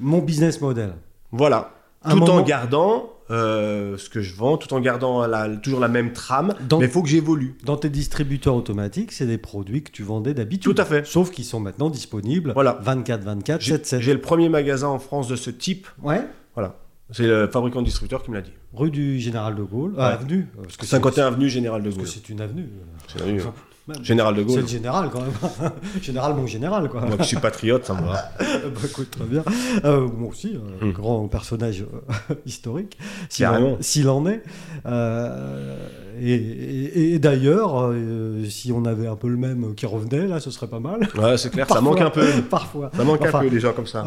Mon 0.00 0.18
business 0.18 0.60
model. 0.60 0.92
Voilà, 1.32 1.72
Un 2.04 2.16
tout 2.16 2.22
en 2.30 2.42
gardant 2.42 3.10
euh, 3.30 3.96
ce 3.98 4.08
que 4.08 4.20
je 4.20 4.34
vends, 4.36 4.56
tout 4.56 4.72
en 4.72 4.80
gardant 4.80 5.26
la- 5.26 5.48
toujours 5.56 5.80
la 5.80 5.88
même 5.88 6.12
trame, 6.12 6.54
Dans- 6.68 6.78
mais 6.78 6.84
il 6.86 6.90
faut 6.90 7.02
que 7.02 7.08
j'évolue. 7.08 7.56
Dans 7.64 7.76
tes 7.76 7.88
distributeurs 7.88 8.54
automatiques, 8.54 9.10
c'est 9.10 9.26
des 9.26 9.38
produits 9.38 9.82
que 9.82 9.90
tu 9.90 10.04
vendais 10.04 10.32
d'habitude. 10.32 10.72
Tout 10.74 10.80
à 10.80 10.84
fait. 10.84 11.04
Sauf 11.06 11.30
qu'ils 11.32 11.44
sont 11.44 11.58
maintenant 11.58 11.90
disponibles 11.90 12.52
Voilà. 12.52 12.78
24-24, 12.84 13.60
J'ai 13.60 13.74
7-7. 13.78 14.00
j'ai 14.00 14.12
le 14.12 14.20
premier 14.20 14.48
magasin 14.48 14.86
en 14.88 15.00
France 15.00 15.26
de 15.26 15.34
ce 15.34 15.50
type. 15.50 15.88
Ouais. 16.04 16.22
Voilà, 16.54 16.76
c'est 17.10 17.26
le 17.26 17.48
fabricant 17.48 17.82
distributeur 17.82 18.22
qui 18.22 18.30
me 18.30 18.36
l'a 18.36 18.42
dit. 18.42 18.52
Rue 18.72 18.90
du 18.92 19.18
Général 19.18 19.56
de 19.56 19.62
Gaulle. 19.64 19.94
Ah, 19.98 20.08
Ouais. 20.08 20.14
avenue. 20.14 20.46
euh, 20.58 20.62
Parce 20.62 20.76
que 20.76 20.84
c'est- 20.86 20.90
51 20.92 21.26
avenue 21.26 21.48
Général 21.48 21.80
de 21.82 21.86
Parce 21.88 21.96
Gaulle. 21.96 22.04
que 22.06 22.12
c'est 22.12 22.28
une 22.28 22.40
avenue. 22.40 22.68
C'est 23.08 23.22
Enfin, 23.22 23.30
euh, 23.48 23.50
même. 23.88 24.04
Général 24.04 24.34
de 24.34 24.40
C'est 24.40 24.46
Gaulle. 24.46 24.60
le 24.62 24.66
général 24.66 25.10
quand 25.12 25.20
même. 25.20 25.70
général, 26.02 26.34
mon 26.34 26.46
général 26.46 26.88
quoi. 26.88 27.00
Moi 27.02 27.16
qui 27.18 27.24
suis 27.28 27.36
patriote, 27.36 27.84
ça 27.84 27.94
me 27.94 28.06
va. 28.06 28.30
Bah, 28.38 28.80
écoute, 28.84 29.10
très 29.10 29.24
bien. 29.24 29.44
Euh, 29.84 30.06
moi 30.08 30.30
aussi, 30.30 30.56
un 30.82 30.86
Hmm. 30.86 30.92
grand 30.92 31.28
personnage 31.28 31.82
euh, 32.30 32.34
historique, 32.46 32.98
s'il 33.28 33.46
en, 33.46 33.76
s'il 33.80 34.08
en 34.08 34.26
est. 34.26 34.42
Euh, 34.86 35.76
et 36.20 36.32
et- 36.34 37.14
et 37.14 37.18
d'ailleurs, 37.18 37.92
si 38.48 38.72
on 38.72 38.84
avait 38.84 39.06
un 39.06 39.16
peu 39.16 39.28
le 39.28 39.36
même 39.36 39.74
qui 39.74 39.86
revenait, 39.86 40.26
là, 40.26 40.40
ce 40.40 40.50
serait 40.50 40.68
pas 40.68 40.80
mal. 40.80 41.00
Ouais, 41.18 41.36
c'est 41.38 41.50
clair, 41.50 41.68
ça 41.68 41.80
manque 41.80 42.00
un 42.00 42.10
peu. 42.10 42.26
Parfois. 42.48 42.90
Ça 42.96 43.04
manque 43.04 43.20
Enfin, 43.22 43.38
un 43.38 43.42
peu 43.42 43.50
des 43.50 43.60
gens 43.60 43.72
comme 43.72 43.86
ça. 43.86 44.04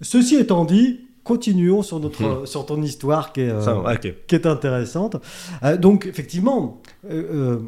Ceci 0.00 0.36
étant 0.36 0.64
dit, 0.64 1.00
continuons 1.24 1.82
sur, 1.82 2.00
notre, 2.00 2.24
euh, 2.24 2.46
sur 2.46 2.64
ton 2.64 2.80
histoire 2.82 3.32
qui 3.32 3.42
est, 3.42 3.50
euh, 3.50 3.58
Hmm. 3.60 3.84
Ça, 3.84 3.96
qui 4.26 4.34
est 4.34 4.46
intéressante. 4.46 5.16
Euh, 5.62 5.76
donc, 5.76 6.06
effectivement, 6.06 6.80
euh, 7.10 7.58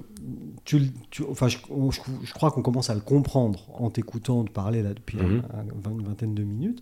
tu, 0.78 0.92
tu- 1.10 1.24
enfin, 1.28 1.48
je, 1.48 1.58
on- 1.70 1.90
je- 1.90 2.00
je 2.22 2.32
crois 2.32 2.50
qu'on 2.52 2.62
commence 2.62 2.90
à 2.90 2.94
le 2.94 3.00
comprendre 3.00 3.66
en 3.74 3.90
t'écoutant 3.90 4.44
te 4.44 4.50
parler 4.52 4.82
là 4.82 4.94
depuis 4.94 5.18
un- 5.18 5.24
Mhm. 5.24 5.42
un- 5.84 5.90
une 5.90 6.02
vingtaine 6.04 6.34
de 6.34 6.44
minutes. 6.44 6.80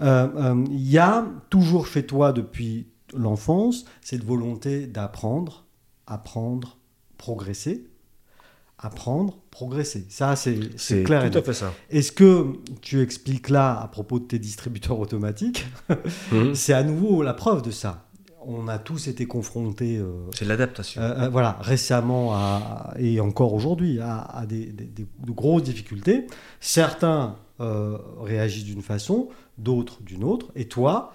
Euh, 0.00 0.28
euh, 0.36 0.64
Il 0.70 0.88
y 0.88 0.98
a 0.98 1.26
toujours 1.50 1.86
chez 1.88 2.06
toi 2.06 2.32
depuis 2.32 2.86
l'enfance 3.16 3.84
cette 4.02 4.22
volonté 4.24 4.86
d'apprendre, 4.86 5.64
apprendre, 6.06 6.76
progresser. 7.16 7.86
Apprendre, 8.80 9.38
progresser. 9.50 10.06
Ça, 10.08 10.36
c'est 10.36 10.54
clair. 11.02 11.24
et 11.24 11.30
tout 11.30 11.38
à 11.38 11.40
net. 11.40 11.46
fait 11.46 11.52
ça. 11.54 11.72
Est-ce 11.90 12.12
que 12.12 12.52
tu 12.80 13.00
expliques 13.00 13.48
là, 13.48 13.80
à 13.80 13.88
propos 13.88 14.20
de 14.20 14.24
tes 14.26 14.38
distributeurs 14.38 15.00
automatiques, 15.00 15.66
Mhm. 16.30 16.54
c'est 16.54 16.74
à 16.74 16.84
nouveau 16.84 17.24
la 17.24 17.34
preuve 17.34 17.62
de 17.62 17.72
ça? 17.72 18.07
On 18.40 18.68
a 18.68 18.78
tous 18.78 19.08
été 19.08 19.26
confrontés, 19.26 19.96
euh, 19.98 20.12
C'est 20.32 20.44
l'adaptation. 20.44 21.02
euh, 21.02 21.24
euh, 21.24 21.28
voilà, 21.28 21.58
récemment 21.60 22.34
à- 22.34 22.94
et 22.98 23.20
encore 23.20 23.52
aujourd'hui, 23.52 24.00
à, 24.00 24.20
à 24.20 24.46
des, 24.46 24.66
des- 24.66 24.84
des- 24.84 25.06
de 25.26 25.32
grosses 25.32 25.64
difficultés. 25.64 26.26
Certains 26.60 27.36
euh, 27.60 27.98
réagissent 28.20 28.64
d'une 28.64 28.82
façon, 28.82 29.28
d'autres 29.58 30.00
d'une 30.04 30.22
autre. 30.22 30.46
Et 30.54 30.68
toi, 30.68 31.12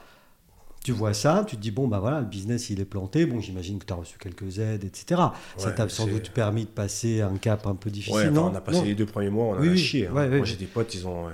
tu 0.83 0.91
vois 0.91 1.13
ça, 1.13 1.45
tu 1.47 1.55
te 1.55 1.61
dis, 1.61 1.71
bon, 1.71 1.87
bah 1.87 1.99
voilà, 1.99 2.19
le 2.19 2.25
business, 2.25 2.69
il 2.69 2.81
est 2.81 2.85
planté. 2.85 3.25
Bon, 3.25 3.39
j'imagine 3.39 3.79
que 3.79 3.85
tu 3.85 3.93
as 3.93 3.95
reçu 3.95 4.17
quelques 4.17 4.59
aides, 4.59 4.83
etc. 4.83 5.21
ça 5.55 5.71
t'a 5.71 5.87
sans 5.87 6.05
doute 6.07 6.31
permis 6.31 6.65
de 6.65 6.69
passer 6.69 7.21
un 7.21 7.37
cap 7.37 7.65
un 7.67 7.75
peu 7.75 7.89
difficile, 7.89 8.15
Ouais, 8.17 8.23
enfin, 8.23 8.31
non 8.31 8.51
on 8.51 8.55
a 8.55 8.59
passé 8.59 8.79
Non. 8.79 8.83
les 8.83 8.95
deux 8.95 9.05
premiers 9.05 9.29
mois, 9.29 9.45
on 9.45 9.53
a 9.53 9.59
Oui, 9.61 9.77
chié. 9.77 10.07
hein. 10.07 10.11
Ouais, 10.13 10.27
ouais, 10.27 10.37
Moi, 10.39 10.45
j'ai 10.45 10.57
des 10.57 10.65
potes, 10.65 10.93
ils 10.93 11.07
ont. 11.07 11.27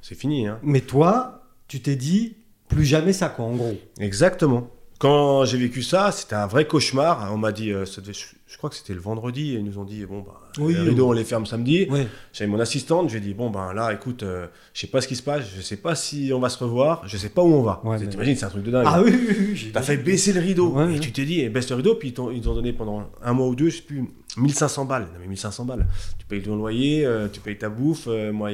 C'est 0.00 0.14
fini. 0.14 0.46
Hein. 0.46 0.60
Mais 0.62 0.82
toi, 0.82 1.42
tu 1.66 1.80
t'es 1.82 1.96
dit, 1.96 2.36
plus 2.68 2.84
jamais 2.84 3.12
ça, 3.12 3.28
quoi, 3.28 3.46
en 3.46 3.56
gros. 3.56 3.74
Exactement. 3.98 4.70
Quand 5.02 5.44
j'ai 5.44 5.58
vécu 5.58 5.82
ça, 5.82 6.12
c'était 6.12 6.36
un 6.36 6.46
vrai 6.46 6.64
cauchemar. 6.64 7.28
On 7.32 7.36
m'a 7.36 7.50
dit, 7.50 7.72
euh, 7.72 7.84
ça 7.84 8.00
devait- 8.00 8.12
je, 8.52 8.58
crois 8.58 8.68
que 8.70 8.76
c'était 8.76 8.92
le 8.94 9.00
vendredi, 9.00 9.54
et 9.54 9.58
ils 9.58 9.64
nous 9.64 9.78
ont 9.78 9.84
dit, 9.84 10.04
bon, 10.04 10.20
bah, 10.20 10.40
Oui, 10.58 10.74
les 10.74 10.80
rideaux, 10.90 11.08
on 11.08 11.12
les 11.12 11.24
ferme 11.24 11.46
samedi. 11.46 11.88
J'avais 12.32 12.50
mon 12.50 12.60
assistante, 12.60 13.08
je 13.08 13.16
lui 13.16 13.22
ai 13.22 13.26
dit, 13.28 13.34
bon, 13.34 13.50
ben 13.50 13.72
là, 13.72 13.92
écoute, 13.92 14.22
euh, 14.22 14.46
je 14.74 14.80
sais 14.82 14.86
pas 14.86 15.00
ce 15.00 15.08
qui 15.08 15.16
se 15.16 15.22
passe, 15.22 15.44
je 15.56 15.60
sais 15.62 15.76
pas 15.76 15.94
si 15.94 16.30
on 16.34 16.38
va 16.38 16.48
se 16.50 16.62
revoir, 16.62 17.02
je 17.08 17.16
sais 17.16 17.30
pas 17.30 17.42
où 17.42 17.52
on 17.52 17.62
va. 17.62 17.80
Ouais, 17.84 17.98
C'est- 17.98 18.04
mais- 18.04 18.10
T'imagines, 18.10 18.36
c'est 18.36 18.44
un 18.44 18.50
truc 18.50 18.64
de 18.64 18.70
dingue. 18.70 18.84
Ah 18.86 19.02
oui, 19.02 19.10
oui, 19.12 19.36
oui. 19.38 19.56
j'ai- 19.56 19.72
T'as 19.72 19.82
fait 19.82 19.96
baisser 19.96 20.32
le 20.32 20.40
rideau. 20.40 20.70
Ouais, 20.72 20.84
et 20.84 20.94
ouais. 20.94 21.00
tu 21.00 21.12
t'es 21.12 21.24
dit, 21.24 21.40
eh, 21.40 21.48
baisse 21.48 21.68
le 21.70 21.76
rideau, 21.76 21.94
puis 21.94 22.08
ils 22.08 22.14
t'ont, 22.14 22.30
ils 22.30 22.42
t'ont 22.42 22.54
donné 22.54 22.72
pendant 22.72 23.10
un 23.22 23.32
mois 23.32 23.48
ou 23.48 23.54
deux, 23.54 23.70
je 23.70 23.76
sais 23.76 23.82
plus, 23.82 24.04
1500 24.36 24.84
balles. 24.86 25.02
Non, 25.12 25.18
mais 25.20 25.26
1500 25.28 25.64
balles. 25.64 25.86
Tu 26.18 26.24
payes 26.26 26.42
ton 26.42 26.56
loyer, 26.56 27.04
euh, 27.04 27.28
tu 27.32 27.40
payes 27.40 27.58
ta 27.58 27.68
bouffe. 27.68 28.04
euh, 28.06 28.32
moi, 28.32 28.50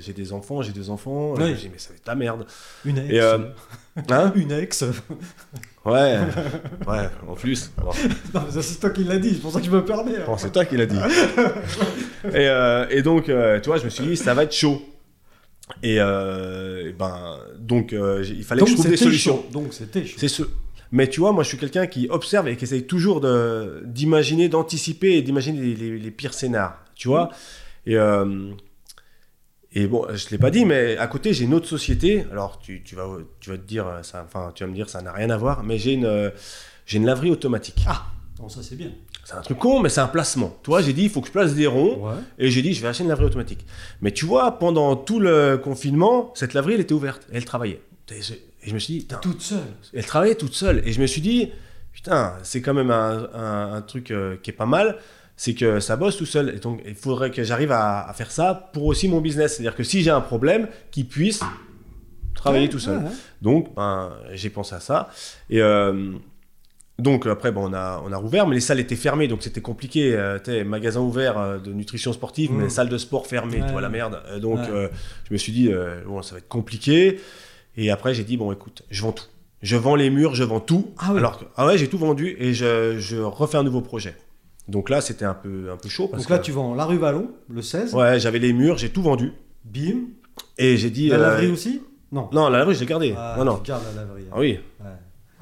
j'ai 0.00 0.12
des 0.12 0.32
enfants, 0.32 0.62
j'ai 0.62 0.72
deux 0.72 0.88
enfants. 0.90 1.34
J'ai 1.36 1.54
dit, 1.54 1.68
mais 1.72 1.78
ça 1.78 1.90
va 1.90 1.96
être 1.96 2.04
ta 2.04 2.14
merde. 2.14 2.46
Une 2.84 2.98
ex. 2.98 3.10
Et, 3.12 3.20
hein 4.12 4.32
Une 4.36 4.52
ex. 4.52 4.84
Ouais, 5.84 6.16
ouais, 6.86 7.08
en 7.28 7.34
plus. 7.34 7.72
Bon. 7.76 7.90
Non, 8.34 8.42
mais 8.54 8.62
c'est 8.62 8.78
toi 8.80 8.90
qui 8.90 9.02
l'as 9.04 9.18
dit, 9.18 9.30
c'est 9.34 9.40
pour 9.40 9.50
ça 9.52 9.58
que 9.60 9.66
je 9.66 9.70
me 9.70 9.84
permets. 9.84 10.16
hein. 10.16 10.24
Bon, 10.26 10.36
c'est 10.36 10.52
toi 10.52 10.64
qui 10.64 10.76
l'as 10.76 10.86
dit. 10.86 10.96
et, 12.26 12.30
euh, 12.34 12.86
et 12.90 13.02
donc, 13.02 13.28
euh, 13.28 13.58
tu 13.60 13.68
vois, 13.68 13.78
je 13.78 13.84
me 13.84 13.90
suis 13.90 14.04
dit, 14.04 14.16
ça 14.16 14.32
va 14.34 14.44
être 14.44 14.52
chaud. 14.54 14.80
Et, 15.82 15.96
euh, 16.00 16.90
et 16.90 16.92
ben, 16.92 17.36
donc, 17.58 17.92
il 17.92 18.44
fallait 18.44 18.60
Donc, 18.60 18.68
que 18.68 18.74
je 18.74 18.78
trouve 18.78 18.90
des 18.90 18.96
solutions. 18.96 19.36
chaud. 19.36 19.46
Donc 19.52 19.72
c'était 19.74 20.04
chaud. 20.04 20.16
C'est 20.18 20.28
ce. 20.28 20.42
Mais 20.92 21.08
tu 21.08 21.20
vois, 21.20 21.32
moi, 21.32 21.42
je 21.42 21.48
suis 21.48 21.58
quelqu'un 21.58 21.86
qui 21.86 22.06
observe 22.10 22.46
et 22.48 22.56
qui 22.56 22.64
essaye 22.64 22.84
toujours 22.86 23.20
de- 23.20 23.82
d'imaginer, 23.86 24.48
d'anticiper 24.48 25.14
et 25.16 25.22
d'imaginer 25.22 25.60
les, 25.62 25.74
les- 25.74 25.98
les 25.98 26.10
pires 26.10 26.34
scénars. 26.34 26.78
Tu 26.94 27.08
vois 27.08 27.30
Et. 27.86 27.96
Euh, 29.76 29.80
et 29.80 29.86
bon, 29.86 30.06
je 30.14 30.28
l'ai 30.30 30.38
pas 30.38 30.50
dit, 30.50 30.64
mais 30.64 30.96
à 30.98 31.06
côté, 31.06 31.32
j'ai 31.32 31.44
une 31.44 31.54
autre 31.54 31.66
société. 31.68 32.24
Alors, 32.30 32.58
tu, 32.58 32.82
tu 32.82 32.94
vas, 32.94 33.06
tu 33.40 33.50
vas 33.50 33.56
te 33.56 33.66
dire, 33.66 33.86
ça, 34.02 34.22
enfin, 34.24 34.52
tu 34.54 34.64
vas 34.64 34.70
me 34.70 34.74
dire, 34.74 34.88
ça 34.88 35.00
n'a 35.02 35.12
rien 35.12 35.30
à 35.30 35.36
voir, 35.36 35.62
mais 35.62 35.78
j'ai 35.78 35.92
une, 35.92 36.04
euh, 36.06 36.30
j'ai 36.86 36.98
une 36.98 37.06
laverie 37.06 37.30
automatique. 37.30 37.84
Ah, 37.86 38.06
non, 38.40 38.48
ça 38.48 38.62
c'est 38.62 38.76
bien. 38.76 38.90
C'est 39.24 39.34
un 39.34 39.40
truc 39.40 39.58
con, 39.58 39.78
mais 39.80 39.88
c'est 39.88 40.00
un 40.00 40.08
placement. 40.08 40.56
Tu 40.64 40.70
vois, 40.70 40.82
j'ai 40.82 40.92
dit, 40.92 41.04
il 41.04 41.10
faut 41.10 41.20
que 41.20 41.28
je 41.28 41.32
place 41.32 41.54
des 41.54 41.68
ronds. 41.68 42.08
Ouais. 42.08 42.14
Et 42.38 42.50
j'ai 42.50 42.60
dit, 42.60 42.74
je 42.74 42.82
vais 42.82 42.88
acheter 42.88 43.04
une 43.04 43.08
laverie 43.08 43.26
automatique. 43.26 43.64
Mais 44.00 44.10
tu 44.10 44.24
vois, 44.26 44.58
pendant 44.58 44.96
tout 44.96 45.20
le 45.20 45.56
confinement, 45.62 46.32
cette 46.34 46.54
laverie, 46.54 46.74
elle 46.74 46.80
était 46.80 46.92
ouverte. 46.94 47.22
Et 47.32 47.36
elle 47.36 47.44
travaillait. 47.44 47.80
Et 48.10 48.20
je, 48.20 48.34
et 48.34 48.68
je 48.68 48.74
me 48.74 48.78
suis 48.80 48.94
dit, 48.94 49.00
putain, 49.00 49.18
Toute 49.18 49.40
seule. 49.40 49.58
elle 49.94 50.04
travaillait 50.04 50.34
toute 50.34 50.54
seule. 50.54 50.82
Et 50.86 50.92
je 50.92 51.00
me 51.00 51.06
suis 51.06 51.20
dit, 51.20 51.50
putain, 51.92 52.34
c'est 52.42 52.60
quand 52.62 52.74
même 52.74 52.90
un, 52.90 53.28
un- 53.32 53.72
un 53.74 53.82
truc 53.82 54.10
euh, 54.10 54.36
qui 54.42 54.50
est 54.50 54.54
pas 54.54 54.66
mal. 54.66 54.98
C'est 55.44 55.54
que 55.54 55.80
ça 55.80 55.96
bosse 55.96 56.16
tout 56.16 56.24
seul. 56.36 56.50
Et 56.56 56.60
donc, 56.60 56.80
il 56.86 56.94
faudrait 56.94 57.32
que 57.32 57.42
j'arrive 57.42 57.72
à, 57.72 58.08
à 58.08 58.12
faire 58.12 58.30
ça 58.30 58.70
pour 58.72 58.84
aussi 58.84 59.08
mon 59.08 59.20
business. 59.20 59.54
C'est-à-dire 59.56 59.74
que 59.74 59.82
si 59.82 60.00
j'ai 60.02 60.10
un 60.10 60.20
problème, 60.20 60.68
qu'il 60.92 61.08
puisse 61.08 61.40
travailler 62.34 62.66
Ouais, 62.66 62.70
tout 62.70 62.78
seul. 62.78 62.98
ouais, 62.98 63.04
ouais. 63.06 63.10
Donc, 63.40 63.74
ben, 63.74 64.12
j'ai 64.34 64.50
pensé 64.50 64.76
à 64.76 64.78
ça. 64.80 65.08
Et 65.50 65.60
euh, 65.60 66.12
donc, 67.00 67.26
après, 67.26 67.50
bon, 67.50 67.68
on, 67.70 67.72
a, 67.74 68.00
on 68.06 68.12
a 68.12 68.16
rouvert, 68.16 68.46
mais 68.46 68.54
les 68.54 68.60
salles 68.60 68.78
étaient 68.78 68.94
fermées, 68.94 69.26
donc 69.26 69.42
c'était 69.42 69.60
compliqué. 69.60 70.14
Euh, 70.14 70.38
magasin 70.64 71.00
ouvert 71.00 71.36
euh, 71.38 71.58
de 71.58 71.72
nutrition 71.72 72.12
sportive, 72.12 72.52
Mm. 72.52 72.56
mais 72.62 72.68
salle 72.68 72.88
de 72.88 72.98
sport 72.98 73.26
fermée, 73.26 73.62
tu 73.66 73.72
vois 73.72 73.80
la 73.80 73.88
merde. 73.88 74.22
Donc, 74.40 74.60
euh, 74.60 74.88
je 75.28 75.32
me 75.32 75.38
suis 75.38 75.50
dit, 75.52 75.72
bon, 76.06 76.22
ça 76.22 76.36
va 76.36 76.38
être 76.38 76.48
compliqué. 76.48 77.18
Et 77.76 77.90
après, 77.90 78.14
j'ai 78.14 78.22
dit, 78.22 78.36
bon, 78.36 78.52
écoute, 78.52 78.82
je 78.90 79.02
vends 79.02 79.10
tout. 79.10 79.26
Je 79.60 79.76
vends 79.76 79.96
les 79.96 80.10
murs, 80.10 80.36
je 80.36 80.44
vends 80.44 80.60
tout. 80.60 80.92
Ah 80.98 81.08
oui. 81.12 81.18
Alors 81.18 81.38
que, 81.40 81.46
ah 81.56 81.66
ouais, 81.66 81.78
j'ai 81.78 81.88
tout 81.88 81.98
vendu 81.98 82.36
et 82.38 82.54
je, 82.54 82.96
je 83.00 83.16
refais 83.16 83.56
un 83.58 83.64
nouveau 83.64 83.80
projet. 83.80 84.14
Donc 84.68 84.90
là, 84.90 85.00
c'était 85.00 85.24
un 85.24 85.34
peu, 85.34 85.70
un 85.72 85.76
peu 85.76 85.88
chaud. 85.88 86.08
Parce 86.08 86.22
Donc 86.22 86.30
là, 86.30 86.38
que, 86.38 86.44
tu 86.44 86.52
vends 86.52 86.74
la 86.74 86.84
rue 86.84 86.98
Vallon, 86.98 87.30
le 87.50 87.62
16. 87.62 87.94
Ouais, 87.94 88.18
j'avais 88.20 88.38
les 88.38 88.52
murs, 88.52 88.78
j'ai 88.78 88.90
tout 88.90 89.02
vendu. 89.02 89.32
Bim. 89.64 90.04
Et 90.58 90.76
j'ai 90.76 90.90
dit. 90.90 91.08
La 91.08 91.16
euh, 91.16 91.20
laverie 91.22 91.50
aussi? 91.50 91.82
Non. 92.12 92.28
Non, 92.32 92.48
la 92.48 92.58
laverie, 92.58 92.74
je 92.74 92.80
l'ai 92.80 92.86
gardée. 92.86 93.14
Ah, 93.16 93.34
non, 93.38 93.44
non. 93.44 93.56
Tu 93.58 93.70
gardes 93.70 93.82
la 93.94 94.02
laverie. 94.02 94.22
hein. 94.22 94.32
Ah 94.34 94.38
oui. 94.38 94.60
Ouais. 94.80 94.86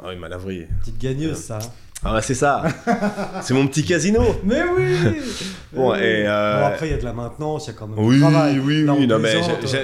Ah 0.03 0.07
oui, 0.09 0.17
ma 0.17 0.29
laverie. 0.29 0.67
Petite 0.81 0.99
gagneuse, 0.99 1.37
ça. 1.37 1.57
hein. 1.59 1.69
Ah 2.03 2.15
ouais, 2.15 2.23
c'est 2.23 2.35
ça. 2.35 2.63
c'est 3.43 3.53
mon 3.53 3.67
petit 3.67 3.85
casino. 3.85 4.23
Mais 4.43 4.63
oui 4.75 4.95
Bon, 5.75 5.93
oui. 5.93 5.99
et, 5.99 6.25
euh, 6.27 6.61
Bon, 6.61 6.67
après, 6.69 6.89
il 6.89 6.91
y 6.93 6.95
a 6.95 6.99
de 6.99 7.05
la 7.05 7.13
maintenance, 7.13 7.67
il 7.67 7.73
y 7.73 7.75
a 7.75 7.79
quand 7.79 7.87
même 7.89 7.99
Oui, 7.99 8.15
du 8.15 8.21
travail. 8.23 8.59
oui, 8.59 8.85
Là, 8.85 8.95
oui. 8.95 9.05
on 9.05 9.07
Non, 9.07 9.19
mais 9.19 9.35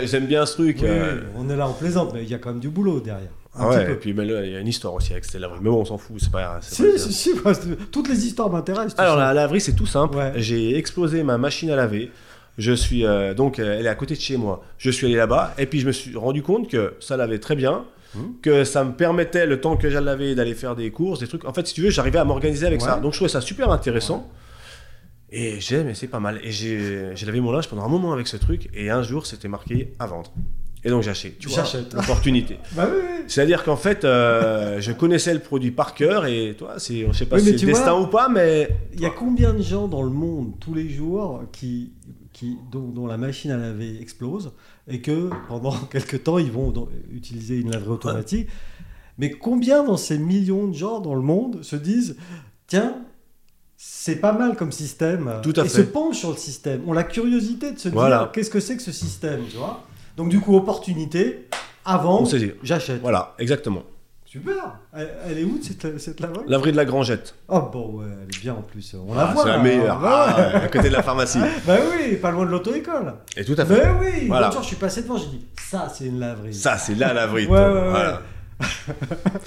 j'aime 0.06 0.26
bien 0.26 0.46
ce 0.46 0.54
truc. 0.54 0.78
Oui, 0.80 0.88
euh, 0.88 1.20
oui, 1.20 1.26
on 1.36 1.50
est 1.50 1.56
là, 1.56 1.68
on 1.68 1.74
plaisante, 1.74 2.12
mais 2.14 2.22
il 2.22 2.28
y 2.30 2.34
a 2.34 2.38
quand 2.38 2.48
même 2.50 2.60
du 2.60 2.70
boulot 2.70 3.00
derrière. 3.00 3.28
Un 3.58 3.70
petit 3.70 3.84
peu. 3.86 3.92
et 3.92 3.94
puis 3.96 4.14
mais 4.14 4.24
là, 4.24 4.44
il 4.44 4.52
y 4.52 4.56
a 4.56 4.60
une 4.60 4.68
histoire 4.68 4.94
aussi 4.94 5.12
avec 5.12 5.24
cette 5.24 5.40
laverie. 5.40 5.58
Mais 5.62 5.70
bon, 5.70 5.80
on 5.80 5.84
s'en 5.84 5.98
fout, 5.98 6.16
c'est 6.20 6.30
pas 6.32 6.58
Si, 6.60 6.82
pas 6.82 6.98
si, 6.98 7.12
si, 7.12 7.30
toutes 7.92 8.08
les 8.08 8.26
histoires 8.26 8.50
m'intéressent. 8.50 8.98
Alors 8.98 9.16
la 9.16 9.32
laverie, 9.34 9.60
c'est 9.60 9.74
tout 9.74 9.86
simple. 9.86 10.16
Ouais. 10.18 10.32
J'ai 10.36 10.76
explosé 10.76 11.22
ma 11.22 11.38
machine 11.38 11.70
à 11.70 11.76
laver. 11.76 12.10
Je 12.58 12.72
suis 12.72 13.04
euh, 13.04 13.34
donc 13.34 13.58
euh, 13.58 13.76
elle 13.78 13.86
est 13.86 13.88
à 13.90 13.94
côté 13.94 14.14
de 14.14 14.20
chez 14.20 14.36
moi. 14.36 14.62
Je 14.78 14.90
suis 14.90 15.06
allé 15.06 15.16
là-bas 15.16 15.54
et 15.58 15.66
puis 15.66 15.80
je 15.80 15.86
me 15.86 15.92
suis 15.92 16.16
rendu 16.16 16.42
compte 16.42 16.68
que 16.70 16.94
ça 17.00 17.16
lavait 17.16 17.38
très 17.38 17.54
bien, 17.56 17.84
Mhm. 18.14 18.34
que 18.40 18.64
ça 18.64 18.82
me 18.84 18.92
permettait 18.92 19.44
le 19.46 19.60
temps 19.60 19.76
que 19.76 19.90
j'allais 19.90 20.06
laver 20.06 20.34
d'aller 20.34 20.54
faire 20.54 20.74
des 20.76 20.90
courses, 20.90 21.20
des 21.20 21.26
trucs. 21.26 21.44
En 21.44 21.52
fait, 21.52 21.66
si 21.66 21.74
tu 21.74 21.82
veux, 21.82 21.90
j'arrivais 21.90 22.18
à 22.18 22.24
m'organiser 22.24 22.66
avec 22.66 22.80
Ouais. 22.80 22.86
ça. 22.86 22.98
Donc 22.98 23.12
je 23.12 23.18
trouvais 23.18 23.28
ça 23.28 23.40
super 23.42 23.70
intéressant. 23.70 24.30
Et 25.30 25.60
j'ai 25.60 25.82
mais 25.82 25.94
c'est 25.94 26.06
pas 26.06 26.20
mal. 26.20 26.40
Et 26.44 26.50
j'ai 26.52 27.14
lavé 27.26 27.40
mon 27.40 27.50
linge 27.52 27.68
pendant 27.68 27.82
un 27.84 27.88
moment 27.88 28.12
avec 28.12 28.26
ce 28.28 28.36
truc 28.36 28.70
et 28.74 28.90
un 28.90 29.02
jour 29.02 29.26
c'était 29.26 29.48
marqué 29.48 29.92
à 29.98 30.06
vendre. 30.06 30.32
Et 30.86 30.90
donc 30.90 31.02
j'achète. 31.02 31.38
Tu 31.38 31.48
vois, 31.48 31.64
l'opportunité. 31.94 32.58
Bah 32.76 32.86
oui, 32.88 32.98
oui. 33.02 33.24
C'est-à-dire 33.26 33.64
qu'en 33.64 33.76
fait, 33.76 34.04
euh, 34.04 34.80
je 34.80 34.92
connaissais 34.92 35.34
le 35.34 35.40
produit 35.40 35.72
par 35.72 35.94
cœur 35.94 36.26
et 36.26 36.54
toi, 36.56 36.74
c'est, 36.78 37.04
je 37.06 37.12
sais 37.12 37.26
pas 37.26 37.36
Oui, 37.36 37.42
si 37.42 37.58
c'est 37.58 37.66
destin 37.66 37.90
vois, 37.92 38.00
ou 38.02 38.06
pas, 38.06 38.28
mais 38.28 38.68
Il 38.94 39.00
y 39.00 39.04
a 39.06 39.10
combien 39.10 39.52
de 39.52 39.62
gens 39.62 39.88
dans 39.88 40.02
le 40.04 40.10
monde 40.10 40.52
tous 40.60 40.74
les 40.74 40.88
jours 40.88 41.42
qui, 41.50 41.92
qui, 42.32 42.56
dont, 42.70 42.86
dont 42.88 43.08
la 43.08 43.16
machine 43.16 43.50
à 43.50 43.56
laver 43.56 44.00
explose 44.00 44.52
et 44.86 45.00
que 45.00 45.30
pendant 45.48 45.72
quelques 45.90 46.22
temps 46.22 46.38
ils 46.38 46.52
vont 46.52 46.70
dans- 46.70 46.88
utiliser 47.12 47.58
une 47.58 47.72
laverie 47.72 47.90
automatique? 47.90 48.48
Mais 49.18 49.30
combien 49.30 49.82
dans 49.82 49.96
ces 49.96 50.18
millions 50.18 50.68
de 50.68 50.74
gens 50.74 51.00
dans 51.00 51.14
le 51.16 51.22
monde 51.22 51.64
se 51.64 51.74
disent 51.74 52.16
tiens, 52.68 52.94
c'est 53.76 54.16
pas 54.20 54.32
mal 54.32 54.54
comme 54.54 54.70
système? 54.70 55.40
Tout 55.42 55.52
à 55.56 55.64
et 55.64 55.68
fait. 55.68 55.78
se 55.78 55.82
penchent 55.82 56.18
sur 56.18 56.30
le 56.30 56.36
système, 56.36 56.82
ont 56.88 56.92
la 56.92 57.02
curiosité 57.02 57.72
de 57.72 57.78
se 57.80 57.88
Voilà. 57.88 58.18
dire 58.18 58.32
qu'est-ce 58.32 58.50
que 58.50 58.60
c'est 58.60 58.76
que 58.76 58.82
ce 58.82 58.92
système, 58.92 59.40
tu 59.50 59.56
vois? 59.56 59.84
Donc 60.16 60.28
du 60.28 60.40
coup 60.40 60.56
opportunité, 60.56 61.48
avant, 61.84 62.24
j'achète. 62.62 63.00
Voilà, 63.02 63.34
exactement. 63.38 63.82
Super. 64.24 64.78
Elle, 64.94 65.08
elle 65.30 65.38
est 65.38 65.44
où 65.44 65.58
cette, 65.62 65.98
cette 65.98 66.20
laverie 66.20 66.44
Laverie 66.48 66.72
de 66.72 66.76
la 66.76 66.84
Grangette. 66.84 67.34
Oh 67.48 67.60
bon 67.72 68.00
ouais, 68.00 68.06
elle 68.22 68.34
est 68.36 68.40
bien 68.40 68.54
en 68.54 68.60
plus. 68.62 68.94
On 69.08 69.14
la 69.14 69.28
Ah, 69.28 69.32
voit. 69.32 69.42
c'est 69.44 69.48
la 69.50 69.56
là. 69.58 69.62
meilleure. 69.62 70.00
Bah 70.00 70.26
ouais. 70.36 70.42
Ah, 70.54 70.58
à 70.64 70.68
côté 70.68 70.88
de 70.88 70.94
la 70.94 71.02
pharmacie. 71.02 71.38
Bah 71.66 71.76
oui, 71.90 72.16
pas 72.16 72.30
loin 72.32 72.44
de 72.44 72.50
l'auto-école. 72.50 73.14
Et 73.36 73.44
tout 73.44 73.54
à 73.56 73.64
fait. 73.64 73.80
Bah 73.82 73.96
oui, 74.00 74.26
Voilà. 74.26 74.50
jour, 74.50 74.62
je 74.62 74.66
suis 74.66 74.76
passé 74.76 75.02
devant, 75.02 75.16
j'ai 75.16 75.26
dit, 75.28 75.46
ça 75.58 75.88
c'est 75.94 76.06
une 76.06 76.18
laverie. 76.18 76.52
Ça, 76.52 76.76
c'est 76.76 76.94
la 76.96 77.14
laverie. 77.14 77.46
Ouais, 77.48 77.58
ouais, 77.58 77.72
ouais. 77.72 77.88
Voilà. 77.90 78.22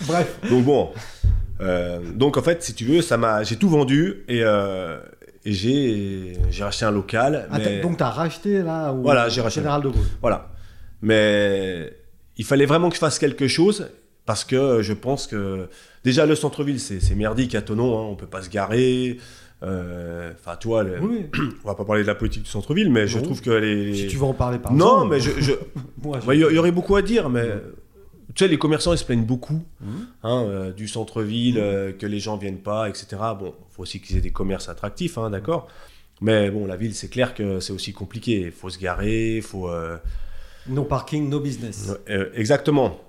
Bref. 0.07 0.39
Donc 0.49 0.63
bon. 0.63 0.89
euh, 1.61 1.99
donc 2.13 2.37
en 2.37 2.41
fait, 2.41 2.63
si 2.63 2.73
tu 2.73 2.85
veux, 2.85 3.01
ça 3.01 3.17
m'a, 3.17 3.43
j'ai 3.43 3.57
tout 3.57 3.69
vendu 3.69 4.23
et, 4.27 4.41
euh, 4.43 4.99
et 5.45 5.51
j'ai, 5.51 6.37
j'ai 6.49 6.63
racheté 6.63 6.85
un 6.85 6.91
local. 6.91 7.47
Ah, 7.51 7.57
mais- 7.57 7.63
t'as- 7.63 7.81
donc 7.81 7.97
t'as 7.97 8.09
racheté 8.09 8.61
là 8.61 8.91
au 8.93 9.01
Voilà, 9.01 9.29
j'ai 9.29 9.41
racheté. 9.41 9.59
Général 9.61 9.81
de 9.81 9.89
Gaulle. 9.89 10.05
Voilà. 10.21 10.49
Mais 11.01 11.93
il 12.37 12.45
fallait 12.45 12.65
vraiment 12.65 12.89
que 12.89 12.95
je 12.95 12.99
fasse 12.99 13.19
quelque 13.19 13.47
chose 13.47 13.89
parce 14.25 14.43
que 14.43 14.81
je 14.81 14.93
pense 14.93 15.27
que 15.27 15.67
déjà 16.03 16.25
le 16.25 16.35
centre-ville 16.35 16.79
c'est 16.79 17.15
merdique 17.15 17.55
à 17.55 17.61
Tonon, 17.61 17.97
hein, 17.99 18.03
on 18.11 18.15
peut 18.15 18.27
pas 18.27 18.41
se 18.43 18.49
garer. 18.49 19.17
euh, 19.63 20.31
Enfin, 20.39 20.55
toi, 20.55 20.83
le- 20.83 20.99
Oui. 21.01 21.25
on 21.63 21.67
va 21.67 21.75
pas 21.75 21.85
parler 21.85 22.03
de 22.03 22.07
la 22.07 22.15
politique 22.15 22.43
du 22.43 22.49
centre-ville, 22.49 22.91
mais 22.91 23.07
je 23.07 23.19
trouve 23.19 23.41
que 23.41 23.49
les. 23.51 23.93
Si 23.95 24.07
tu 24.07 24.17
veux 24.17 24.23
en 24.23 24.33
parler 24.33 24.59
par 24.59 24.73
non, 24.73 25.05
exemple. 25.11 25.35
mais 25.37 25.43
je, 25.43 25.53
Ouais, 26.27 26.37
Il 26.37 26.41
y, 26.53 26.57
aurait 26.57 26.71
beaucoup 26.71 26.95
à 26.95 27.01
dire, 27.01 27.29
mais 27.29 27.47
tu 28.35 28.43
sais, 28.45 28.47
les 28.47 28.57
commerçants 28.59 28.93
ils 28.93 28.97
se 28.97 29.03
plaignent 29.05 29.25
beaucoup 29.25 29.63
Mhm. 29.81 30.07
hein, 30.23 30.43
euh, 30.47 30.71
du 30.71 30.87
centre-ville, 30.87 31.57
euh, 31.59 31.91
que 31.91 32.05
les 32.05 32.19
gens 32.19 32.37
viennent 32.37 32.59
pas, 32.61 32.87
etc. 32.87 33.07
Bon, 33.37 33.53
faut 33.71 33.81
aussi 33.83 33.99
qu'ils 33.99 34.17
aient 34.17 34.21
des 34.21 34.31
commerces 34.31 34.69
attractifs, 34.69 35.17
hein, 35.17 35.29
d'accord. 35.31 35.67
Mais 36.21 36.51
bon, 36.51 36.65
la 36.67 36.75
ville, 36.75 36.93
c'est 36.93 37.07
clair 37.09 37.33
que 37.33 37.59
c'est 37.59 37.73
aussi 37.73 37.93
compliqué. 37.93 38.41
Il 38.47 38.51
faut 38.51 38.69
se 38.69 38.77
garer, 38.77 39.37
il 39.37 39.41
faut. 39.41 39.69
No 40.67 40.83
parking, 40.83 41.29
no 41.29 41.39
business. 41.39 41.91
Euh, 42.09 42.29
exactement. 42.33 42.99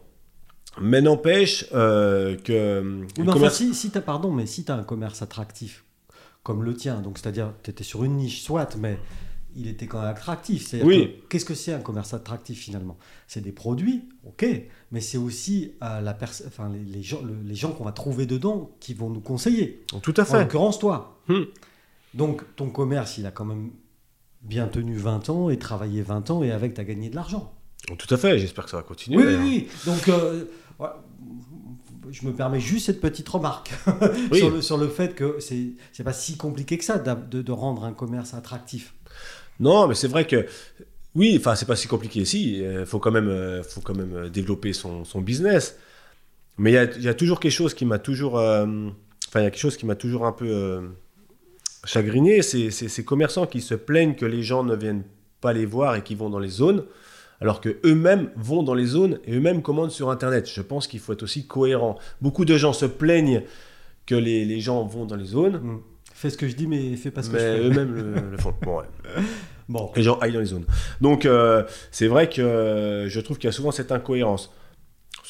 Mais 0.81 1.01
n'empêche 1.01 1.67
euh, 1.75 2.37
que. 2.37 2.81
Oui, 3.19 3.25
mais 3.25 3.29
enfin, 3.33 3.51
si, 3.51 3.75
si 3.75 3.91
t'as, 3.91 4.01
pardon, 4.01 4.31
mais 4.31 4.47
si 4.47 4.65
tu 4.65 4.71
as 4.73 4.77
un 4.77 4.85
commerce 4.85 5.21
attractif 5.23 5.85
comme 6.43 6.63
le 6.63 6.75
tien, 6.75 7.01
donc 7.01 7.19
c'est-à-dire 7.19 7.53
tu 7.63 7.71
étais 7.71 7.85
sur 7.85 8.05
une 8.05 8.17
niche, 8.17 8.43
soit, 8.43 8.77
mais 8.77 8.99
il 9.57 9.67
était 9.67 9.87
quand 9.87 9.99
même 10.01 10.09
attractif. 10.11 10.75
Oui. 10.85 11.17
que, 11.23 11.29
qu'est-ce 11.29 11.45
que 11.45 11.55
c'est 11.55 11.73
un 11.73 11.81
commerce 11.81 12.15
attractif 12.15 12.61
finalement? 12.61 12.97
C'est 13.27 13.41
des 13.41 13.51
produits, 13.53 14.09
ok, 14.25 14.47
mais 14.93 15.01
c'est 15.01 15.19
aussi 15.19 15.73
euh, 15.83 16.01
la 16.01 16.17
enfin, 16.47 16.71
les, 16.73 16.79
les 16.85 17.03
gens, 17.03 17.21
le- 17.21 17.37
les 17.45 17.57
gens 17.57 17.73
qu'on 17.73 17.85
va 17.85 17.93
trouver 17.93 18.27
dedans 18.27 18.71
qui 18.81 18.95
vont 18.95 19.11
nous 19.11 19.21
conseiller. 19.21 19.85
Tout 20.03 20.15
à 20.17 20.23
En 20.23 20.25
fait. 20.25 20.39
l'occurrence, 20.41 20.79
toi. 20.79 21.21
Hmm. 21.29 21.43
Donc 22.15 22.43
ton 22.57 22.71
commerce, 22.71 23.19
il 23.19 23.27
a 23.27 23.33
quand 23.33 23.45
même 23.45 23.71
bien 24.43 24.67
tenu 24.67 24.97
20 24.97 25.29
ans 25.31 25.51
et 25.51 25.59
travaillé 25.59 26.03
20 26.03 26.31
ans 26.31 26.43
et 26.43 26.51
avec, 26.51 26.75
tu 26.75 26.81
as 26.81 26.85
gagné 26.85 27.11
de 27.11 27.15
l'argent. 27.17 27.55
Tout 27.99 28.15
à 28.15 28.17
fait. 28.17 28.39
J'espère 28.39 28.65
que 28.65 28.71
ça 28.71 28.77
va 28.77 28.83
continuer. 28.83 29.17
Oui, 29.19 29.25
oui, 29.27 29.37
oui. 29.43 29.69
Donc, 29.87 30.09
euh, 30.09 30.45
je 32.11 32.27
me 32.27 32.33
permets 32.33 32.61
juste 32.61 32.87
cette 32.87 33.01
petite 33.01 33.29
remarque 33.29 33.73
Oui. 34.33 34.39
sur, 34.39 34.51
le, 34.51 34.63
sur 34.63 34.77
le 34.79 34.89
fait 34.89 35.15
que 35.15 35.39
c'est 35.41 36.05
pas 36.05 36.13
si 36.13 36.37
compliqué 36.37 36.79
que 36.79 36.85
ça 36.85 36.99
de, 36.99 37.43
de 37.43 37.53
rendre 37.53 37.85
un 37.85 37.93
commerce 37.93 38.35
attractif. 38.35 38.95
Non, 39.59 39.87
mais 39.87 39.95
c'est 39.95 40.09
vrai 40.09 40.27
que 40.27 40.47
oui, 41.15 41.37
enfin 41.39 41.55
c'est 41.55 41.67
pas 41.67 41.77
si 41.77 41.89
compliqué. 41.89 42.25
Si, 42.25 42.59
il 42.59 42.87
faut 42.87 42.99
quand 42.99 43.11
même, 43.11 43.29
euh, 43.29 43.63
faut 43.63 43.81
quand 43.81 43.97
même 43.97 44.15
euh, 44.15 44.29
développer 44.29 44.73
son, 44.73 45.05
son 45.05 45.21
business. 45.21 45.77
Mais 46.59 46.73
il 46.73 47.03
y 47.03 47.05
y 47.05 47.09
a 47.09 47.15
toujours 47.15 47.41
quelque 47.41 47.53
chose 47.53 47.75
qui 47.75 47.85
m'a 47.85 47.99
toujours, 47.99 48.39
euh, 48.39 48.67
enfin 49.29 49.41
il 49.41 49.45
y 49.45 49.47
a 49.47 49.51
quelque 49.51 49.61
chose 49.61 49.77
qui 49.77 49.87
m'a 49.87 49.95
toujours 49.97 50.27
un 50.27 50.33
peu 50.33 50.83
chagriné. 51.85 52.43
C'est 52.43 52.71
ces 52.71 53.05
commerçants 53.05 53.47
qui 53.47 53.61
se 53.61 53.75
plaignent 53.75 54.15
que 54.15 54.27
les 54.27 54.43
gens 54.43 54.63
ne 54.65 54.75
viennent 54.77 55.05
pas 55.41 55.53
les 55.53 55.67
voir 55.67 55.97
et 55.97 56.03
qui 56.03 56.15
vont 56.15 56.29
dans 56.31 56.39
les 56.39 56.49
zones, 56.49 56.85
alors 57.41 57.61
que 57.61 57.79
eux-mêmes 57.85 58.31
vont 58.37 58.63
dans 58.63 58.75
les 58.75 58.85
zones 58.87 59.19
et 59.25 59.35
eux-mêmes 59.35 59.63
commandent 59.63 59.91
sur 59.91 60.11
Internet. 60.11 60.51
Je 60.53 60.61
pense 60.63 60.87
qu'il 60.87 61.01
faut 61.01 61.13
être 61.15 61.23
aussi 61.23 61.47
cohérent. 61.47 61.99
Beaucoup 62.21 62.45
de 62.45 62.57
gens 62.57 62.73
se 62.75 62.87
plaignent 62.87 63.43
que 64.07 64.15
les, 64.15 64.45
les 64.45 64.61
gens 64.61 64.85
vont 64.85 65.05
dans 65.07 65.17
les 65.17 65.25
zones, 65.27 65.59
Hmm. 65.63 65.79
Fais 66.13 66.29
ce 66.29 66.37
que 66.37 66.47
je 66.49 66.55
dis, 66.55 66.67
mais 66.67 66.97
fais 66.97 67.11
pas 67.11 67.23
ce 67.23 67.31
que 67.31 67.39
je 67.39 67.43
fais. 67.43 67.59
eux-mêmes 67.61 67.95
le, 67.95 68.31
le 68.33 68.37
font. 68.37 68.53
Bon, 68.63 68.79
ouais. 68.81 68.85
Bon, 69.71 69.91
les 69.97 70.03
gens 70.03 70.19
aillent 70.19 70.33
dans 70.35 70.41
les 70.41 70.47
zones. 70.47 70.67
Donc, 71.01 71.25
euh, 71.25 71.63
c'est 71.91 72.09
vrai 72.09 72.29
que 72.29 72.43
euh, 72.43 73.09
je 73.09 73.21
trouve 73.21 73.39
qu'il 73.39 73.47
y 73.47 73.49
a 73.49 73.53
souvent 73.53 73.71
cette 73.71 73.91
incohérence. 73.91 74.53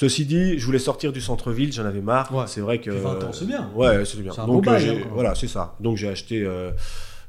Ceci 0.01 0.25
dit, 0.25 0.59
je 0.59 0.65
voulais 0.65 0.79
sortir 0.79 1.13
du 1.13 1.21
centre-ville, 1.21 1.75
j'en 1.75 1.85
avais 1.85 2.01
marre. 2.01 2.35
Ouais. 2.35 2.45
C'est 2.47 2.63
vrai 2.63 2.81
que. 2.81 2.91
Puis 2.91 3.01
20 3.01 3.23
ans, 3.23 3.33
c'est 3.35 3.45
bien. 3.45 3.71
Ouais, 3.75 4.03
c'est 4.07 4.19
bien. 4.23 4.33
C'est 4.33 4.41
un 4.41 4.47
Donc, 4.47 4.65
beau 4.65 4.71
bail, 4.71 4.89
hein, 4.89 5.09
voilà, 5.13 5.35
c'est 5.35 5.47
ça. 5.47 5.77
Donc, 5.79 5.99
j'ai 5.99 6.09
acheté 6.09 6.41
euh, 6.43 6.71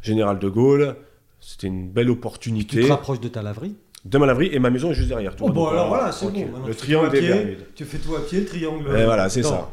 Général 0.02 0.40
de 0.40 0.48
Gaulle. 0.48 0.96
C'était 1.42 1.68
une 1.68 1.90
belle 1.90 2.06
tu 2.06 2.12
opportunité. 2.14 2.80
te 2.84 2.88
rapproches 2.88 3.20
de 3.20 3.28
ta 3.28 3.42
laverie. 3.42 3.76
De 4.06 4.18
ma 4.18 4.26
laverie 4.26 4.52
et 4.54 4.60
ma 4.60 4.70
maison 4.70 4.92
est 4.92 4.94
juste 4.94 5.10
derrière. 5.10 5.36
tu 5.36 5.44
Oh, 5.44 5.50
bon, 5.50 5.66
donc, 5.66 5.74
alors 5.74 5.90
voilà, 5.90 6.14
c'est 6.14 6.28
tranquille. 6.28 6.46
bon. 6.46 6.52
Maintenant, 6.52 6.68
Le 6.68 6.74
tu 6.74 6.80
triangle 6.80 7.10
des 7.12 7.22
Bermudes. 7.22 7.66
Tu 7.76 7.84
fais 7.84 7.98
tout 7.98 8.16
à 8.16 8.22
pied, 8.22 8.40
le 8.40 8.46
triangle. 8.46 8.98
Et 8.98 9.04
voilà, 9.04 9.28
c'est 9.28 9.44
ça. 9.44 9.70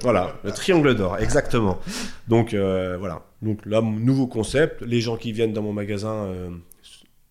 voilà, 0.00 0.32
le 0.42 0.50
triangle 0.50 0.94
d'or, 0.94 1.18
exactement. 1.20 1.78
Donc 2.28 2.54
euh, 2.54 2.96
voilà. 2.98 3.26
Donc 3.42 3.58
là, 3.66 3.82
nouveau 3.82 4.26
concept. 4.26 4.80
Les 4.80 5.02
gens 5.02 5.18
qui 5.18 5.32
viennent 5.32 5.52
dans 5.52 5.60
mon 5.60 5.74
magasin, 5.74 6.14
euh, 6.14 6.48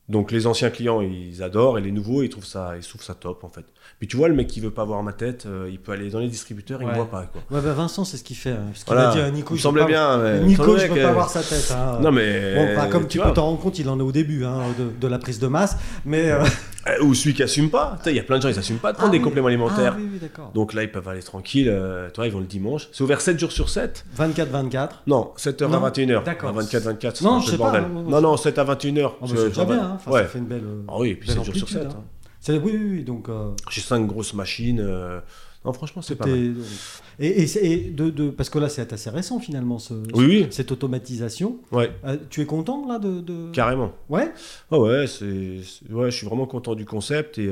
donc 0.10 0.32
les 0.32 0.45
anciens 0.45 0.69
clients, 0.69 1.01
ils 1.01 1.41
adorent 1.41 1.80
et 1.80 1.82
les 1.82 1.91
nouveaux, 1.91 2.21
ils 2.21 2.30
trouvent 2.30 2.45
ça, 2.45 2.75
ils 2.77 2.86
trouvent 2.88 3.03
ça 3.03 3.15
top 3.15 3.43
en 3.43 3.49
fait. 3.49 3.65
Puis 4.00 4.08
tu 4.08 4.15
vois, 4.17 4.28
le 4.28 4.36
mec 4.36 4.47
qui 4.47 4.60
veut 4.60 4.69
pas 4.71 4.86
voir 4.86 5.02
ma 5.04 5.13
tête, 5.13 5.45
euh, 5.47 5.67
il 5.71 5.80
peut 5.80 5.91
aller 5.91 6.10
dans 6.10 6.19
les 6.19 6.28
distributeurs, 6.28 6.82
il 6.82 6.86
Ouais. 6.86 6.91
me 6.91 6.97
voit 6.97 7.10
pas 7.10 7.23
quoi. 7.32 7.41
Ouais, 7.50 7.63
bah 7.63 7.73
Vincent, 7.73 8.06
c'est 8.06 8.17
ce 8.17 8.23
qu'il 8.23 8.36
fait. 8.36 8.52
hein. 8.52 8.65
Ce 8.73 8.86
qu'il 8.86 8.93
Voilà. 8.93 9.10
a 9.10 9.13
dit 9.13 9.19
à 9.21 9.32
Nico. 9.32 9.54
il 9.56 9.58
je 9.58 9.63
semblait 9.63 9.82
pas- 9.84 9.88
bien. 9.88 10.17
mais- 10.17 10.39
Nico, 10.41 10.78
je 10.78 10.84
mec, 10.84 10.93
peux 10.93 11.02
pas 11.02 11.08
euh, 11.10 11.13
voir 11.13 11.30
sa 11.30 11.41
tête. 11.41 11.73
hein. 11.76 12.00
Non 12.02 12.12
mais. 12.12 12.56
Bon, 12.56 12.76
bah, 12.76 12.88
comme 12.91 13.08
tu, 13.08 13.17
vois, 13.17 13.28
peux 13.28 13.34
t'en 13.34 13.45
rendre 13.45 13.60
compte, 13.60 13.80
il 13.80 13.89
en 13.89 14.00
est 14.00 14.04
au 14.04 14.12
début 14.12 14.45
hein, 14.45 14.60
de, 14.78 14.89
de 15.00 15.08
la 15.08 15.17
prise 15.19 15.39
de 15.39 15.47
masse. 15.47 15.78
Mais. 16.06 16.30
euh, 16.30 16.43
euh, 16.88 17.04
Ou 17.04 17.13
celui 17.15 17.34
qui 17.34 17.43
assume 17.43 17.69
pas. 17.69 17.97
Tu 18.04 18.10
Il 18.12 18.15
y 18.15 18.19
a 18.19 18.23
plein 18.23 18.38
de 18.38 18.43
gens, 18.43 18.50
ils 18.50 18.60
assument 18.60 18.78
pas 18.80 18.91
de 18.91 18.97
prendre 18.97 19.10
ah 19.10 19.12
des 19.12 19.17
oui. 19.17 19.23
compléments 19.23 19.47
alimentaires. 19.47 19.93
Ah 19.95 20.00
oui, 20.00 20.10
oui, 20.13 20.19
d'accord. 20.19 20.52
Donc 20.54 20.73
là, 20.73 20.84
ils 20.84 20.91
peuvent 20.91 21.08
aller 21.08 21.23
tranquille. 21.23 21.67
euh, 21.69 22.08
tu 22.10 22.17
vois, 22.17 22.28
ils 22.28 22.32
vont 22.34 22.39
le 22.39 22.45
dimanche. 22.45 22.88
C'est 22.91 23.04
ouvert 23.04 23.19
7 23.21 23.39
jours 23.39 23.52
sur 23.52 23.69
7. 23.69 24.06
24-24. 24.17 24.89
Non, 25.08 25.32
7h 25.38 25.67
Non, 25.69 25.84
à 25.84 25.89
21h. 25.89 26.23
d'accord. 26.23 26.54
24-24, 26.54 27.15
c'est 27.17 27.26
Non, 27.26 27.38
un 27.38 27.41
peu 27.41 27.58
bordel. 27.58 27.82
non, 27.84 28.02
non, 28.04 28.10
Non, 28.10 28.21
non, 28.21 28.38
7 28.38 28.58
à 28.60 28.63
21h. 28.63 29.12
Ah, 29.21 29.26
c'est 29.28 29.47
déjà 29.50 29.65
bien. 29.65 29.82
hein. 29.82 29.97
Ça 30.06 30.23
fait 30.26 30.38
une 30.39 30.45
belle. 30.45 30.62
euh, 30.63 30.82
Ah 30.88 30.93
oui, 31.00 31.10
et 31.10 31.15
puis 31.15 31.28
belle 31.28 31.38
7 31.38 31.45
jours 31.45 31.56
sur 31.56 31.63
amplitude, 31.63 31.91
7. 31.91 31.97
Oui, 32.50 32.60
oui, 32.63 32.78
oui. 32.91 33.04
Donc. 33.04 33.30
euh, 33.30 33.52
J'ai 33.69 33.82
5 33.82 34.06
grosses 34.08 34.34
machines. 34.34 34.80
euh, 34.80 35.19
Non, 35.65 35.73
franchement, 35.73 36.02
c'est 36.02 36.15
pas 36.15 36.28
mal. 36.28 36.56
Et, 37.19 37.41
et 37.41 37.47
c'est- 37.47 37.65
et 37.65 37.78
de, 37.89 38.10
de- 38.10 38.30
parce 38.30 38.50
que 38.50 38.58
là, 38.60 38.69
c'est 38.69 38.93
assez 38.93 39.10
récent 39.10 39.39
finalement, 39.39 39.80
ce, 39.80 39.93
Oui, 40.13 40.26
oui, 40.26 40.47
cette 40.52 40.71
automatisation. 40.71 41.58
ouais, 41.71 41.91
Euh, 42.06 42.15
tu 42.30 42.41
es 42.41 42.45
content 42.45 42.88
là 42.88 43.00
de. 43.00 43.19
de... 43.21 43.52
carrément. 43.52 43.91
Ouais. 44.08 44.32
Ah 44.71 44.80
ouais, 44.80 45.08
c'est, 45.08 45.60
ouais, 45.91 46.10
je 46.12 46.15
suis 46.15 46.26
vraiment 46.28 46.45
content 46.45 46.73
du 46.76 46.86
concept 46.86 47.38
et, 47.39 47.52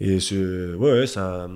et 0.00 0.18
ce, 0.18 0.74
ouais, 0.74 0.92
ouais, 1.00 1.06
ça, 1.06 1.48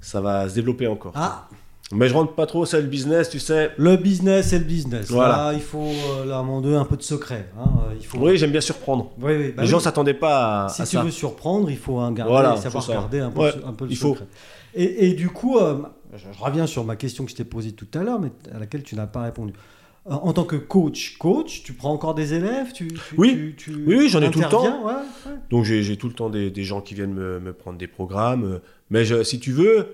ça 0.00 0.20
va 0.20 0.48
se 0.48 0.54
développer 0.54 0.86
encore. 0.86 1.12
Ah, 1.14 1.48
Mais 1.92 2.06
je 2.08 2.12
rentre 2.14 2.34
pas 2.34 2.44
trop, 2.44 2.66
c'est 2.66 2.80
le 2.82 2.86
business, 2.86 3.30
tu 3.30 3.38
sais. 3.38 3.70
le 3.78 3.96
business, 3.96 4.48
c'est 4.48 4.58
le 4.58 4.64
business. 4.64 5.10
Voilà. 5.10 5.36
Là, 5.36 5.52
il 5.54 5.60
faut, 5.62 5.78
euh, 5.86 6.26
là, 6.26 6.36
à 6.36 6.38
un 6.40 6.42
moment 6.42 6.60
donné, 6.60 6.76
un 6.76 6.84
peu 6.84 6.96
de 6.98 7.02
secret. 7.02 7.46
hein. 7.58 7.64
Il 7.98 8.04
faut... 8.04 8.18
Oui, 8.18 8.36
j'aime 8.36 8.50
bien 8.50 8.60
surprendre. 8.60 9.10
Oui, 9.20 9.32
oui, 9.32 9.48
bah 9.48 9.62
Les 9.62 9.62
oui. 9.62 9.66
gens 9.68 9.80
s'attendaient 9.80 10.12
pas 10.12 10.66
à, 10.66 10.68
Si 10.68 10.82
à 10.82 10.84
tu 10.86 10.96
ça. 10.96 11.02
veux 11.02 11.10
surprendre, 11.10 11.70
il 11.70 11.78
faut 11.78 11.98
un 11.98 12.12
garder, 12.12 12.30
Voilà, 12.32 12.56
savoir 12.58 12.84
ça. 12.84 12.92
garder 12.92 13.20
un 13.20 13.30
peu, 13.30 13.40
Ouais, 13.40 13.52
un 13.66 13.72
peu 13.72 13.86
le 13.86 13.90
il 13.92 13.96
faut. 13.96 14.10
secret. 14.10 14.26
Et, 14.74 15.08
et 15.08 15.14
du 15.14 15.30
coup, 15.30 15.56
euh, 15.58 15.78
je, 16.14 16.26
je 16.30 16.42
reviens 16.44 16.66
sur 16.66 16.84
ma 16.84 16.94
question 16.96 17.24
que 17.24 17.30
je 17.30 17.36
t'ai 17.36 17.44
posée 17.44 17.72
tout 17.72 17.86
à 17.94 18.02
l'heure, 18.02 18.20
mais 18.20 18.32
à 18.54 18.58
laquelle 18.58 18.82
tu 18.82 18.94
n'as 18.94 19.06
pas 19.06 19.22
répondu. 19.22 19.54
Euh, 20.10 20.12
En 20.12 20.34
tant 20.34 20.44
que 20.44 20.56
coach, 20.56 21.16
coach, 21.18 21.62
tu 21.64 21.72
prends 21.72 21.92
encore 21.92 22.14
des 22.14 22.34
élèves 22.34 22.72
tu, 22.74 22.88
tu- 22.88 23.00
Oui. 23.16 23.30
tu- 23.30 23.54
tu 23.56 23.74
Oui, 23.86 23.96
oui, 23.96 24.08
j'en 24.10 24.20
ai 24.20 24.30
tout 24.30 24.40
le 24.40 24.44
temps. 24.48 24.60
interviens, 24.60 24.82
ouais, 24.84 24.92
ouais. 24.92 25.32
Donc 25.50 25.64
j'ai, 25.64 25.96
tout 25.96 26.08
le 26.08 26.14
temps 26.14 26.28
des, 26.28 26.50
des 26.50 26.64
gens 26.64 26.82
qui 26.82 26.92
viennent 26.94 27.14
me, 27.14 27.40
me 27.40 27.54
prendre 27.54 27.78
des 27.78 27.86
programmes. 27.86 28.60
Mais 28.90 29.06
je- 29.06 29.22
si 29.22 29.40
tu 29.40 29.52
veux, 29.52 29.86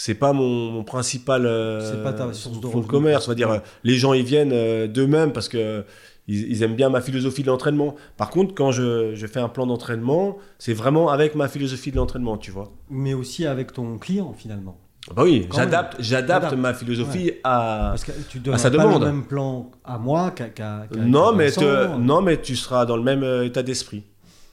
c'est 0.00 0.14
pas 0.14 0.32
mon, 0.32 0.70
mon 0.70 0.84
principal 0.84 1.44
euh, 1.44 1.80
C'est 1.80 2.02
pas 2.04 2.12
ta 2.12 2.32
source 2.32 2.58
de 2.60 2.62
fond 2.62 2.68
de 2.68 2.84
revenus. 2.84 2.86
commerce. 2.86 3.26
On 3.26 3.32
va 3.32 3.34
dire, 3.34 3.50
Ouais. 3.50 3.56
euh, 3.56 3.60
les 3.82 3.96
gens 3.96 4.12
ils 4.12 4.22
viennent 4.24 4.52
euh, 4.52 4.86
d'eux-mêmes 4.86 5.32
parce 5.32 5.48
que 5.48 5.84
ils, 6.28 6.52
ils 6.52 6.62
aiment 6.62 6.76
bien 6.76 6.88
ma 6.88 7.00
philosophie 7.00 7.42
de 7.42 7.48
l'entraînement. 7.48 7.96
Par 8.16 8.30
contre, 8.30 8.54
quand 8.54 8.70
je, 8.70 9.14
je 9.16 9.26
fais 9.26 9.40
un 9.40 9.48
plan 9.48 9.66
d'entraînement, 9.66 10.36
c'est 10.60 10.72
vraiment 10.72 11.08
avec 11.08 11.34
ma 11.34 11.48
philosophie 11.48 11.90
de 11.90 11.96
l'entraînement, 11.96 12.36
tu 12.38 12.52
vois. 12.52 12.70
Mais 12.90 13.12
aussi 13.12 13.44
avec 13.44 13.72
ton 13.72 13.98
client, 13.98 14.32
finalement. 14.38 14.78
Bah 15.16 15.22
oui, 15.24 15.48
j'adapte, 15.52 15.96
j'adapte 15.98 16.52
ma 16.52 16.74
philosophie 16.74 17.32
à. 17.42 17.88
Parce 17.90 18.04
que 18.04 18.12
tu 18.28 18.40
Ah, 18.52 18.58
ça 18.58 18.70
pas 18.70 18.76
demande. 18.76 19.00
le 19.02 19.06
même 19.08 19.24
plan 19.24 19.70
à 19.84 19.98
moi 19.98 20.30
qu'à 20.30 20.48
qu'à- 20.50 20.86
qu'à- 20.92 21.00
Non, 21.00 21.32
mais 21.32 21.50
te- 21.50 21.96
non, 21.96 22.20
mais 22.22 22.40
tu 22.40 22.54
seras 22.54 22.84
dans 22.86 22.96
le 22.96 23.02
même 23.02 23.22
euh, 23.24 23.44
état 23.46 23.62
d'esprit 23.64 24.04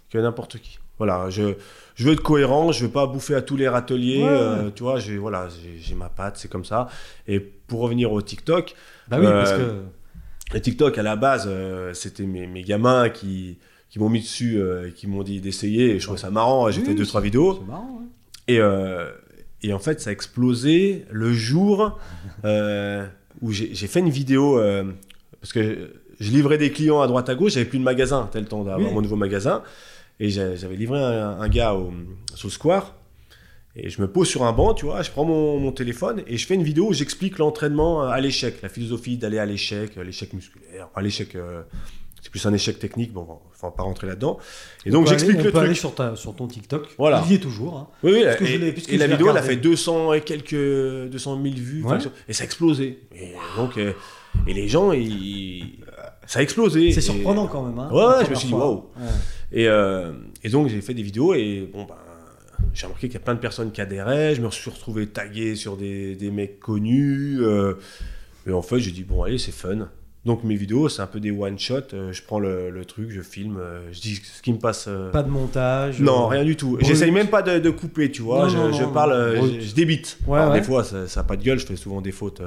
que 0.10 0.18
n'importe 0.18 0.58
qui. 0.60 0.80
Voilà, 0.98 1.30
je, 1.30 1.56
je 1.96 2.06
veux 2.06 2.14
être 2.14 2.22
cohérent, 2.22 2.72
je 2.72 2.86
veux 2.86 2.92
pas 2.92 3.08
bouffer 3.08 3.36
à 3.36 3.42
tous 3.42 3.56
les 3.58 3.68
râteliers, 3.68 4.22
Ouais, 4.22 4.30
euh, 4.30 4.70
tu 4.76 4.84
vois, 4.84 5.00
j'ai 5.00 5.18
voilà, 5.18 5.48
j'ai 5.80 5.96
ma 5.96 6.10
patte, 6.10 6.38
c'est 6.38 6.50
comme 6.50 6.66
ça. 6.66 6.88
Et 7.28 7.40
pour 7.40 7.80
revenir 7.82 8.12
au 8.12 8.22
TikTok, 8.22 8.76
Bah 9.08 9.18
oui, 9.20 9.26
Euh, 9.26 9.32
parce 9.44 9.54
que... 9.54 9.82
le 10.54 10.62
TikTok 10.62 10.98
à 10.98 11.04
la 11.04 11.16
base, 11.16 11.46
euh, 11.48 11.94
c'était 11.94 12.24
mes, 12.26 12.48
mes 12.48 12.64
gamins 12.64 13.10
qui, 13.10 13.58
qui 13.90 14.00
m'ont 14.00 14.10
mis 14.10 14.22
dessus 14.22 14.58
euh, 14.60 14.90
qui 14.92 15.08
m'ont 15.08 15.24
dit 15.24 15.40
d'essayer, 15.42 15.92
et 15.96 16.00
je 16.00 16.04
trouvais 16.06 16.20
ça 16.20 16.30
marrant, 16.32 16.70
j'ai 16.72 16.82
Oui, 16.82 16.88
fait 16.88 16.96
deux 16.96 17.06
trois 17.06 17.22
vidéos. 17.22 17.60
C'est 17.62 17.68
marrant, 17.72 18.00
ouais. 18.00 18.06
Et, 18.56 18.60
euh, 18.60 19.10
et 19.64 19.74
en 19.74 19.80
fait, 19.80 20.00
ça 20.02 20.10
a 20.12 20.14
explosé 20.14 21.06
le 21.12 21.34
jour 21.34 21.98
euh, 22.44 23.06
où 23.42 23.52
j'ai 23.52 23.74
fait 23.88 24.00
une 24.00 24.10
vidéo. 24.10 24.60
euh, 24.60 24.84
parce 25.42 25.54
que 25.54 25.92
je 26.20 26.32
livrais 26.32 26.58
des 26.58 26.72
clients 26.72 27.02
à 27.02 27.08
droite 27.08 27.28
à 27.30 27.36
gauche, 27.36 27.54
j'avais 27.54 27.66
plus 27.66 27.80
de 27.80 27.84
magasin, 27.84 28.30
tel 28.32 28.44
le 28.44 28.48
temps 28.48 28.64
d'avoir 28.64 28.88
Oui. 28.88 28.94
mon 28.94 29.02
nouveau 29.02 29.16
magasin. 29.18 29.64
Et 30.20 30.30
j'avais 30.30 30.76
livré 30.76 31.00
un, 31.04 31.40
un 31.42 31.50
gars 31.50 31.74
au, 31.74 31.92
sur 32.36 32.48
le 32.48 32.52
square. 32.54 32.96
Et 33.78 33.90
je 33.90 34.02
me 34.02 34.08
pose 34.10 34.30
sur 34.30 34.44
un 34.46 34.54
banc, 34.54 34.74
tu 34.74 34.86
vois, 34.86 35.02
je 35.02 35.12
prends 35.12 35.26
mon, 35.26 35.60
mon 35.60 35.74
téléphone 35.74 36.24
et 36.28 36.38
je 36.38 36.48
fais 36.48 36.54
une 36.56 36.64
vidéo 36.64 36.88
où 36.90 36.94
j'explique 36.94 37.38
l'entraînement 37.40 38.04
à 38.04 38.22
l'échec, 38.22 38.62
la 38.64 38.70
philosophie 38.70 39.18
d'aller 39.18 39.38
à 39.38 39.46
l'échec, 39.46 39.98
l'échec 39.98 40.32
musculaire, 40.32 40.88
enfin, 40.94 41.02
l'échec. 41.02 41.36
euh, 41.36 41.62
c'est 42.22 42.30
plus 42.32 42.46
un 42.48 42.54
échec 42.54 42.80
technique, 42.80 43.12
bon, 43.12 43.28
on 43.62 43.68
va 43.68 43.72
pas 43.74 43.84
rentrer 43.84 44.08
là-dedans. 44.08 44.40
Et 44.86 44.90
On 44.90 44.94
donc 44.94 45.08
j'explique 45.08 45.36
aller- 45.36 45.44
le 45.44 45.52
peut 45.52 45.58
aller 45.60 45.68
truc. 45.72 45.78
sur, 45.78 45.94
ta, 45.94 46.16
sur 46.16 46.34
ton 46.36 46.48
TikTok. 46.48 46.88
Voilà. 46.98 47.22
Il 47.26 47.34
y 47.34 47.36
est 47.36 47.40
toujours. 47.40 47.76
hein. 47.78 47.88
Oui, 48.02 48.14
oui, 48.14 48.24
Parce 48.24 48.38
que 48.38 48.46
je 48.46 48.54
et, 48.56 48.94
et 48.96 48.98
la 48.98 49.06
je 49.08 49.12
vidéo, 49.12 49.30
elle 49.30 49.38
a 49.38 49.44
fait 49.44 49.58
200 49.58 50.14
et 50.14 50.22
quelques 50.22 50.56
200 50.56 51.40
000 51.44 51.56
vues, 51.56 51.84
Ouais. 51.84 51.96
enfin, 51.98 52.10
et 52.30 52.34
ça 52.34 52.44
a 52.44 52.46
explosé. 52.46 53.02
Et 53.14 53.34
donc, 53.58 53.78
euh, 53.78 53.92
et 54.48 54.54
les 54.54 54.68
gens, 54.70 54.92
ils- 54.94 55.84
ça 56.28 56.40
a 56.40 56.42
explosé. 56.42 56.92
C'est 56.92 57.02
surprenant 57.02 57.48
quand 57.48 57.64
même. 57.64 57.78
Hein, 57.80 57.90
Ouais, 57.92 58.26
je 58.26 58.30
me 58.30 58.36
suis 58.36 58.48
dit, 58.48 58.54
waouh. 58.54 58.86
Et, 59.52 59.68
euh, 59.68 60.12
et 60.44 60.50
donc, 60.50 60.68
j'ai 60.70 60.82
fait 60.82 60.94
des 60.94 61.04
vidéos 61.04 61.34
et 61.34 61.70
bon, 61.72 61.84
ben, 61.84 61.96
j'ai 62.74 62.86
remarqué 62.88 63.08
qu'il 63.08 63.14
y 63.14 63.22
a 63.22 63.24
plein 63.24 63.36
de 63.36 63.40
personnes 63.40 63.72
qui 63.72 63.82
adhéraient. 63.82 64.36
Je 64.36 64.42
me 64.42 64.50
suis 64.50 64.70
retrouvé 64.72 65.08
tagué 65.08 65.56
sur 65.56 65.78
des, 65.78 66.16
des 66.16 66.32
mecs 66.32 66.60
connus. 66.60 67.38
euh, 67.42 67.74
et 68.48 68.52
en 68.52 68.62
fait, 68.62 68.80
j'ai 68.80 68.92
dit, 68.92 69.04
bon, 69.04 69.24
allez, 69.24 69.38
c'est 69.38 69.52
fun. 69.54 69.88
Donc, 70.26 70.44
mes 70.44 70.56
vidéos, 70.56 70.90
c'est 70.90 71.04
un 71.04 71.08
peu 71.08 71.20
des 71.20 71.30
one-shot. 71.30 71.82
euh, 71.94 72.12
je 72.12 72.24
prends 72.24 72.40
le, 72.40 72.72
le 72.72 72.84
truc, 72.84 73.12
je 73.12 73.22
filme, 73.22 73.58
euh, 73.60 73.88
je 73.92 74.02
dis 74.02 74.16
ce 74.16 74.42
qui 74.42 74.52
me 74.52 74.58
passe. 74.58 74.86
euh, 74.88 75.12
Pas 75.12 75.22
de 75.22 75.30
montage. 75.30 76.00
non, 76.00 76.28
rien 76.28 76.44
du 76.44 76.56
tout. 76.56 76.80
J'essaye 76.82 77.12
même 77.12 77.28
pas 77.28 77.44
de, 77.44 77.60
de 77.60 77.70
couper, 77.70 78.10
tu 78.12 78.24
vois. 78.24 78.44
Non, 78.46 78.50
je, 78.50 78.58
non, 78.58 78.72
je 78.74 78.84
non, 78.84 78.92
parle, 78.92 79.36
je, 79.54 79.60
je 79.68 79.76
débite. 79.76 80.18
Ouais, 80.26 80.40
Alors, 80.40 80.52
ouais. 80.54 80.60
Des 80.62 80.66
fois, 80.66 80.84
ça, 80.84 81.08
ça 81.08 81.20
a 81.20 81.24
pas 81.24 81.38
de 81.38 81.44
gueule. 81.44 81.60
Je 81.60 81.68
fais 81.68 81.76
souvent 81.76 82.02
des 82.02 82.12
fautes. 82.12 82.42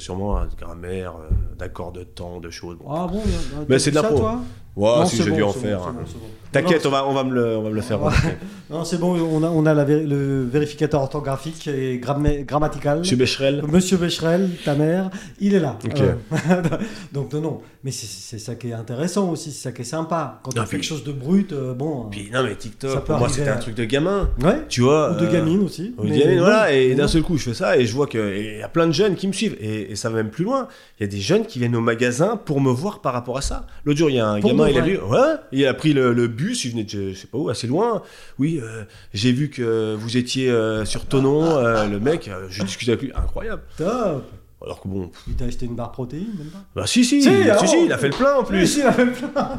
Sûrement 0.00 0.36
hein, 0.38 0.48
de 0.50 0.56
grammaire, 0.64 1.12
euh, 1.20 1.28
d'accords 1.58 1.92
de 1.92 2.02
temps, 2.04 2.40
de 2.40 2.50
choses. 2.50 2.76
Bon. 2.76 2.86
Ah 2.90 3.06
bon, 3.10 3.20
Mais 3.68 3.78
c'est 3.78 3.90
de 3.90 4.00
toi 4.00 4.40
Ouais, 4.76 4.98
Non, 4.98 5.06
si 5.06 5.22
j'ai 5.22 5.30
bon, 5.30 5.36
dû 5.36 5.42
en 5.42 5.52
faire. 5.54 5.82
hein. 5.84 5.94
bon. 5.98 6.18
T'inquiète, 6.52 6.84
on 6.84 6.90
va, 6.90 7.06
on, 7.06 7.14
va 7.14 7.24
me 7.24 7.32
le, 7.34 7.56
on 7.56 7.62
va 7.62 7.70
me 7.70 7.74
le 7.74 7.80
faire. 7.80 7.98
Non, 8.70 8.84
c'est 8.84 8.98
bon, 8.98 9.16
on 9.18 9.42
a, 9.44 9.48
on 9.48 9.64
a 9.64 9.72
la 9.72 9.84
vé- 9.84 10.04
le 10.06 10.42
vérificateur 10.44 11.00
orthographique 11.00 11.66
et 11.68 11.98
grammatical. 11.98 12.98
Monsieur 12.98 13.16
Becherel. 13.16 13.62
Monsieur 13.66 13.96
Becherel, 13.96 14.50
ta 14.64 14.74
mère, 14.74 15.08
il 15.40 15.54
est 15.54 15.60
là. 15.60 15.78
Euh, 15.98 16.14
donc 17.12 17.32
non, 17.32 17.40
non. 17.40 17.60
Mais 17.86 17.92
c'est- 17.92 18.38
ça 18.40 18.56
qui 18.56 18.70
est 18.70 18.72
intéressant 18.72 19.30
aussi, 19.30 19.52
c'est 19.52 19.62
ça 19.68 19.70
qui 19.72 19.82
est 19.82 19.84
sympa. 19.84 20.40
Quand 20.42 20.50
on 20.58 20.60
fait 20.62 20.66
puis- 20.66 20.76
quelque 20.78 20.88
chose 20.88 21.04
de 21.04 21.12
brut, 21.12 21.52
euh, 21.52 21.72
bon. 21.72 22.08
Puis 22.10 22.28
non, 22.32 22.42
mais 22.42 22.50
Ça 22.50 22.54
TikTok, 22.56 22.94
peut 22.98 23.00
pour 23.04 23.18
moi, 23.18 23.28
c'était 23.28 23.48
un 23.48 23.58
truc 23.58 23.76
de 23.76 23.84
gamin. 23.84 24.28
Ouais. 24.42 24.62
Tu 24.68 24.80
vois. 24.80 25.12
Ou 25.12 25.20
de 25.20 25.26
euh, 25.26 25.32
gamine 25.32 25.62
aussi. 25.62 25.94
Ou 25.96 26.04
de 26.04 26.08
gamine, 26.10 26.40
voilà, 26.40 26.72
et 26.72 26.96
d'un 26.96 27.06
seul 27.06 27.22
coup 27.22 27.36
je 27.38 27.44
fais 27.44 27.54
ça 27.54 27.76
et 27.78 27.86
je 27.86 27.92
vois 27.94 28.08
qu'il 28.08 28.56
y 28.58 28.62
a 28.62 28.68
plein 28.68 28.88
de 28.88 28.92
jeunes 28.92 29.14
qui 29.14 29.28
me 29.28 29.32
suivent 29.32 29.56
et, 29.60 29.92
et 29.92 29.94
ça 29.94 30.10
va 30.10 30.16
même 30.16 30.30
plus 30.30 30.42
loin. 30.44 30.66
Il 30.98 31.04
y 31.04 31.06
a 31.06 31.08
des 31.08 31.20
jeunes 31.20 31.46
qui 31.46 31.60
viennent 31.60 31.76
au 31.76 31.80
magasin 31.80 32.36
pour 32.36 32.60
me 32.60 32.72
voir 32.72 33.00
par 33.02 33.12
rapport 33.12 33.38
à 33.38 33.42
ça. 33.42 33.68
L'autre 33.84 34.00
jour, 34.00 34.10
il 34.10 34.16
y 34.16 34.18
a 34.20 34.26
un 34.28 34.40
Pour 34.40 34.50
gamin, 34.50 34.68
il 34.68 34.78
a 34.78 34.80
vu, 34.82 34.98
ouais, 34.98 35.34
il 35.52 35.64
a 35.64 35.72
pris 35.72 35.92
le, 35.92 36.12
le 36.12 36.26
bus, 36.26 36.64
il 36.64 36.72
venait 36.72 36.82
de 36.82 37.12
je 37.12 37.14
sais 37.16 37.28
pas 37.28 37.38
où, 37.38 37.48
assez 37.50 37.68
loin. 37.68 38.02
Oui, 38.40 38.58
euh, 38.60 38.82
j'ai 39.14 39.30
vu 39.30 39.48
que 39.48 39.94
vous 39.94 40.16
étiez 40.16 40.50
euh, 40.50 40.84
sur 40.84 41.04
Tonon, 41.06 41.56
euh, 41.58 41.86
le 41.86 42.00
mec, 42.00 42.26
euh, 42.26 42.46
je 42.50 42.64
discutais 42.64 42.90
avec 42.90 43.02
lui, 43.02 43.12
incroyable. 43.14 43.62
Top. 43.78 44.24
Alors 44.66 44.80
que 44.80 44.88
bon, 44.88 45.10
Il 45.28 45.34
t'a 45.34 45.44
acheté 45.46 45.64
une 45.64 45.76
barre 45.76 45.92
protéine, 45.92 46.26
même 46.36 46.48
pas? 46.48 46.64
Bah 46.74 46.86
si, 46.86 47.04
si, 47.04 47.22
Si, 47.22 47.28
si, 47.28 47.28
alors- 47.50 47.66
si, 47.66 47.84
il 47.84 47.92
a 47.92 47.96
fait 47.98 48.08
le 48.08 48.14
plein 48.16 48.34
en 48.34 48.44
plus. 48.44 48.66
Si, 48.66 48.80
il 48.80 48.82
a 48.84 48.92
fait 48.92 49.04
le 49.06 49.12
plein. 49.12 49.58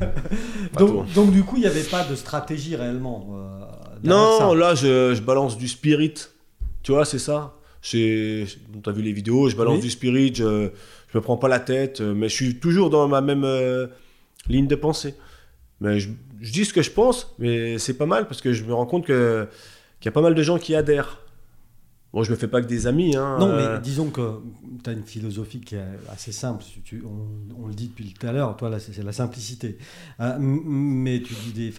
Donc, 0.78 1.12
donc, 1.14 1.30
du 1.32 1.42
coup, 1.44 1.56
il 1.56 1.60
n'y 1.60 1.66
avait 1.66 1.82
pas 1.82 2.04
de 2.04 2.14
stratégie 2.14 2.76
réellement. 2.76 3.28
euh, 3.32 3.64
Non, 4.04 4.38
ça. 4.38 4.54
là, 4.54 4.74
je, 4.74 5.14
je 5.14 5.22
balance 5.22 5.56
du 5.56 5.66
spirit. 5.68 6.14
Tu 6.82 6.92
vois, 6.92 7.04
c'est 7.04 7.18
ça. 7.18 7.54
C'est, 7.80 8.44
t'as 8.82 8.92
vu 8.92 9.02
les 9.02 9.12
vidéos, 9.12 9.48
je 9.48 9.56
balance 9.56 9.76
Oui. 9.76 9.80
du 9.82 9.90
spirit, 9.90 10.32
je, 10.34 10.68
je 11.12 11.18
me 11.18 11.22
prends 11.22 11.36
pas 11.36 11.48
la 11.48 11.60
tête, 11.60 12.00
euh, 12.00 12.12
mais 12.14 12.28
je 12.28 12.34
suis 12.34 12.58
toujours 12.58 12.90
dans 12.90 13.06
ma 13.08 13.20
même 13.20 13.44
euh, 13.44 13.86
ligne 14.48 14.66
de 14.66 14.74
pensée. 14.74 15.14
Mais 15.80 16.00
je, 16.00 16.10
je 16.40 16.52
dis 16.52 16.64
ce 16.64 16.72
que 16.74 16.82
je 16.82 16.90
pense, 16.90 17.34
mais 17.38 17.78
c'est 17.78 17.94
pas 17.96 18.06
mal 18.06 18.26
parce 18.26 18.40
que 18.40 18.52
je 18.52 18.64
me 18.64 18.74
rends 18.74 18.86
compte 18.86 19.06
que, 19.06 19.46
qu'il 20.00 20.06
y 20.06 20.10
a 20.10 20.12
pas 20.12 20.22
mal 20.22 20.34
de 20.34 20.42
gens 20.42 20.58
qui 20.58 20.74
adhèrent. 20.74 21.18
Bon, 22.18 22.24
je 22.24 22.32
me 22.32 22.36
fais 22.36 22.48
pas 22.48 22.60
que 22.60 22.66
des 22.66 22.88
amis. 22.88 23.14
Hein, 23.14 23.36
Non, 23.38 23.46
euh, 23.50 23.74
mais 23.76 23.80
disons 23.80 24.10
que 24.10 24.40
tu 24.82 24.90
as 24.90 24.92
une 24.92 25.04
philosophie 25.04 25.60
qui 25.60 25.76
est 25.76 25.84
assez 26.12 26.32
simple. 26.32 26.64
Tu- 26.84 27.04
on, 27.06 27.62
on 27.62 27.68
le 27.68 27.74
dit 27.74 27.86
depuis 27.86 28.12
tout 28.12 28.26
à 28.26 28.32
l'heure, 28.32 28.56
toi, 28.56 28.68
là, 28.68 28.78
c'est 28.80 29.04
la 29.04 29.12
simplicité. 29.12 29.78
Euh, 30.18 30.34
mais 30.40 31.22
tu 31.22 31.32
dis 31.34 31.52
des, 31.52 31.72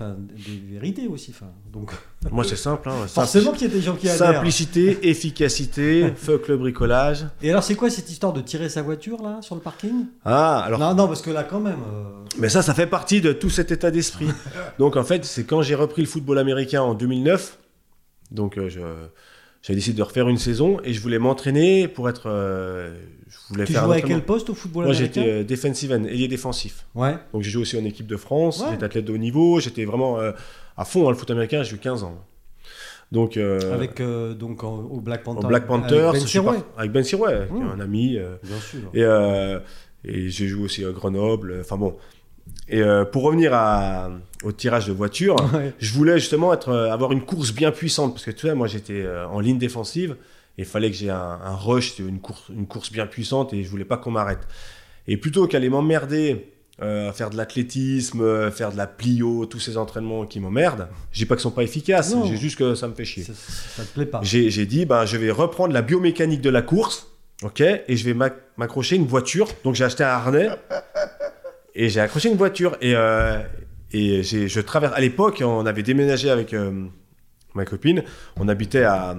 vérités 0.72 1.08
aussi. 1.10 1.36
Donc, 1.74 1.92
Moi, 2.32 2.46
c'est 2.46 2.56
simple. 2.56 2.88
Hein, 2.88 3.06
forcément 3.08 3.52
qu'il 3.52 3.68
y 3.68 3.70
a 3.70 3.74
des 3.74 3.82
gens 3.82 3.98
qui 3.98 4.08
adhèrent. 4.08 4.36
Simplicité, 4.36 4.98
efficacité, 5.10 6.14
fuck 6.16 6.48
le 6.48 6.56
bricolage. 6.56 7.26
Et 7.42 7.50
alors, 7.50 7.64
c'est 7.64 7.76
quoi 7.76 7.90
cette 7.90 8.10
histoire 8.10 8.32
de 8.32 8.40
tirer 8.40 8.70
sa 8.70 8.82
voiture, 8.82 9.22
là, 9.22 9.40
sur 9.42 9.56
le 9.56 9.62
parking? 9.62 10.06
Ah, 10.24 10.60
alors 10.60 10.80
Non, 10.80 10.96
non, 10.96 11.08
parce 11.10 11.22
que 11.22 11.32
là, 11.32 11.44
quand 11.44 11.60
même. 11.60 11.80
euh, 11.92 12.04
Mais 12.38 12.48
ça, 12.48 12.62
ça 12.62 12.74
fait 12.74 12.88
partie 12.88 13.20
de 13.20 13.34
tout 13.34 13.50
cet 13.50 13.74
état 13.74 13.92
d'esprit. 13.92 14.30
donc 14.80 14.96
en 14.96 15.04
fait, 15.04 15.26
c'est 15.26 15.44
quand 15.44 15.64
j'ai 15.64 15.76
repris 15.76 16.02
le 16.02 16.08
football 16.08 16.40
américain 16.40 16.82
en 16.82 16.94
2009. 16.94 17.58
Donc 18.32 18.58
euh, 18.58 18.70
je 18.70 18.80
j'ai 19.62 19.76
décidé 19.76 19.98
de 19.98 20.04
refaire 20.04 20.30
une 20.30 20.38
saison 20.38 20.80
et 20.84 20.94
je 20.94 21.02
voulais 21.02 21.20
m'entraîner 21.20 21.88
pour 21.88 22.10
être. 22.10 22.28
euh, 22.28 22.96
je 23.28 23.54
voulais 23.54 23.66
Tu 23.66 23.74
faire 23.74 23.86
jouais 23.86 23.98
à 23.98 24.02
quel 24.02 24.24
poste 24.24 24.50
au 24.50 24.56
football 24.56 24.86
Moi 24.86 24.96
américain 24.96 25.22
j'étais 25.22 25.30
euh, 25.30 25.44
defensive 25.44 25.92
end, 25.92 26.04
ailier 26.06 26.28
défensif. 26.28 26.86
Ouais. 26.96 27.16
Donc 27.34 27.42
j'ai 27.44 27.50
joué 27.52 27.62
aussi 27.64 27.78
en 27.78 27.84
équipe 27.86 28.08
de 28.08 28.16
France, 28.18 28.62
Ouais. 28.62 28.68
j'étais 28.72 28.84
athlète 28.86 29.06
de 29.06 29.14
haut 29.14 29.18
niveau, 29.18 29.60
j'étais 29.60 29.86
vraiment 29.86 30.20
euh, 30.20 30.32
à 30.78 30.86
fond 30.86 31.04
dans 31.04 31.10
le 31.12 31.16
foot 31.18 31.30
américain, 31.32 31.62
j'ai 31.64 31.76
eu 31.76 31.80
15 31.80 32.04
ans. 32.04 32.18
Donc 33.12 33.38
euh, 33.38 33.74
Avec, 33.74 34.00
euh, 34.02 34.34
donc, 34.36 34.64
en- 34.64 34.80
au 34.84 35.02
Black 35.02 35.22
au 35.22 35.34
Panther. 35.34 35.48
Black 35.48 35.66
Panthers, 35.68 36.10
avec 36.10 36.22
Ben 36.44 36.64
avec 36.78 36.92
Ben 36.92 37.04
est 37.28 37.52
Mmh. 37.52 37.70
un 37.76 37.80
ami. 37.80 38.18
euh, 38.18 38.36
Bien 38.44 38.60
sûr. 38.60 38.80
et, 38.94 39.04
et 40.06 40.30
j'ai 40.30 40.48
joué 40.48 40.64
aussi 40.66 40.86
à 40.86 40.92
Grenoble. 40.92 41.58
Enfin 41.62 41.76
bon. 41.78 41.96
Et 42.70 42.82
euh, 42.82 43.04
pour 43.06 43.24
revenir 43.24 43.54
à, 43.54 44.10
au 44.44 44.52
tirage 44.52 44.88
de 44.88 44.94
voiture, 44.94 45.36
Ouais. 45.54 45.74
je 45.80 45.94
voulais 45.94 46.20
justement 46.20 46.54
être, 46.54 46.70
euh, 46.70 46.92
avoir 46.92 47.12
une 47.12 47.22
course 47.26 47.52
bien 47.52 47.72
puissante. 47.72 48.14
Parce 48.14 48.26
que 48.26 48.32
tu 48.32 48.48
sais, 48.48 48.56
moi 48.56 48.68
j'étais 48.68 49.02
euh, 49.02 49.28
en 49.28 49.40
ligne 49.40 49.58
défensive 49.58 50.16
et 50.58 50.62
il 50.64 50.66
fallait 50.66 50.92
que 50.92 50.96
j'ai 50.98 51.10
un, 51.10 51.40
un 51.44 51.56
rush, 51.56 51.98
une 52.00 52.20
course, 52.20 52.44
une 52.50 52.68
course 52.68 52.92
bien 52.92 53.08
puissante 53.08 53.54
et 53.54 53.64
je 53.64 53.70
voulais 53.70 53.86
pas 53.86 53.98
qu'on 53.98 54.12
m'arrête. 54.12 54.48
Et 55.08 55.18
plutôt 55.18 55.48
qu'aller 55.48 55.70
m'emmerder 55.70 56.52
euh, 56.82 57.10
à 57.10 57.14
faire 57.14 57.30
de 57.32 57.38
l'athlétisme, 57.38 58.22
euh, 58.22 58.52
faire 58.52 58.72
de 58.72 58.78
la 58.78 58.86
plio, 58.88 59.46
tous 59.48 59.60
ces 59.60 59.76
entraînements 59.76 60.26
qui 60.26 60.40
m'emmerdent, 60.40 60.88
je 61.12 61.20
dis 61.20 61.26
pas 61.26 61.36
qu'ils 61.36 61.42
sont 61.42 61.52
pas 61.52 61.64
efficaces, 61.64 62.16
j'ai 62.26 62.38
juste 62.38 62.58
que 62.58 62.76
ça 62.76 62.88
me 62.88 62.94
fait 62.94 63.04
chier. 63.06 63.24
Ça, 63.24 63.34
ça 63.34 63.84
te 63.84 63.94
plaît 63.94 64.06
pas. 64.06 64.20
J'ai 64.24 64.66
dit, 64.66 64.86
ben, 64.86 65.06
je 65.06 65.18
vais 65.18 65.32
reprendre 65.32 65.74
la 65.74 65.82
biomécanique 65.82 66.42
de 66.42 66.50
la 66.50 66.62
course, 66.62 67.08
ok, 67.44 67.60
et 67.62 67.98
je 67.98 68.06
vais 68.06 68.14
m'ac- 68.14 68.38
m'accrocher 68.58 68.96
une 68.96 69.08
voiture. 69.08 69.48
Donc 69.66 69.76
j'ai 69.76 69.84
acheté 69.84 70.04
un 70.04 70.08
harnais 70.08 70.50
et 71.80 71.88
j'ai 71.88 72.02
accroché 72.02 72.30
une 72.30 72.36
voiture. 72.36 72.76
Et, 72.82 72.94
euh, 72.94 73.42
je 73.94 74.60
traverse. 74.60 74.94
À 74.94 75.00
l'époque, 75.00 75.42
on 75.44 75.66
avait 75.66 75.82
déménagé 75.82 76.30
avec 76.30 76.54
euh, 76.54 76.88
ma 77.56 77.64
copine. 77.64 78.04
On 78.36 78.50
habitait 78.50 78.84
à, 78.84 79.16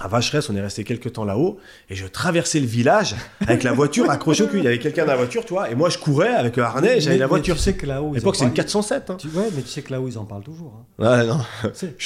à 0.00 0.08
Vacheresse, 0.08 0.50
on 0.50 0.56
est 0.56 0.60
resté 0.60 0.82
quelques 0.82 1.12
temps 1.12 1.24
là-haut. 1.24 1.58
Et 1.88 1.94
je 1.94 2.06
traversais 2.06 2.58
le 2.58 2.66
village 2.66 3.14
avec 3.46 3.62
la 3.62 3.72
voiture 3.72 4.10
accrochée 4.10 4.42
au 4.42 4.48
cul. 4.48 4.58
Il 4.58 4.64
y 4.64 4.66
avait 4.66 4.78
quelqu'un 4.80 5.04
dans 5.04 5.12
la 5.12 5.16
voiture, 5.18 5.44
tu 5.44 5.52
vois, 5.54 5.70
et 5.70 5.74
moi 5.76 5.88
je 5.88 5.98
courais 5.98 6.34
avec 6.34 6.56
le 6.56 6.64
harnais, 6.64 7.00
j'avais 7.00 7.14
Mais- 7.14 7.20
la 7.20 7.26
mais 7.26 7.28
voiture. 7.28 7.54
Tu 7.56 7.62
sais 7.62 7.74
que 7.74 7.86
là-haut. 7.86 8.10
À 8.10 8.14
l'époque, 8.16 8.34
c'est 8.36 8.42
une 8.44 8.48
parlent. 8.50 8.56
407. 8.56 9.10
Hein. 9.10 9.16
Tu- 9.18 9.28
Ouais, 9.28 9.44
mais 9.54 9.62
tu 9.62 9.68
sais 9.68 9.82
que 9.82 9.92
là-haut, 9.92 10.08
ils 10.08 10.18
en 10.18 10.24
parlent 10.24 10.42
toujours. 10.42 10.74
hein. 11.00 11.04
Ouais, 11.18 11.26
non. 11.26 11.38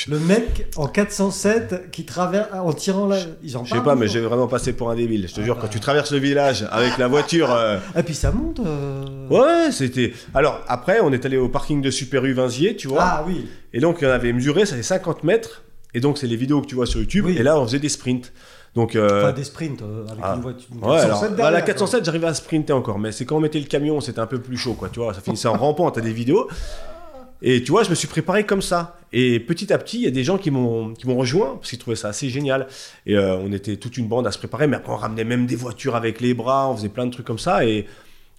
Le 0.08 0.18
mec 0.18 0.66
en 0.76 0.86
407 0.86 1.90
qui 1.90 2.04
traverse 2.04 2.48
en 2.52 2.72
tirant 2.72 3.06
là, 3.06 3.16
ils 3.42 3.56
en 3.56 3.64
Je 3.64 3.70
parlent. 3.70 3.80
sais 3.82 3.84
pas, 3.84 3.94
mais 3.94 4.08
j'ai 4.08 4.20
vraiment 4.20 4.48
passé 4.48 4.72
pour 4.74 4.90
un 4.90 4.94
débile. 4.96 5.26
Je 5.28 5.34
te 5.34 5.40
Ah 5.40 5.44
jure, 5.44 5.54
bah. 5.56 5.62
quand 5.62 5.68
tu 5.68 5.80
traverses 5.80 6.12
le 6.12 6.18
village 6.18 6.66
avec 6.70 6.98
la 6.98 7.08
voiture. 7.08 7.52
euh, 7.52 7.78
Et 7.96 8.02
puis 8.02 8.14
ça 8.14 8.30
monte. 8.32 8.60
euh. 8.60 9.28
Ouais, 9.28 9.72
c'était. 9.72 10.12
Alors, 10.34 10.60
après, 10.68 11.00
on 11.00 11.12
est 11.12 11.24
allé 11.24 11.36
au 11.38 11.48
parking 11.48 11.80
de 11.82 11.90
Super 11.90 12.24
U 12.24 12.32
Vinzier, 12.34 12.76
tu 12.76 12.88
vois. 12.88 13.02
Ah 13.02 13.24
oui. 13.26 13.48
Et 13.72 13.80
donc, 13.80 13.98
on 14.02 14.06
avait 14.08 14.32
mesuré, 14.32 14.66
ça 14.66 14.76
fait 14.76 14.82
50 14.82 15.24
mètres. 15.24 15.62
Et 15.94 16.00
donc, 16.00 16.18
c'est 16.18 16.26
les 16.26 16.36
vidéos 16.36 16.60
que 16.60 16.66
tu 16.66 16.74
vois 16.74 16.86
sur 16.86 17.00
YouTube. 17.00 17.26
Oui. 17.26 17.36
Et 17.38 17.42
là, 17.42 17.58
on 17.58 17.66
faisait 17.66 17.78
des 17.78 17.88
sprints. 17.88 18.32
Donc, 18.74 18.94
euh, 18.94 19.22
Enfin 19.22 19.32
des 19.32 19.44
sprints 19.44 19.82
euh, 19.82 20.06
avec 20.06 20.22
ah. 20.22 20.34
une 20.36 20.42
voiture. 20.42 20.68
une 20.72 20.84
ouais, 20.84 20.96
407 20.96 21.22
alors, 21.24 21.36
bah, 21.36 21.50
la 21.50 21.60
quoi. 21.60 21.66
407, 21.66 22.04
j'arrivais 22.04 22.26
à 22.26 22.34
sprinter 22.34 22.72
encore. 22.72 22.98
Mais 22.98 23.12
c'est 23.12 23.24
quand 23.24 23.36
on 23.36 23.40
mettait 23.40 23.58
le 23.58 23.66
camion, 23.66 24.00
c'était 24.00 24.20
un 24.20 24.26
peu 24.26 24.40
plus 24.40 24.56
chaud, 24.56 24.74
quoi. 24.74 24.88
Tu 24.88 25.00
vois, 25.00 25.14
ça 25.14 25.20
finissait 25.20 25.48
en 25.48 25.56
rampant, 25.58 25.90
t'as 25.90 26.00
des 26.00 26.12
vidéos. 26.12 26.48
Et 27.40 27.62
tu 27.62 27.70
vois, 27.70 27.84
je 27.84 27.90
me 27.90 27.94
suis 27.94 28.08
préparé 28.08 28.44
comme 28.44 28.62
ça. 28.62 28.96
Et 29.12 29.40
petit 29.40 29.72
à 29.72 29.78
petit, 29.78 29.98
il 29.98 30.02
y 30.02 30.06
a 30.08 30.10
des 30.10 30.24
gens 30.24 30.38
qui 30.38 30.50
m'ont 30.50 30.92
qui 30.92 31.06
m'ont 31.06 31.16
rejoint 31.16 31.56
parce 31.56 31.70
qu'ils 31.70 31.78
trouvaient 31.78 31.96
ça 31.96 32.08
assez 32.08 32.28
génial. 32.28 32.66
Et 33.06 33.16
euh, 33.16 33.36
on 33.36 33.52
était 33.52 33.76
toute 33.76 33.96
une 33.96 34.08
bande 34.08 34.26
à 34.26 34.32
se 34.32 34.38
préparer. 34.38 34.66
Mais 34.66 34.76
après, 34.76 34.92
on 34.92 34.96
ramenait 34.96 35.24
même 35.24 35.46
des 35.46 35.56
voitures 35.56 35.94
avec 35.96 36.20
les 36.20 36.34
bras. 36.34 36.68
On 36.68 36.76
faisait 36.76 36.88
plein 36.88 37.06
de 37.06 37.12
trucs 37.12 37.26
comme 37.26 37.38
ça. 37.38 37.64
Et, 37.64 37.86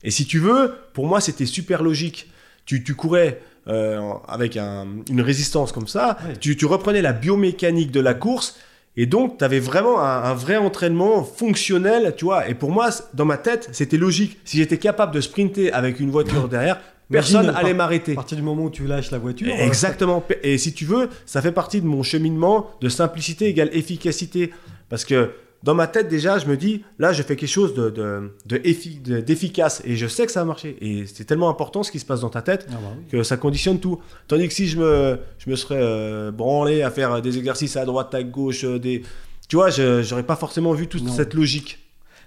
et 0.04 0.12
si 0.12 0.26
tu 0.26 0.40
veux, 0.40 0.74
pour 0.94 1.08
moi, 1.08 1.22
c'était 1.22 1.46
super 1.46 1.82
logique. 1.82 2.30
Tu, 2.66 2.84
tu 2.84 2.94
courais 2.94 3.42
euh, 3.70 4.00
avec 4.28 4.58
un- 4.58 4.88
une 5.10 5.22
résistance 5.22 5.72
comme 5.72 5.88
ça. 5.88 6.18
Tu, 6.40 6.58
tu 6.58 6.66
reprenais 6.66 7.02
la 7.02 7.14
biomécanique 7.14 7.92
de 7.92 8.00
la 8.00 8.14
course. 8.14 8.58
Et 8.98 9.06
donc, 9.06 9.38
tu 9.38 9.46
avais 9.46 9.60
vraiment 9.60 10.02
un, 10.02 10.24
un 10.24 10.34
vrai 10.34 10.58
entraînement 10.58 11.24
fonctionnel, 11.24 12.14
tu 12.18 12.26
vois. 12.26 12.50
Et 12.50 12.54
pour 12.56 12.72
moi, 12.72 12.90
dans 13.14 13.26
ma 13.26 13.38
tête, 13.38 13.70
c'était 13.72 13.98
logique. 13.98 14.40
Si 14.44 14.58
j'étais 14.58 14.78
capable 14.78 15.14
de 15.14 15.22
sprinter 15.22 15.72
avec 15.72 16.00
une 16.00 16.10
voiture 16.10 16.50
derrière, 16.50 16.80
personne 17.10 17.50
allait 17.56 17.74
m'arrêter. 17.74 18.12
À 18.14 18.16
partir 18.16 18.38
du 18.38 18.44
moment 18.44 18.64
où 18.64 18.70
tu 18.70 18.86
lâches 18.86 19.12
la 19.12 19.18
voiture. 19.20 19.54
euh, 19.54 19.66
Exactement. 19.66 20.24
Et 20.44 20.58
si 20.58 20.74
tu 20.74 20.86
veux, 20.86 21.10
ça 21.26 21.42
fait 21.42 21.52
partie 21.54 21.80
de 21.82 21.86
mon 21.86 22.04
cheminement 22.04 22.72
de 22.82 22.90
simplicité 22.90 23.46
égale 23.48 23.70
efficacité. 23.74 24.52
Parce 24.90 25.06
que 25.06 25.32
dans 25.64 25.76
ma 25.76 25.88
tête, 25.88 26.08
déjà, 26.08 26.38
je 26.40 26.46
me 26.46 26.56
dis, 26.56 26.84
là, 27.00 27.12
je 27.12 27.22
fais 27.22 27.36
quelque 27.36 27.50
chose 27.50 27.74
de, 27.74 27.90
de- 27.90 28.32
de 28.46 28.58
effi- 28.60 29.02
de- 29.02 29.20
d'efficace. 29.20 29.82
Et 29.84 29.98
je 29.98 30.08
sais 30.08 30.26
que 30.26 30.32
ça 30.32 30.40
va 30.40 30.46
marcher. 30.46 30.78
Et 30.82 31.06
c'est 31.06 31.26
tellement 31.26 31.50
important 31.50 31.84
ce 31.84 31.92
qui 31.92 32.00
se 32.00 32.06
passe 32.06 32.22
dans 32.22 32.30
ta 32.30 32.42
tête 32.42 32.66
ah 32.70 32.76
bah 32.76 32.80
oui. 32.98 33.04
que 33.12 33.24
ça 33.24 33.36
conditionne 33.36 33.80
tout. 33.80 34.00
Tandis 34.28 34.48
que 34.48 34.54
si 34.54 34.68
je 34.68 34.78
me, 34.80 35.20
je 35.38 35.50
me 35.50 35.56
serais 35.58 35.80
euh, 35.82 36.32
branlé 36.32 36.82
à 36.82 36.92
faire 36.92 37.22
des 37.22 37.38
exercices 37.38 37.76
à 37.76 37.84
droite, 37.86 38.14
à 38.16 38.24
gauche, 38.24 38.64
euh, 38.64 38.80
des... 38.80 39.04
tu 39.50 39.58
vois, 39.58 39.70
je 39.70 40.02
j'aurais 40.02 40.24
pas 40.24 40.38
forcément 40.38 40.72
vu 40.74 40.88
toute 40.88 41.04
Non. 41.04 41.12
cette 41.12 41.34
logique. 41.34 41.80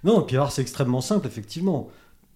Non, 0.04 0.20
et 0.22 0.26
puis 0.26 0.36
alors 0.36 0.52
c'est 0.52 0.62
extrêmement 0.62 1.00
simple, 1.00 1.26
effectivement. 1.26 1.88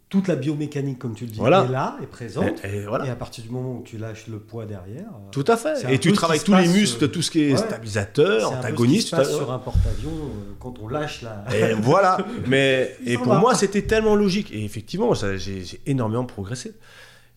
Toute 0.08 0.28
la 0.28 0.36
biomécanique, 0.36 1.00
comme 1.00 1.14
tu 1.16 1.24
le 1.24 1.32
dis, 1.32 1.38
Voilà. 1.38 1.64
est 1.68 1.72
là, 1.72 1.96
est 2.00 2.06
présente. 2.06 2.64
Et, 2.64 2.76
et 2.76 2.86
voilà. 2.86 3.06
Et 3.06 3.10
à 3.10 3.16
partir 3.16 3.42
du 3.42 3.50
moment 3.50 3.78
où 3.78 3.82
tu 3.82 3.98
lâches 3.98 4.28
le 4.28 4.38
poids 4.38 4.64
derrière. 4.64 5.08
euh, 5.08 5.30
Tout 5.32 5.44
à 5.48 5.56
fait. 5.56 5.84
Un 5.84 5.88
Et 5.88 5.98
tu 5.98 6.12
travailles 6.12 6.38
tous 6.38 6.54
les 6.54 6.68
muscles, 6.68 7.04
euh, 7.04 7.08
tout 7.08 7.22
ce 7.22 7.30
qui 7.32 7.42
est 7.42 7.50
ouais. 7.52 7.56
stabilisateur, 7.56 8.38
c'est 8.38 8.44
un 8.44 8.48
peu 8.48 8.54
ce 8.54 8.60
qui 8.62 8.68
antagoniste. 8.68 9.08
se 9.08 9.16
passe 9.16 9.28
tout 9.30 9.34
à- 9.34 9.38
sur 9.38 9.50
un 9.52 9.58
porte-avions 9.58 10.10
euh, 10.10 10.52
quand 10.60 10.74
on 10.80 10.86
lâche 10.86 11.22
la. 11.22 11.44
Et 11.56 11.72
voilà. 11.80 12.18
Mais 12.46 12.96
et 13.04 13.14
pour 13.16 13.32
va. 13.32 13.40
moi, 13.40 13.56
c'était 13.56 13.82
tellement 13.82 14.14
logique. 14.14 14.52
Et 14.52 14.64
effectivement, 14.64 15.12
j'ai, 15.14 15.64
énormément 15.86 16.24
progressé. 16.24 16.74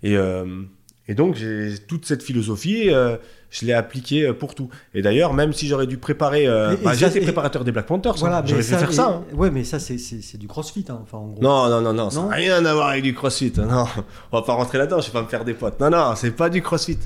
Et, 0.03 0.15
euh, 0.15 0.61
et 1.07 1.15
donc, 1.15 1.36
j'ai 1.36 1.74
toute 1.88 2.05
cette 2.05 2.22
philosophie, 2.22 2.91
euh, 2.91 3.17
je 3.51 3.65
l'ai 3.65 3.73
appliquée 3.73 4.23
euh, 4.27 4.33
pour 4.33 4.55
tout. 4.55 4.69
Et 4.93 5.01
d'ailleurs, 5.01 5.33
même 5.33 5.53
si 5.53 5.67
j'aurais 5.67 5.87
dû 5.87 5.97
préparer, 5.97 6.47
euh, 6.47 6.75
bah, 6.83 6.93
et- 6.95 7.21
préparateur 7.21 7.63
des 7.63 7.71
Black 7.71 7.85
Panthers. 7.87 8.13
hein. 8.13 8.17
Voilà, 8.19 8.43
j'aurais 8.45 8.61
pu 8.61 8.67
faire 8.67 8.89
et- 8.89 8.93
ça. 8.93 9.07
hein. 9.07 9.23
Ouais, 9.35 9.49
mais 9.51 9.63
ça, 9.63 9.79
c'est- 9.79 10.37
du 10.37 10.47
crossfit, 10.47 10.85
hein, 10.89 10.99
enfin, 11.01 11.17
en 11.17 11.27
gros. 11.27 11.41
Non, 11.41 11.69
non, 11.69 11.81
non, 11.81 11.93
non, 11.93 12.09
ça 12.09 12.21
n'a 12.23 12.35
rien 12.35 12.65
à 12.65 12.73
voir 12.73 12.89
avec 12.89 13.03
du 13.03 13.13
crossfit. 13.13 13.53
hein, 13.57 13.65
Non, 13.69 13.85
on 14.31 14.37
va 14.39 14.43
pas 14.45 14.53
rentrer 14.53 14.77
là-dedans, 14.77 15.01
je 15.01 15.07
vais 15.07 15.13
pas 15.13 15.21
me 15.23 15.27
faire 15.27 15.43
des 15.45 15.53
potes. 15.53 15.79
Non, 15.79 15.89
non, 15.89 16.13
c'est 16.15 16.31
pas 16.31 16.49
du 16.49 16.61
crossfit. 16.61 16.99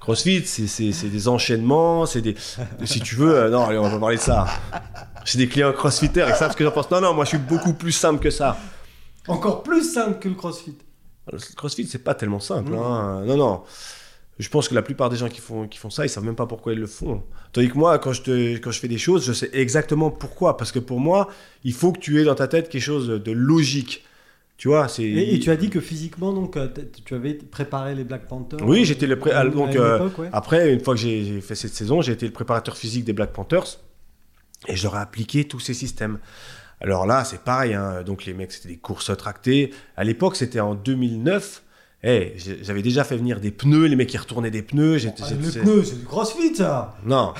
Crossfit, 0.00 0.42
c'est- 0.46 1.08
des 1.10 1.28
enchaînements, 1.28 2.06
c'est 2.06 2.22
des. 2.22 2.34
Si 2.84 3.00
tu 3.00 3.16
veux, 3.16 3.34
euh, 3.36 3.50
non, 3.50 3.66
allez, 3.66 3.76
on 3.78 3.88
va 3.88 3.98
parler 3.98 4.16
de 4.16 4.20
ça. 4.22 4.46
J'ai 5.26 5.38
des 5.38 5.46
clients 5.46 5.72
crossfitters 5.72 6.26
et 6.30 6.32
savent 6.34 6.52
ce 6.52 6.56
que 6.56 6.64
j'en 6.64 6.70
pense. 6.70 6.90
Non, 6.90 7.02
non, 7.02 7.12
moi 7.12 7.24
je 7.24 7.30
suis 7.30 7.38
beaucoup 7.38 7.74
plus 7.74 7.92
simple 7.92 8.18
que 8.18 8.30
ça. 8.30 8.56
Encore 9.28 9.62
plus 9.62 9.82
simple 9.92 10.18
que 10.18 10.28
le 10.30 10.34
crossfit. 10.34 10.78
Le 11.30 11.38
CrossFit, 11.54 11.86
c'est 11.86 12.02
pas 12.02 12.14
tellement 12.14 12.40
simple. 12.40 12.72
Hein. 12.74 13.22
Non, 13.26 13.36
non. 13.36 13.62
Je 14.40 14.48
pense 14.48 14.68
que 14.68 14.74
la 14.74 14.82
plupart 14.82 15.10
des 15.10 15.16
gens 15.16 15.28
qui 15.28 15.40
font, 15.40 15.68
qui 15.68 15.78
font 15.78 15.90
ça, 15.90 16.04
ils 16.04 16.08
savent 16.08 16.24
même 16.24 16.34
pas 16.34 16.46
pourquoi 16.46 16.72
ils 16.72 16.78
le 16.78 16.86
font. 16.86 17.22
Tandis 17.52 17.68
que 17.68 17.76
moi, 17.78 17.98
quand 17.98 18.12
je, 18.12 18.22
te, 18.22 18.56
quand 18.56 18.70
je 18.70 18.80
fais 18.80 18.88
des 18.88 18.98
choses, 18.98 19.24
je 19.26 19.32
sais 19.32 19.50
exactement 19.52 20.10
pourquoi. 20.10 20.56
Parce 20.56 20.72
que 20.72 20.78
pour 20.78 20.98
moi, 20.98 21.28
il 21.62 21.72
faut 21.74 21.92
que 21.92 22.00
tu 22.00 22.18
aies 22.20 22.24
dans 22.24 22.34
ta 22.34 22.48
tête 22.48 22.68
quelque 22.68 22.82
chose 22.82 23.06
de 23.08 23.32
logique. 23.32 24.04
Tu 24.56 24.68
vois, 24.68 24.88
c'est. 24.88 25.04
Et, 25.04 25.34
et 25.34 25.40
tu 25.40 25.50
as 25.50 25.56
dit 25.56 25.70
que 25.70 25.80
physiquement, 25.80 26.32
donc, 26.32 26.56
euh, 26.56 26.68
tu 27.04 27.14
avais 27.14 27.34
préparé 27.34 27.94
les 27.94 28.04
Black 28.04 28.28
Panthers 28.28 28.60
Oui, 28.66 28.84
j'étais 28.84 29.06
le 29.06 29.18
pré- 29.18 29.32
à 29.32 29.44
donc, 29.46 29.74
euh, 29.76 30.08
ouais. 30.18 30.28
Après, 30.32 30.72
une 30.72 30.80
fois 30.80 30.94
que 30.94 31.00
j'ai 31.00 31.24
j'ai 31.24 31.40
fait 31.40 31.54
cette 31.54 31.72
saison, 31.74 32.02
j'ai 32.02 32.12
été 32.12 32.26
le 32.26 32.32
préparateur 32.32 32.76
physique 32.76 33.04
des 33.04 33.12
Black 33.14 33.32
Panthers 33.32 33.78
et 34.68 34.76
je 34.76 34.82
leur 34.84 34.96
ai 34.96 35.00
appliqué 35.00 35.44
tous 35.48 35.60
ces 35.60 35.72
systèmes. 35.74 36.18
Alors 36.82 37.06
là, 37.06 37.24
c'est 37.24 37.40
pareil. 37.42 37.74
hein. 37.74 38.02
Donc 38.04 38.24
les 38.26 38.34
mecs, 38.34 38.52
c'était 38.52 38.68
des 38.68 38.76
courses 38.78 39.10
tractées. 39.16 39.70
À 39.96 40.04
l'époque, 40.04 40.36
c'était 40.36 40.60
en 40.60 40.74
2009. 40.74 41.62
Eh, 42.02 42.32
j'ai- 42.36 42.58
j'avais 42.62 42.82
déjà 42.82 43.04
fait 43.04 43.16
venir 43.16 43.40
des 43.40 43.50
pneus, 43.50 43.86
les 43.86 43.96
mecs 43.96 44.08
qui 44.08 44.16
retournaient 44.18 44.50
des 44.50 44.62
pneus. 44.62 44.98
j'étais- 44.98 45.22
Ah, 45.22 45.26
j'étais- 45.28 45.42
le 45.44 45.50
c'est- 45.50 45.60
pneu, 45.60 45.84
c'est 45.84 45.98
du 45.98 46.04
crossfit, 46.06 46.54
ça 46.56 46.96
Non, 47.04 47.34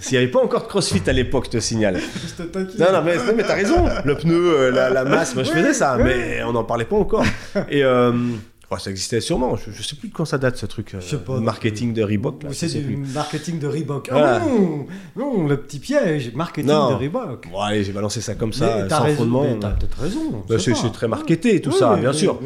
s'il 0.00 0.12
n'y 0.12 0.18
avait 0.18 0.30
pas 0.30 0.42
encore 0.42 0.62
de 0.62 0.66
CrossFit 0.68 1.02
à 1.08 1.12
l'époque, 1.12 1.46
je 1.46 1.50
te 1.52 1.60
signale. 1.60 1.98
Je 2.38 2.42
te 2.42 2.48
taquine. 2.48 2.78
Non, 2.80 2.92
non, 2.92 3.02
mais, 3.02 3.42
t'as 3.42 3.54
raison. 3.54 3.86
Le 4.04 4.14
pneu, 4.16 4.34
euh, 4.58 4.70
la, 4.70 4.90
la 4.90 5.04
masse, 5.04 5.34
moi 5.34 5.42
je 5.44 5.50
faisais 5.52 5.72
ça, 5.72 5.96
mais 5.96 6.42
on 6.44 6.52
n'en 6.52 6.64
parlait 6.64 6.84
pas 6.84 6.96
encore. 6.96 7.24
Et 7.70 7.82
euh, 7.82 8.12
enfin, 8.70 8.80
ça 8.82 8.90
existait 8.90 9.20
sûrement. 9.20 9.56
Je, 9.56 9.70
je 9.70 9.82
sais 9.82 9.96
plus 9.96 10.08
de 10.08 10.14
quand 10.14 10.24
ça 10.24 10.38
date 10.38 10.56
ce 10.56 10.66
truc. 10.66 10.94
euh, 10.94 11.00
Je 11.00 11.06
sais 11.10 11.16
pas, 11.18 11.34
le 11.34 11.40
marketing 11.40 11.92
de 11.92 12.02
Reebok. 12.02 12.42
C'est 12.52 12.68
du 12.82 12.96
marketing 12.96 13.58
de 13.58 13.66
Reebok. 13.66 14.08
Voilà. 14.10 14.40
Ah 14.42 14.46
non, 14.46 14.86
non, 15.16 15.46
le 15.46 15.56
petit 15.58 15.78
piège, 15.78 16.32
marketing 16.34 16.70
Non. 16.72 16.90
de 16.90 16.94
Reebok. 16.96 17.48
Bon, 17.50 17.60
allez, 17.60 17.84
j'ai 17.84 17.92
balancé 17.92 18.20
ça 18.20 18.34
comme 18.34 18.52
ça, 18.52 18.88
sans 18.88 19.02
raison, 19.02 19.16
fondement. 19.18 19.42
mais 19.44 19.58
t'as 19.60 19.70
peut-être 19.70 20.00
raison. 20.00 20.20
on 20.32 20.46
Bah, 20.48 20.58
c'est 20.58 20.92
très 20.92 21.08
marketé, 21.08 21.60
tout 21.60 21.70
Oui, 21.70 21.76
ça, 21.78 21.94
oui, 21.94 22.00
bien 22.00 22.10
oui, 22.12 22.16
sûr. 22.16 22.38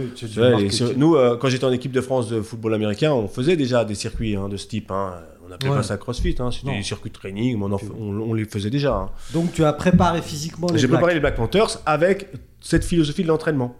sur- 0.70 0.96
nous, 0.98 1.16
euh, 1.16 1.36
quand 1.36 1.48
j'étais 1.48 1.64
en 1.64 1.72
équipe 1.72 1.92
de 1.92 2.00
France 2.00 2.28
de 2.28 2.40
football 2.42 2.74
américain, 2.74 3.12
on 3.12 3.28
faisait 3.28 3.56
déjà 3.56 3.84
des 3.84 3.94
circuits 3.94 4.36
hein, 4.36 4.48
de 4.48 4.56
ce 4.56 4.66
type. 4.66 4.90
hein. 4.90 5.14
On 5.48 5.52
appelait 5.52 5.70
Ouais. 5.70 5.76
pas 5.76 5.82
ça 5.82 5.96
CrossFit, 5.96 6.34
hein, 6.40 6.50
c'était 6.52 6.76
des 6.76 6.82
circuits 6.82 7.08
de 7.10 7.14
training, 7.16 7.56
mais 7.58 7.64
on, 7.64 7.72
en- 7.72 7.80
on- 7.98 8.20
on 8.30 8.34
les 8.34 8.44
faisait 8.44 8.68
déjà. 8.68 9.08
Donc 9.32 9.52
tu 9.54 9.64
as 9.64 9.72
préparé 9.72 10.20
physiquement 10.20 10.66
les 10.70 10.78
J'ai 10.78 10.88
préparé 10.88 11.14
les 11.14 11.20
Black 11.20 11.36
Panthers 11.36 11.78
avec 11.86 12.28
cette 12.60 12.84
philosophie 12.84 13.22
de 13.22 13.28
l'entraînement. 13.28 13.74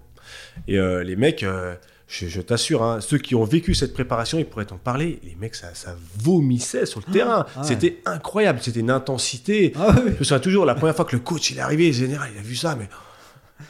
Et 0.66 0.78
euh, 0.78 1.04
les 1.04 1.14
mecs, 1.14 1.42
je, 2.08 2.26
je 2.26 2.40
t'assure, 2.40 2.82
hein, 2.82 3.00
ceux 3.00 3.18
qui 3.18 3.34
ont 3.34 3.44
vécu 3.44 3.74
cette 3.74 3.92
préparation, 3.92 4.38
ils 4.38 4.46
pourraient 4.46 4.64
t'en 4.64 4.78
parler. 4.78 5.20
Les 5.22 5.34
mecs, 5.38 5.54
ça, 5.54 5.74
ça 5.74 5.94
vomissait 6.18 6.86
sur 6.86 7.02
le 7.06 7.12
terrain. 7.12 7.44
ah 7.54 7.60
ouais. 7.60 7.66
C'était 7.66 8.00
incroyable. 8.06 8.60
C'était 8.62 8.80
une 8.80 8.90
intensité. 8.90 9.72
Ah. 9.78 9.94
Je 9.96 10.02
me 10.10 10.16
souviens 10.24 10.40
toujours, 10.40 10.64
la 10.64 10.74
première 10.74 10.96
fois 10.96 11.04
que 11.04 11.14
le 11.14 11.20
coach 11.20 11.50
il 11.50 11.58
est 11.58 11.60
arrivé, 11.60 11.92
général, 11.92 12.30
il 12.34 12.38
a 12.38 12.42
vu 12.42 12.56
ça, 12.56 12.74
mais. 12.76 12.88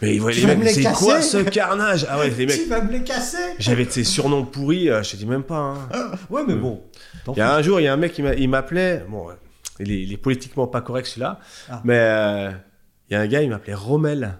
Mais 0.03 0.14
il 0.14 0.20
voit 0.20 0.30
Tu 0.32 0.41
les 0.41 0.47
mecs, 0.55 0.59
me 0.59 0.68
c'est 0.68 0.93
quoi 0.93 1.20
ce 1.22 1.39
carnage? 1.39 2.07
Ah 2.11 2.18
ouais, 2.18 2.30
les 2.30 2.47
mecs. 2.47 2.62
Tu 2.62 2.68
vas 2.68 2.80
me 2.82 2.93
les 2.93 3.03
casser? 3.03 3.39
J'avais 3.59 3.86
de 3.86 3.91
ces 3.91 4.05
surnoms 4.05 4.45
pourris, 4.45 4.89
euh, 4.91 5.03
je 5.03 5.12
te 5.12 5.16
dis 5.16 5.26
même 5.26 5.43
pas. 5.43 5.57
hein. 5.93 6.11
Ouais, 6.30 6.43
mais 6.47 6.55
bon. 6.55 6.82
t'en 7.24 7.32
Il 7.32 7.39
y 7.39 7.41
a 7.41 7.55
un 7.55 7.62
jour, 7.62 7.80
il 7.80 7.84
y 7.84 7.89
a 7.89 7.93
un 7.93 7.97
mec 7.97 8.16
il 8.18 8.49
m'appelait. 8.49 9.05
Bon, 9.09 9.28
il 9.80 9.91
est, 9.91 10.03
il 10.03 10.12
est 10.12 10.16
politiquement 10.18 10.66
pas 10.66 10.82
correct 10.82 11.07
celui-là, 11.07 11.41
Ah. 11.70 11.80
mais 11.84 11.97
euh, 11.99 12.51
il 13.09 13.14
y 13.14 13.16
a 13.16 13.20
un 13.20 13.26
gars, 13.26 13.43
il 13.43 13.49
m'appelait 13.51 13.74
Rommel. 13.74 14.34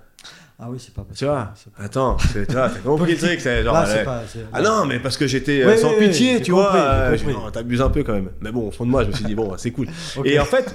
Ah 0.61 0.67
oui, 0.71 0.79
c'est 0.81 0.93
pas 0.93 1.07
Tu 1.15 1.25
vois 1.25 1.53
pas- 1.77 1.85
Attends, 1.85 2.19
c'est- 2.19 2.45
tu 2.47 2.53
vois, 2.53 2.69
t'as 2.69 2.81
compris 2.81 3.13
le 3.13 3.19
truc 3.19 3.41
c'est 3.41 3.63
genre. 3.63 3.75
Là, 3.75 4.05
pas. 4.05 4.23
Ah 4.53 4.61
non, 4.61 4.87
mais 4.87 4.99
parce 4.99 5.17
que 5.17 5.27
j'étais 5.29 5.63
euh, 5.63 5.77
sans 5.77 5.95
pitié, 5.99 6.43
tu 6.43 6.51
compris, 6.53 6.71
vois. 6.73 6.75
euh, 6.85 7.51
T'abuses 7.53 7.81
un 7.81 7.91
peu 7.91 8.03
quand 8.03 8.15
même. 8.15 8.31
Mais 8.41 8.51
bon, 8.51 8.67
au 8.67 8.71
fond 8.73 8.85
de 8.85 8.91
moi, 8.91 9.05
je 9.05 9.09
me 9.11 9.13
suis 9.15 9.25
dit, 9.25 9.37
bon, 9.37 9.55
c'est 9.57 9.71
cool. 9.71 9.87
Et 10.25 10.41
en 10.41 10.45
fait, 10.45 10.75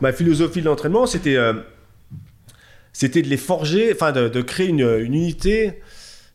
ma 0.00 0.12
philosophie 0.12 0.60
de 0.60 0.66
l'entraînement, 0.66 1.06
c'était 1.06 1.34
euh, 1.36 1.54
c'était 2.92 3.22
de 3.22 3.28
les 3.28 3.36
forger, 3.36 3.90
enfin, 3.92 4.12
de, 4.12 4.28
de 4.28 4.40
créer 4.42 4.68
une, 4.68 4.80
une 4.80 5.14
unité, 5.14 5.80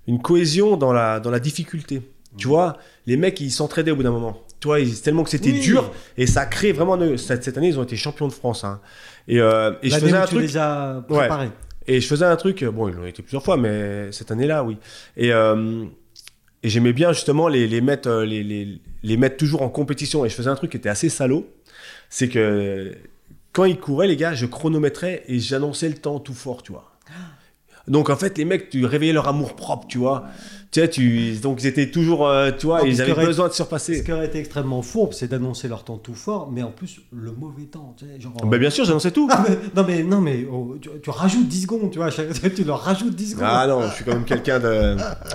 une 0.08 0.22
cohésion 0.22 0.76
dans 0.76 0.92
la, 0.92 1.20
dans 1.22 1.32
la 1.32 1.40
difficulté. 1.40 2.02
Tu 2.38 2.48
vois, 2.48 2.78
les 3.06 3.16
mecs, 3.18 3.40
ils 3.40 3.52
s'entraidaient 3.52 3.92
au 3.92 3.96
bout 3.96 4.04
d'un 4.04 4.12
moment. 4.12 4.38
Tu 4.60 4.68
vois, 4.68 4.80
ils- 4.80 5.02
tellement 5.02 5.24
que 5.24 5.30
c'était 5.30 5.52
dur, 5.54 5.92
et 6.18 6.28
ça 6.28 6.46
crée 6.46 6.72
vraiment. 6.74 6.98
cette, 7.18 7.44
cette 7.44 7.58
année, 7.58 7.70
ils 7.70 7.80
ont 7.80 7.84
été 7.84 7.96
champions 7.96 8.28
de 8.28 8.34
France. 8.34 8.64
hein. 8.64 8.82
Et, 9.30 9.40
euh, 9.40 9.72
et 9.84 9.90
je 9.90 9.96
faisais 9.96 10.18
un 10.18 10.22
tu 10.26 10.36
truc. 10.36 10.42
les 10.42 10.58
as 10.58 11.04
préparés. 11.08 11.50
Et 11.88 12.02
je 12.02 12.08
faisais 12.08 12.26
un 12.26 12.36
truc, 12.36 12.64
euh, 12.64 12.72
bon, 12.72 12.90
ils 12.90 12.96
l'ont 12.96 13.06
été 13.06 13.22
plusieurs 13.22 13.44
fois, 13.44 13.58
mais 13.58 14.12
cette 14.12 14.32
année-là, 14.32 14.64
oui. 14.64 14.78
Et, 15.16 15.32
euh, 15.32 15.86
j'aimais 16.64 16.94
bien 16.94 17.14
justement 17.14 17.48
les, 17.48 17.82
mettre, 17.82 18.10
euh, 18.10 18.26
les 18.26 19.18
mettre 19.18 19.38
toujours 19.38 19.62
en 19.62 19.70
compétition. 19.70 20.26
Et 20.26 20.30
je 20.30 20.36
faisais 20.36 20.50
un 20.50 20.56
truc 20.56 20.72
qui 20.72 20.78
était 20.78 20.90
assez 20.90 21.10
salaud. 21.10 21.48
C'est 22.10 22.28
que 22.28 22.94
quand 23.54 23.66
ils 23.66 23.80
couraient, 23.80 24.08
les 24.08 24.18
gars, 24.18 24.34
je 24.34 24.46
chronométrais 24.46 25.24
et 25.28 25.40
j'annonçais 25.40 25.90
le 25.90 25.96
temps 25.96 26.20
tout 26.20 26.34
fort, 26.34 26.62
tu 26.62 26.74
vois. 26.74 26.97
Donc 27.88 28.10
en 28.10 28.16
fait, 28.16 28.38
les 28.38 28.46
mecs, 28.46 28.70
tu 28.70 28.86
réveillais 28.86 29.14
leur 29.14 29.28
amour 29.28 29.56
propre, 29.56 29.88
tu 29.88 29.98
vois. 29.98 30.26
Tu 30.70 30.82
sais, 30.82 30.90
tu, 30.90 31.32
donc 31.42 31.64
ils 31.64 31.68
étaient 31.68 31.90
toujours, 31.90 32.28
euh, 32.28 32.52
tu 32.52 32.66
vois, 32.66 32.82
Non, 32.82 32.86
ils 32.88 33.02
avaient 33.02 33.26
besoin 33.26 33.46
de 33.48 33.52
Ce 33.52 33.56
surpasser. 33.56 34.04
qui 34.04 34.12
aurait 34.12 34.26
été 34.26 34.40
extrêmement 34.40 34.82
fourbe, 34.82 35.14
c'est 35.14 35.30
d'annoncer 35.30 35.70
leur 35.70 35.86
temps 35.86 35.98
tout 35.98 36.14
fort, 36.14 36.52
mais 36.52 36.62
en 36.62 36.72
plus, 36.72 37.00
le 37.14 37.32
mauvais 37.32 37.64
temps. 37.64 37.96
Tu 37.98 38.06
sais, 38.06 38.20
genre, 38.20 38.34
Bah, 38.46 38.58
bien 38.58 38.70
sûr, 38.70 38.84
j'annonçais 38.84 39.12
tout. 39.12 39.30
Ah, 39.32 39.46
mais- 39.48 39.58
non, 39.74 39.88
mais, 39.88 40.04
non, 40.04 40.20
mais 40.22 40.46
oh, 40.52 40.76
tu, 40.82 40.90
tu 41.02 41.10
rajoutes 41.10 41.48
10 41.48 41.62
secondes, 41.62 41.90
tu 41.90 42.00
vois. 42.00 42.10
tu 42.12 42.64
leur 42.66 42.82
rajoutes 42.82 43.16
10 43.16 43.32
secondes. 43.32 43.46
Ah 43.48 43.66
non, 43.68 43.88
je 43.88 43.94
suis 43.96 44.04
quand 44.04 44.14
même 44.14 44.26
quelqu'un 44.26 44.60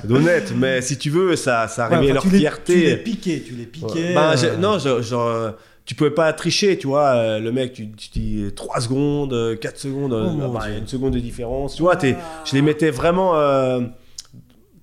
d'honnête, 0.05 0.53
mais 0.57 0.83
si 0.83 0.99
tu 0.99 1.09
veux, 1.09 1.37
ça, 1.37 1.69
ça 1.69 1.89
Ouais, 1.89 1.95
réveillait 1.97 2.13
enfin, 2.19 2.25
leur 2.29 2.33
tu 2.33 2.39
fierté. 2.39 2.75
Tu 2.75 2.81
les 2.81 2.97
piquais, 2.99 3.43
tu 3.47 3.55
les 3.55 3.67
piquais. 3.67 4.15
Bah, 4.15 4.35
euh, 4.37 4.57
non, 4.59 4.79
je- 4.79 5.01
genre, 5.03 5.53
tu 5.93 5.97
pouvais 5.97 6.11
pas 6.11 6.33
tricher, 6.33 6.79
tu 6.79 6.87
vois. 6.87 7.09
euh, 7.17 7.39
le 7.39 7.53
mec, 7.53 7.75
tu, 7.75 7.91
tu 7.93 8.09
dis 8.11 8.45
3 8.57 8.81
secondes, 8.81 9.35
euh, 9.35 9.57
4 9.57 9.77
secondes, 9.79 10.15
euh, 10.15 10.29
Oh, 10.31 10.33
mon 10.33 10.49
bah, 10.53 10.61
il 10.63 10.65
y 10.65 10.67
a 10.69 10.71
Dieu. 10.71 10.81
une 10.81 10.87
seconde 10.89 11.13
de 11.13 11.19
différence. 11.21 11.75
Tu 11.77 11.83
vois, 11.83 11.97
t'es- 11.97 12.17
Ah. 12.19 12.43
je 12.47 12.55
les 12.55 12.63
mettais 12.63 12.91
vraiment 12.91 13.37
euh, 13.37 13.81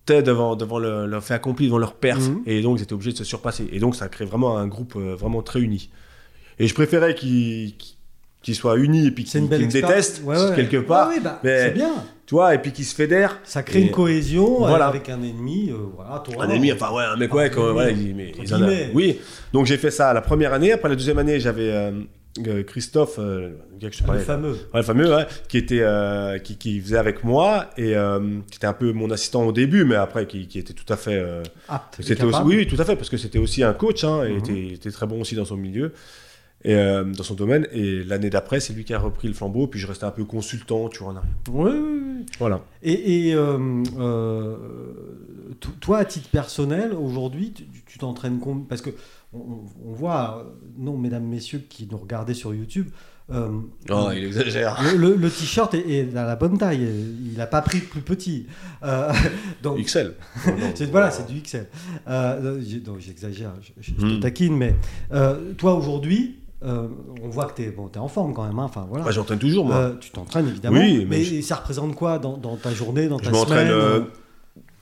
t'es 0.05 0.21
devant, 0.21 0.55
devant 0.55 0.77
le, 0.77 1.07
le 1.07 1.19
fait 1.19 1.33
accompli, 1.33 1.65
devant 1.65 1.79
leur 1.79 1.93
perf. 1.95 2.19
Mhm. 2.29 2.43
Et 2.45 2.61
donc, 2.61 2.79
ils 2.79 2.83
étaient 2.83 2.93
obligés 2.93 3.11
de 3.13 3.17
se 3.17 3.23
surpasser. 3.23 3.67
Et 3.71 3.79
donc, 3.79 3.95
ça 3.95 4.07
crée 4.07 4.25
vraiment 4.25 4.57
un 4.57 4.67
groupe 4.67 4.93
euh, 4.97 5.15
vraiment 5.15 5.41
très 5.41 5.59
uni. 5.61 5.89
Et 6.59 6.67
je 6.67 6.73
préférais 6.75 7.15
qu'ils 7.15 7.73
qu'ils 8.41 8.55
soient 8.55 8.77
unis 8.77 9.07
et 9.07 9.11
puis 9.11 9.25
me 9.59 9.63
expérience. 9.65 9.73
détestent 9.73 10.21
Ouais, 10.23 10.37
ouais. 10.37 10.55
quelque 10.55 10.77
part. 10.77 11.09
Ouais, 11.09 11.19
bah, 11.19 11.39
c'est 11.43 11.71
bien. 11.71 11.91
Tu 12.25 12.35
vois, 12.35 12.53
et 12.53 12.59
puis 12.59 12.71
qu'ils 12.71 12.85
se 12.85 12.93
fédèrent. 12.95 13.39
Ça 13.43 13.63
crée 13.63 13.79
Et- 13.79 13.83
une 13.83 13.91
cohésion 13.91 14.59
Voilà. 14.59 14.85
avec 14.87 15.09
un 15.09 15.21
ennemi. 15.23 15.71
euh, 15.71 15.75
voilà, 15.95 16.23
Un 16.39 16.49
ennemi, 16.49 16.71
enfin 16.71 16.91
ouais, 16.93 17.03
un 17.03 17.15
mec, 17.17 17.33
ouais, 17.33 17.49
voilà, 17.49 17.89
il- 17.89 18.15
mais 18.15 18.31
en 18.53 18.61
a-. 18.63 18.67
Oui, 18.93 19.19
donc 19.51 19.65
j'ai 19.65 19.77
fait 19.77 19.91
ça 19.91 20.13
la 20.13 20.21
première 20.21 20.53
année. 20.53 20.71
Après 20.71 20.89
la 20.89 20.95
deuxième 20.95 21.17
année, 21.17 21.39
j'avais 21.39 21.69
euh, 21.71 21.91
euh, 22.47 22.63
Christophe, 22.63 23.15
euh, 23.17 23.49
le 23.73 23.77
gars 23.79 23.89
que 23.89 23.95
je 23.95 24.03
le 24.03 24.19
fameux. 24.19 24.57
Le 24.73 24.81
fameux, 24.83 25.11
qui 25.49 25.57
était, 25.57 25.83
qui, 26.43 26.55
qui 26.57 26.79
faisait 26.79 26.97
avec 26.97 27.23
moi 27.23 27.65
et 27.77 27.95
qui 28.51 28.55
était 28.57 28.67
un 28.67 28.73
peu 28.73 28.93
mon 28.93 29.09
assistant 29.09 29.43
au 29.43 29.51
début, 29.51 29.83
mais 29.83 29.95
après 29.95 30.27
qui, 30.27 30.47
qui 30.47 30.59
était 30.59 30.73
tout 30.73 30.93
à 30.93 30.97
fait. 30.97 31.21
Apte. 31.67 31.97
aussi, 32.25 32.41
oui, 32.45 32.67
tout 32.67 32.79
à 32.79 32.85
fait, 32.85 32.95
parce 32.95 33.09
que 33.09 33.17
c'était 33.17 33.39
aussi 33.39 33.63
un 33.63 33.73
coach, 33.73 34.03
hein, 34.03 34.23
et 34.23 34.29
Mhm. 34.33 34.37
était, 34.37 34.53
il 34.53 34.73
était 34.75 34.91
très 34.91 35.07
bon 35.07 35.19
aussi 35.21 35.33
dans 35.35 35.45
son 35.45 35.57
milieu. 35.57 35.93
Et 36.65 36.75
euh, 36.75 37.05
dans 37.05 37.23
son 37.23 37.35
domaine, 37.35 37.67
et 37.71 38.03
l'année 38.03 38.29
d'après, 38.29 38.59
c'est 38.59 38.73
lui 38.73 38.83
qui 38.83 38.93
a 38.93 38.99
repris 38.99 39.27
le 39.29 39.33
flambeau, 39.33 39.67
puis 39.67 39.79
je 39.79 39.87
restais 39.87 40.03
un 40.05 40.11
peu 40.11 40.25
consultant, 40.25 40.89
tu 40.89 40.99
vois, 41.03 41.13
en 41.13 41.15
arrière. 41.15 41.31
Oui, 41.49 41.71
oui, 41.71 41.99
oui. 42.17 42.25
Voilà. 42.37 42.61
Et, 42.83 43.29
et, 43.29 43.33
euh, 43.33 43.57
euh, 43.97 44.55
to- 45.59 45.69
toi, 45.79 45.99
à 45.99 46.05
titre 46.05 46.29
personnel, 46.29 46.93
aujourd'hui, 46.93 47.53
tu 47.85 47.97
t'entraînes 47.97 48.39
com- 48.39 48.65
Parce 48.67 48.81
que 48.81 48.89
on, 49.33 49.39
on 49.85 49.91
voit, 49.93 50.53
non, 50.77 50.97
mesdames, 50.97 51.23
messieurs 51.25 51.61
qui 51.69 51.87
nous 51.89 51.97
regardaient 51.97 52.33
sur 52.33 52.53
YouTube, 52.53 52.89
euh, 53.31 53.49
Oh, 53.91 54.09
il 54.13 54.25
exagère. 54.25 54.81
le, 54.83 54.97
le- 54.97 55.15
le 55.15 55.29
t-shirt 55.29 55.73
est, 55.75 55.87
est 55.89 56.17
à 56.17 56.25
la 56.25 56.35
bonne 56.35 56.57
taille. 56.57 56.87
Il 57.31 57.37
n'a 57.37 57.45
pas 57.47 57.61
pris 57.61 57.79
plus 57.79 58.01
petit. 58.01 58.47
Euh, 58.83 59.13
donc, 59.63 59.79
XL. 59.79 60.15
voilà, 60.91 61.11
c'est 61.11 61.27
du 61.31 61.39
XL. 61.41 61.67
Euh, 62.07 62.59
donc, 62.83 62.99
j'exagère, 62.99 63.53
je, 63.79 63.91
te 63.93 64.03
Hmm. 64.05 64.19
taquine, 64.19 64.57
mais 64.57 64.75
euh, 65.13 65.53
toi, 65.53 65.75
aujourd'hui, 65.75 66.39
euh, 66.63 66.87
on 67.23 67.29
voit 67.29 67.45
que 67.45 67.55
tu 67.55 67.67
es, 67.67 67.71
bon, 67.71 67.87
t'es 67.87 67.99
en 67.99 68.07
forme 68.07 68.33
quand 68.33 68.45
même. 68.45 68.59
hein, 68.59 68.63
Enfin, 68.65 68.85
voilà. 68.89 69.05
Bah, 69.05 69.11
J'entraîne 69.11 69.39
toujours, 69.39 69.65
moi. 69.65 69.75
Euh, 69.75 69.93
tu 69.99 70.11
t'entraînes 70.11 70.47
évidemment, 70.47 70.77
Oui, 70.79 70.99
mais, 70.99 71.17
mais 71.19 71.23
je- 71.23 71.41
ça 71.41 71.55
représente 71.55 71.95
quoi 71.95 72.19
dans, 72.19 72.37
dans 72.37 72.57
ta 72.57 72.71
journée, 72.73 73.07
dans 73.07 73.19
ta 73.19 73.33
semaine 73.33 73.69
euh, 73.69 74.01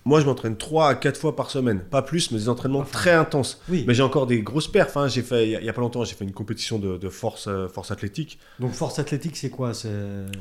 moi, 0.05 0.21
je 0.21 0.25
m'entraîne 0.25 0.55
3 0.55 0.87
à 0.87 0.95
4 0.95 1.19
fois 1.19 1.35
par 1.35 1.51
semaine. 1.51 1.81
Pas 1.81 2.01
plus, 2.01 2.31
mais 2.31 2.37
des 2.37 2.47
entraînements 2.47 2.79
Enfin. 2.79 2.91
très 2.97 3.11
intenses. 3.11 3.61
Oui, 3.67 3.83
Mais 3.85 3.93
j'ai 3.93 4.03
encore 4.03 4.25
des 4.25 4.41
grosses 4.41 4.69
perfs. 4.69 4.95
hein. 4.95 5.09
J'ai 5.09 5.21
fait, 5.21 5.49
il 5.49 5.63
y 5.65 5.67
a- 5.69 5.73
pas 5.73 5.81
longtemps, 5.81 6.05
j'ai 6.05 6.15
fait 6.15 6.23
une 6.23 6.31
compétition 6.31 6.79
de, 6.79 6.95
de 6.97 7.09
force, 7.09 7.49
force 7.73 7.91
athlétique. 7.91 8.39
donc 8.61 8.71
force 8.71 8.99
athlétique, 8.99 9.35
c'est 9.35 9.49
quoi? 9.49 9.73
C'est... 9.73 9.89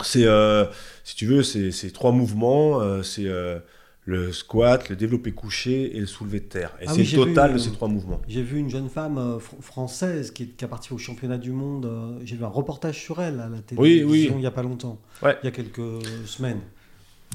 Si 0.04 1.16
tu 1.16 1.26
veux, 1.26 1.42
c'est 1.42 1.90
trois 1.92 2.12
mouvements. 2.12 2.80
c'est 3.02 3.26
le 4.06 4.32
squat, 4.32 4.88
le 4.88 4.94
développé 4.96 5.32
couché 5.32 5.96
et 5.96 6.00
le 6.00 6.06
soulevé 6.06 6.38
de 6.40 6.44
terre. 6.46 6.74
Et 6.80 6.84
Ah 6.86 6.92
c'est 6.94 7.00
oui, 7.00 7.10
le 7.12 7.24
total 7.24 7.50
vu, 7.50 7.54
de 7.56 7.58
ces 7.60 7.72
trois 7.72 7.88
mouvements. 7.88 8.20
J'ai 8.28 8.42
vu 8.42 8.58
une 8.58 8.70
jeune 8.70 8.88
femme 8.88 9.18
euh, 9.18 9.38
fr- 9.38 9.60
française 9.60 10.30
qui, 10.30 10.44
est, 10.44 10.56
qui 10.56 10.64
a 10.64 10.68
parti 10.68 10.92
au 10.92 10.98
championnat 10.98 11.38
du 11.38 11.50
monde. 11.50 11.86
euh, 11.86 12.18
j'ai 12.24 12.36
vu 12.36 12.44
un 12.44 12.48
reportage 12.48 12.98
sur 13.02 13.20
elle 13.20 13.40
à 13.40 13.48
la 13.48 13.58
télévision 13.58 14.08
oui. 14.08 14.32
il 14.36 14.42
y 14.42 14.46
a 14.46 14.50
pas 14.52 14.62
longtemps, 14.62 15.00
Ouais. 15.22 15.36
il 15.42 15.46
y 15.46 15.48
a 15.48 15.50
quelques 15.50 15.82
semaines. 16.24 16.60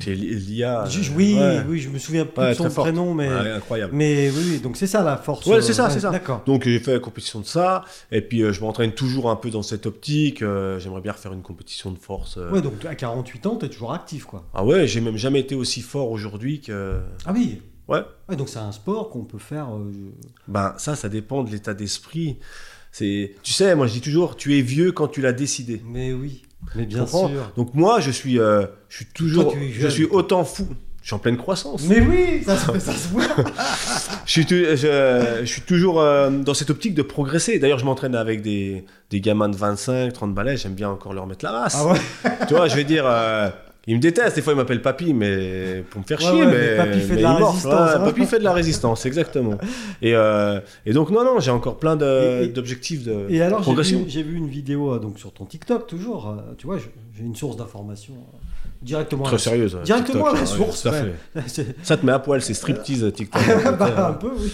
C'est 0.04 0.16
li- 0.16 0.34
l'IA. 0.36 0.86
Je- 0.90 1.00
euh, 1.12 1.14
oui, 1.16 1.36
ouais. 1.36 1.64
oui, 1.68 1.80
je 1.80 1.90
me 1.90 2.00
souviens 2.00 2.26
plus 2.26 2.42
Ouais, 2.42 2.50
de 2.52 2.56
son 2.56 2.70
prénom, 2.70 3.14
mais, 3.14 3.28
Ouais, 3.30 3.52
incroyable. 3.52 3.94
mais 3.96 4.30
oui, 4.32 4.44
oui, 4.54 4.60
donc 4.60 4.78
c'est 4.78 4.88
ça 4.88 5.04
la 5.04 5.18
force. 5.18 5.46
Ouais, 5.46 5.58
euh, 5.58 5.62
c'est 5.62 5.74
ça, 5.74 5.90
c'est 5.90 6.00
ça. 6.00 6.10
D'accord. 6.10 6.42
Donc 6.46 6.64
j'ai 6.64 6.80
fait 6.80 6.94
la 6.94 7.00
compétition 7.00 7.40
de 7.40 7.46
ça, 7.46 7.84
et 8.12 8.22
puis 8.22 8.42
euh, 8.42 8.52
je 8.52 8.62
m'entraîne 8.62 8.94
toujours 8.94 9.30
un 9.30 9.36
peu 9.36 9.50
dans 9.52 9.62
cette 9.62 9.86
optique. 9.86 10.42
euh, 10.42 10.80
J'aimerais 10.80 11.02
bien 11.02 11.12
refaire 11.12 11.34
une 11.34 11.44
compétition 11.44 11.92
de 11.92 12.00
force. 12.00 12.38
euh. 12.38 12.50
Ouais, 12.52 12.62
donc 12.62 12.84
à 12.86 12.96
48 12.96 13.46
ans, 13.46 13.58
tu 13.58 13.66
es 13.66 13.70
toujours 13.70 13.94
actif, 13.94 14.26
quoi. 14.26 14.44
Ah 14.54 14.64
ouais, 14.66 14.88
j'ai 14.88 15.02
même 15.02 15.18
jamais 15.18 15.42
été 15.42 15.54
aussi 15.56 15.82
fort 15.82 16.10
aujourd'hui 16.10 16.62
que. 16.62 17.00
Ah 17.26 17.32
oui, 17.34 17.62
Ouais. 17.88 18.02
Ouais, 18.30 18.36
donc 18.38 18.48
c'est 18.48 18.60
un 18.60 18.72
sport 18.72 19.10
qu'on 19.10 19.26
peut 19.26 19.38
faire. 19.40 19.68
Ben, 20.48 20.74
ça, 20.78 20.96
ça 20.96 21.10
dépend 21.10 21.44
de 21.44 21.52
l'état 21.52 21.74
d'esprit. 21.74 22.38
C'est, 22.94 23.36
tu 23.44 23.52
sais, 23.54 23.76
moi 23.76 23.88
je 23.88 23.94
dis 23.94 24.02
toujours, 24.02 24.36
tu 24.36 24.58
es 24.58 24.62
vieux 24.62 24.92
quand 24.92 25.08
tu 25.08 25.22
l'as 25.22 25.34
décidé. 25.34 25.82
Mais 25.86 26.14
oui, 26.14 26.44
mais 26.76 26.86
bien 26.86 27.06
sûr. 27.06 27.30
Donc 27.56 27.74
moi, 27.74 28.00
je 28.00 28.12
suis, 28.12 28.40
euh, 28.40 28.66
je 28.90 28.98
suis 28.98 29.06
toujours, 29.08 29.52
Toi, 29.54 29.62
je 29.72 29.88
suis 29.88 30.06
autant 30.06 30.44
fou. 30.44 30.68
Je 31.02 31.08
suis 31.08 31.16
en 31.16 31.20
pleine 31.20 31.38
croissance. 31.38 31.82
Mais 31.88 32.00
oui, 32.00 32.44
ça, 32.46 32.56
se- 32.56 32.78
ça 32.80 32.94
se 32.94 33.08
voit. 33.08 33.24
Je 34.28 34.32
suis, 34.32 34.46
tu- 34.46 34.64
je, 34.78 35.40
je 35.42 35.46
suis 35.46 35.62
toujours 35.64 36.00
euh, 36.00 36.30
dans 36.30 36.54
cette 36.54 36.70
optique 36.70 36.94
de 36.94 37.02
progresser. 37.02 37.58
D'ailleurs, 37.58 37.80
je 37.80 37.86
m'entraîne 37.86 38.16
avec 38.16 38.42
des, 38.44 38.86
des 39.10 39.20
gamins 39.20 39.50
de 39.50 39.56
25, 39.58 40.14
30 40.14 40.34
balais. 40.36 40.58
J'aime 40.58 40.76
bien 40.76 40.90
encore 40.90 41.14
leur 41.14 41.26
mettre 41.26 41.44
la 41.44 41.52
race. 41.52 41.76
Ah 41.78 41.88
ouais. 41.88 42.00
Tu 42.48 42.54
vois, 42.54 42.68
je 42.68 42.76
vais 42.76 42.84
dire, 42.84 43.04
euh, 43.08 43.50
ils 43.88 43.96
me 43.96 44.00
détestent. 44.02 44.36
Des 44.36 44.42
fois, 44.42 44.54
ils 44.54 44.58
m'appellent 44.58 44.82
papy, 44.82 45.14
mais 45.14 45.84
pour 45.90 46.02
me 46.02 46.06
faire 46.06 46.20
Ouais, 46.20 46.26
chier. 46.26 46.46
ouais, 46.46 46.46
mais, 46.46 46.72
mais 46.72 46.78
papy 46.78 47.00
fait 47.02 47.16
de 47.18 47.22
la 47.22 47.34
résistance, 47.36 47.90
Ouais, 47.90 47.96
hein. 47.96 48.06
papy 48.06 48.26
fait 48.26 48.40
de 48.40 48.44
la 48.44 48.54
résistance, 48.54 49.06
exactement. 49.06 49.58
Et, 50.02 50.16
euh, 50.16 50.60
et 50.86 50.94
donc, 50.94 51.10
non, 51.10 51.24
non, 51.24 51.40
j'ai 51.40 51.52
encore 51.52 51.78
plein 51.78 51.96
de- 51.96 52.42
Et- 52.42 52.46
et- 52.46 52.48
d'objectifs 52.50 53.04
de 53.04 53.26
Et 53.30 53.42
alors, 53.42 53.60
j'ai 53.60 53.64
progression. 53.64 54.00
vu, 54.00 54.06
j'ai 54.10 54.24
vu 54.24 54.36
une 54.38 54.48
vidéo 54.48 54.94
euh, 54.94 55.00
donc 55.00 55.18
sur 55.20 55.32
ton 55.34 55.46
TikTok 55.46 55.88
toujours. 55.88 56.30
euh, 56.30 56.54
tu 56.58 56.68
vois, 56.68 56.78
j'ai 56.78 57.24
une 57.24 57.36
source 57.36 57.58
d'information 57.58 58.14
directement. 58.82 59.24
Très 59.24 59.38
sérieuse. 59.38 59.78
Directement 59.84 60.26
TikTok, 60.26 60.36
à 60.36 60.36
la 60.36 60.40
ouais, 60.42 60.46
source, 60.46 60.86
ouais. 61.46 61.76
Ça 61.84 61.98
te 61.98 62.06
met 62.06 62.12
à 62.12 62.20
poil, 62.20 62.42
c'est 62.42 62.54
striptease 62.54 63.12
TikTok. 63.14 63.42
Bah, 63.80 64.10
un 64.10 64.14
peu, 64.14 64.32
oui. 64.38 64.52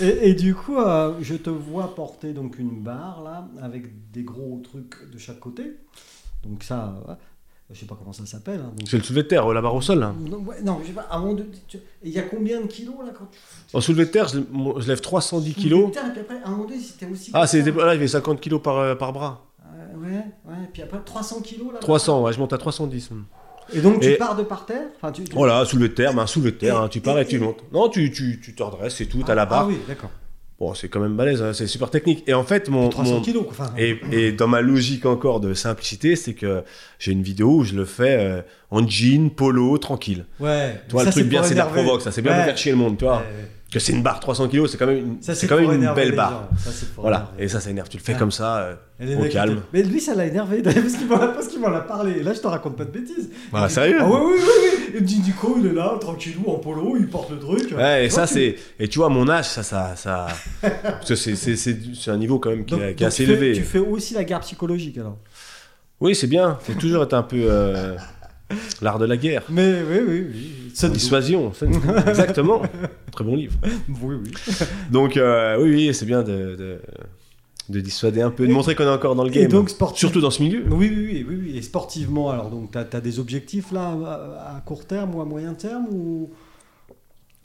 Et, 0.00 0.30
et 0.30 0.34
du 0.34 0.54
coup, 0.54 0.78
euh, 0.78 1.12
je 1.20 1.34
te 1.34 1.50
vois 1.50 1.94
porter 1.94 2.32
donc 2.32 2.58
une 2.58 2.80
barre 2.82 3.22
là, 3.24 3.46
avec 3.62 4.10
des 4.12 4.22
gros 4.22 4.60
trucs 4.62 5.10
de 5.12 5.18
chaque 5.18 5.40
côté. 5.40 5.62
Donc 6.44 6.62
ça, 6.62 6.94
je 7.70 7.78
sais 7.80 7.86
pas 7.86 7.96
comment 7.98 8.12
ça 8.14 8.24
s'appelle. 8.26 8.60
hein, 8.64 8.72
C'est 8.88 8.96
le 8.96 9.02
soulevé 9.02 9.22
de 9.24 9.28
terre, 9.28 9.46
la 9.52 9.60
barre 9.60 9.74
au 9.74 9.80
sol. 9.82 9.98
Là. 10.00 10.14
Non, 10.18 10.38
ouais, 10.38 10.62
non, 10.62 10.78
je 10.82 10.86
sais 10.88 10.92
pas. 10.92 11.06
À 11.10 11.20
et 11.20 11.84
il 12.04 12.10
y 12.12 12.18
a 12.18 12.22
combien 12.22 12.60
de 12.62 12.66
kilos 12.66 12.94
là 13.04 13.12
quand 13.16 13.26
tu 13.30 13.76
En 13.76 13.80
soulevé 13.80 14.06
de 14.06 14.10
terre, 14.10 14.28
je, 14.28 14.38
lève 14.88 15.00
310 15.00 15.54
tu 15.54 15.60
kilos. 15.60 15.86
Putain, 15.86 16.08
et 16.08 16.12
puis 16.12 16.20
après, 16.20 16.36
à 16.42 16.48
un 16.48 16.50
moment 16.52 16.64
donné, 16.64 16.80
c'était 16.80 17.06
aussi. 17.10 17.30
Ah, 17.34 17.46
ça. 17.46 17.58
là, 17.58 17.94
il 17.94 18.00
fait 18.00 18.08
50 18.08 18.40
kilos 18.40 18.62
par, 18.62 18.78
euh, 18.78 18.94
par 18.94 19.12
bras. 19.12 19.44
Euh, 19.64 19.96
ouais, 19.98 20.24
ouais. 20.46 20.54
Et 20.64 20.68
puis 20.72 20.82
après, 20.82 20.98
300 21.04 21.40
kilos 21.42 21.72
là. 21.72 21.78
300, 21.80 22.22
ouais, 22.22 22.32
je 22.32 22.38
monte 22.38 22.52
à 22.54 22.58
310. 22.58 23.10
Et 23.74 23.80
donc 23.82 24.00
tu 24.00 24.08
Et- 24.08 24.16
pars 24.16 24.34
de 24.34 24.44
par 24.44 24.64
terre. 24.64 24.86
Enfin, 24.96 25.12
tu, 25.12 25.24
tu- 25.24 25.34
Voilà, 25.36 25.62
soulevé 25.66 25.90
de 25.90 25.94
terre, 25.94 26.14
ben, 26.14 26.26
soulevé 26.26 26.52
de 26.52 26.56
terre, 26.56 26.76
Et- 26.76 26.78
hein, 26.84 26.88
tu 26.88 27.00
pars 27.02 27.18
et- 27.18 27.22
et, 27.22 27.26
tu 27.26 27.38
montes. 27.38 27.62
Non, 27.70 27.90
tu, 27.90 28.10
tu, 28.10 28.40
tu 28.42 28.54
te 28.54 28.62
redresses, 28.62 28.94
c'est 28.96 29.04
tout, 29.06 29.18
Ah, 29.22 29.26
t'as 29.26 29.34
la 29.34 29.44
barre. 29.44 29.64
Ah 29.64 29.66
oui, 29.68 29.78
d'accord. 29.86 30.10
Bon, 30.60 30.74
c'est 30.74 30.88
quand 30.88 30.98
même 30.98 31.14
balèze, 31.16 31.40
hein, 31.40 31.52
c'est 31.52 31.68
super 31.68 31.88
technique. 31.88 32.24
Et 32.26 32.34
en 32.34 32.42
fait, 32.42 32.68
mon. 32.68 32.88
300 32.88 33.14
mon- 33.14 33.20
kilos. 33.20 33.46
Enfin, 33.48 33.72
Et, 33.78 33.96
et 34.10 34.32
dans 34.32 34.48
ma 34.48 34.60
logique 34.60 35.06
encore 35.06 35.38
de 35.38 35.54
simplicité, 35.54 36.16
c'est 36.16 36.34
que 36.34 36.64
j'ai 36.98 37.12
une 37.12 37.22
vidéo 37.22 37.58
où 37.58 37.64
je 37.64 37.74
le 37.76 37.84
fais 37.84 38.16
euh, 38.18 38.42
en 38.72 38.84
jean, 38.86 39.30
polo, 39.30 39.78
tranquille. 39.78 40.24
ouais. 40.40 40.80
Tu 40.88 40.92
vois, 40.92 41.02
Ça, 41.04 41.10
le 41.10 41.12
truc 41.12 41.28
bien, 41.28 41.44
c'est 41.44 41.54
de 41.54 41.58
la 41.60 41.66
provoque, 41.66 42.02
ça, 42.02 42.10
c'est 42.10 42.22
bien 42.22 42.32
Ouais. 42.32 42.38
de 42.40 42.44
faire 42.44 42.58
chier 42.58 42.72
le 42.72 42.78
monde, 42.78 42.98
tu 42.98 43.04
vois. 43.04 43.18
Ouais, 43.18 43.22
ouais. 43.22 43.50
Que 43.70 43.78
c'est 43.78 43.92
une 43.92 44.02
barre 44.02 44.18
300 44.18 44.48
kilos, 44.48 44.70
c'est 44.72 44.78
quand 44.78 44.86
même 44.86 44.96
une, 44.96 45.16
c'est 45.20 45.46
quand 45.46 45.58
même 45.60 45.70
une 45.70 45.92
belle 45.92 46.12
barre. 46.16 46.48
Ça, 46.58 46.70
Voilà, 46.96 47.16
énerver. 47.34 47.44
et 47.44 47.48
ça, 47.48 47.60
ça 47.60 47.68
énerve. 47.68 47.88
Tu 47.90 47.98
le 47.98 48.02
fais 48.02 48.14
Ouais. 48.14 48.18
comme 48.18 48.30
ça, 48.32 48.56
euh, 48.60 48.74
Et 48.98 49.14
au 49.14 49.28
calme. 49.28 49.60
Mais 49.74 49.82
lui, 49.82 50.00
ça 50.00 50.14
l'a 50.14 50.24
énervé, 50.24 50.62
parce 50.62 51.48
qu'il 51.48 51.60
m'en 51.60 51.66
a, 51.74 51.80
parlé. 51.82 52.22
Là, 52.22 52.32
je 52.32 52.40
te 52.40 52.46
raconte 52.46 52.76
pas 52.76 52.86
de 52.86 52.90
bêtises. 52.90 53.28
Il 53.52 53.60
dit, 53.66 53.70
sérieux 53.74 53.98
Ah 54.00 54.06
oui, 54.08 54.16
oui, 54.24 54.32
oui, 54.38 54.78
oui. 54.92 54.96
Et 54.96 55.00
dit 55.02 55.20
Nico, 55.20 55.56
il 55.60 55.66
est 55.66 55.74
là, 55.74 55.98
tranquillou, 56.00 56.44
en 56.48 56.54
polo, 56.54 56.96
il 56.98 57.08
porte 57.08 57.30
le 57.30 57.38
truc. 57.38 57.76
Ouais, 57.76 58.06
et 58.06 58.08
Toi, 58.08 58.26
ça, 58.26 58.26
tu- 58.26 58.34
c'est. 58.40 58.56
Et 58.80 58.88
tu 58.88 59.00
vois, 59.00 59.10
mon 59.10 59.28
âge, 59.28 59.44
ça. 59.44 59.62
ça, 59.62 59.92
ça... 59.96 60.28
Parce 60.62 61.06
que 61.10 61.14
c'est- 61.14 61.36
c'est 61.36 61.54
c'est- 61.56 61.78
c'est 61.94 62.10
un 62.10 62.16
niveau 62.16 62.38
quand 62.38 62.48
même 62.48 62.64
qui, 62.64 62.72
Donc- 62.74 62.80
est- 62.82 62.94
qui 62.94 63.02
est 63.02 63.06
donc 63.06 63.08
assez 63.08 63.24
tu 63.24 63.30
fais- 63.30 63.36
élevé. 63.36 63.52
Tu 63.52 63.64
fais 63.64 63.78
aussi 63.80 64.14
la 64.14 64.24
garde 64.24 64.44
psychologique, 64.44 64.96
alors? 64.96 65.18
Oui, 66.00 66.14
c'est 66.14 66.26
bien. 66.26 66.56
Faut 66.62 66.72
toujours 66.72 67.02
être 67.02 67.12
un 67.12 67.22
peu. 67.22 67.36
euh, 67.38 67.96
L'art 68.82 68.98
de 68.98 69.04
la 69.06 69.16
guerre. 69.16 69.42
Mais 69.50 69.82
oui, 69.82 69.98
oui, 70.08 70.26
oui. 70.32 70.70
Ça 70.74 70.88
Dissuasion. 70.88 71.52
ça- 71.52 71.66
Exactement. 72.08 72.62
Très 73.12 73.24
bon 73.24 73.36
livre. 73.36 73.54
Oui, 74.02 74.16
oui. 74.24 74.30
Donc, 74.90 75.16
euh, 75.16 75.58
oui, 75.60 75.70
oui, 75.88 75.94
c'est 75.94 76.06
bien 76.06 76.22
de, 76.22 76.56
de, 76.56 76.78
de 77.68 77.80
dissuader 77.80 78.22
un 78.22 78.30
peu, 78.30 78.46
de 78.46 78.50
Et- 78.50 78.54
montrer 78.54 78.74
qu'on 78.74 78.84
est 78.84 78.88
encore 78.88 79.14
dans 79.14 79.24
le 79.24 79.30
game. 79.30 79.44
Et 79.44 79.48
donc. 79.48 79.70
Surtout 79.94 80.20
dans 80.20 80.30
ce 80.30 80.42
milieu. 80.42 80.64
Oui, 80.70 80.90
oui, 80.94 81.06
oui, 81.12 81.26
oui, 81.28 81.38
oui. 81.46 81.56
Et 81.58 81.62
sportivement, 81.62 82.30
alors, 82.30 82.48
donc, 82.50 82.70
tu 82.72 82.78
as, 82.96 83.00
des 83.00 83.18
objectifs 83.18 83.72
là, 83.72 83.88
à, 84.06 84.56
à 84.56 84.60
court 84.64 84.84
terme 84.86 85.14
ou 85.14 85.20
à 85.20 85.24
moyen 85.24 85.54
terme 85.54 85.86
ou... 85.90 86.30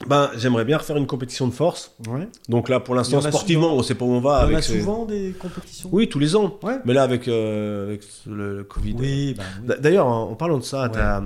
Ben, 0.08 0.30
j'aimerais 0.36 0.64
bien 0.64 0.76
refaire 0.78 0.96
une 0.96 1.06
compétition 1.06 1.46
de 1.46 1.52
force. 1.52 1.92
Ouais. 2.08 2.28
Donc 2.48 2.68
là, 2.68 2.80
pour 2.80 2.94
Il 2.94 2.98
l'instant, 2.98 3.20
sportivement, 3.22 3.74
on 3.74 3.82
sait 3.82 3.94
pas 3.94 4.04
où 4.04 4.10
on 4.10 4.20
va. 4.20 4.44
Il 4.48 4.52
y 4.52 4.54
en 4.56 4.58
a 4.58 4.62
ces- 4.62 4.78
souvent 4.80 5.04
des 5.06 5.34
compétitions? 5.38 5.88
Oui, 5.92 6.08
tous 6.08 6.18
les 6.18 6.36
ans. 6.36 6.58
Ouais. 6.62 6.78
Mais 6.84 6.92
là, 6.92 7.04
avec, 7.04 7.26
euh, 7.28 7.86
avec 7.88 8.02
le, 8.26 8.56
le 8.58 8.64
Covid. 8.64 8.94
Oui, 8.98 9.34
bah 9.36 9.44
oui. 9.62 9.68
D- 9.68 9.74
D'ailleurs, 9.80 10.06
en, 10.06 10.30
en 10.30 10.34
parlant 10.34 10.58
de 10.58 10.64
ça, 10.64 10.82
Ouais. 10.82 10.88
t'as- 10.90 11.22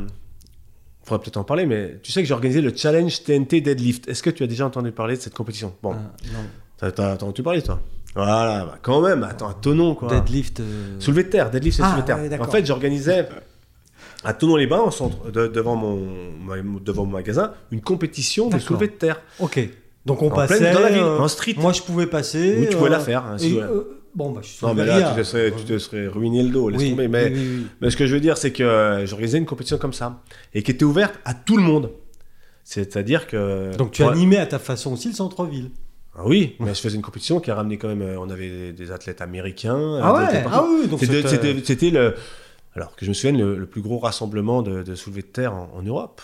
faudrait 1.03 1.23
peut-être 1.25 1.39
en 1.39 1.45
parler, 1.45 1.65
mais 1.67 1.99
tu 2.03 2.13
sais 2.13 2.21
que 2.23 2.29
j'ai 2.29 2.35
organisé 2.35 2.61
le 2.61 2.73
Challenge 2.77 3.23
TNT 3.25 3.63
Deadlift. 3.63 4.07
Est-ce 4.09 4.23
que 4.23 4.31
tu 4.31 4.43
as 4.45 4.47
déjà 4.47 4.67
entendu 4.67 4.93
parler 4.93 5.17
de 5.17 5.23
cette 5.23 5.35
compétition? 5.35 5.73
Bon, 5.83 5.95
Ah, 5.95 6.85
non. 6.87 6.91
t'as 6.95 7.15
entendu 7.15 7.43
parler, 7.43 7.63
toi? 7.63 7.81
Voilà, 8.15 8.65
bah, 8.67 8.79
quand 8.83 9.01
même, 9.01 9.23
attends, 9.23 9.49
un 9.49 9.55
tonnon, 9.55 9.95
quoi. 9.95 10.09
Deadlift. 10.09 10.61
euh, 10.61 10.97
Soulevé 11.01 11.25
de 11.25 11.31
terre, 11.31 11.51
deadlift, 11.51 11.79
c'est 11.79 11.83
Ah, 11.83 11.91
soulevé 11.97 12.03
de 12.03 12.29
terre. 12.29 12.43
en 12.43 12.51
fait, 12.51 12.67
j'organisais 12.67 13.27
à 14.25 14.35
Tonon-les-Bains, 14.35 14.81
au 14.81 14.91
centre, 14.91 15.31
de- 15.31 15.47
devant, 15.47 15.77
mon, 15.77 15.97
ma- 16.45 16.57
devant 16.81 17.05
mon 17.05 17.13
magasin, 17.13 17.53
une 17.71 17.81
compétition 17.81 18.49
de 18.49 18.59
soulevé 18.59 18.89
de 18.89 18.93
terre. 18.93 19.21
Ok. 19.39 19.61
Donc 20.07 20.23
on 20.23 20.29
En 20.31 20.35
passait. 20.35 20.59
pleine- 20.59 20.75
dans 20.75 20.81
la 20.81 20.91
ville, 20.91 21.03
euh, 21.03 21.19
en 21.19 21.29
street. 21.29 21.55
Moi, 21.59 21.73
je 21.73 21.83
pouvais 21.83 22.07
passer. 22.07 22.57
Oui, 22.61 22.67
tu 22.71 22.77
pouvais 22.77 22.89
euh, 22.89 22.93
la 22.93 23.01
faire. 23.01 23.25
hein, 23.25 23.37
et, 23.39 23.61
euh, 23.61 23.83
bon, 24.15 24.31
bah, 24.33 24.41
je 24.43 24.49
suis 24.49 24.67
non, 24.67 24.75
mais 24.75 24.87
là, 24.87 25.13
tu 25.13 25.19
te, 25.21 25.23
serais, 25.25 25.53
tu 25.57 25.65
te 25.65 25.79
serais 25.79 26.07
ruiné 26.07 26.43
le 26.43 26.49
dos, 26.49 26.69
laisse 26.71 26.81
Oui, 26.81 26.91
tomber. 26.91 27.09
Mais, 27.09 27.31
oui, 27.35 27.67
mais 27.81 27.91
ce 27.91 27.97
que 27.97 28.07
je 28.07 28.15
veux 28.15 28.21
dire, 28.21 28.37
c'est 28.39 28.51
que 28.53 28.63
euh, 28.63 29.07
j'organisais 29.07 29.39
une 29.39 29.47
compétition 29.47 29.77
comme 29.79 29.93
ça, 29.93 30.23
et 30.55 30.63
qui 30.63 30.71
était 30.71 30.85
ouverte 30.85 31.15
à 31.25 31.35
tout 31.35 31.57
le 31.57 31.63
monde. 31.63 31.91
C'est-à-dire 32.65 33.27
que... 33.27 33.75
Donc 33.77 33.93
tu 33.93 34.03
Ouais. 34.03 34.11
animais 34.11 34.37
à 34.39 34.47
ta 34.47 34.59
façon 34.59 34.93
aussi 34.93 35.09
le 35.09 35.15
centre-ville. 35.15 35.71
Ah 36.15 36.23
oui, 36.27 36.57
mais 36.61 36.75
je 36.75 36.81
faisais 36.81 36.97
une 36.97 37.03
compétition 37.03 37.39
qui 37.41 37.51
a 37.51 37.55
ramené 37.55 37.79
quand 37.79 37.89
même... 37.89 38.03
euh, 38.03 38.19
On 38.19 38.29
avait 38.29 38.73
des, 38.73 38.91
athlètes 38.91 39.21
américains. 39.21 39.99
Ah 40.03 40.11
euh, 40.11 40.19
ouais 40.19 40.45
Ah 40.53 40.65
oui, 40.69 40.89
donc 40.89 41.01
C'était 41.01 41.57
c'était 41.65 41.91
le... 41.91 42.15
Alors 42.79 42.95
que 42.97 43.05
je 43.05 43.11
me 43.11 43.15
souvienne, 43.15 43.39
le, 43.39 43.59
le 43.59 43.67
plus 43.67 43.83
gros 43.83 43.99
rassemblement 43.99 44.63
de, 44.63 44.83
de 44.83 44.95
soulevé 44.95 45.23
de 45.23 45.27
terre 45.27 45.53
en, 45.55 45.69
en 45.77 45.83
Europe. 45.83 46.23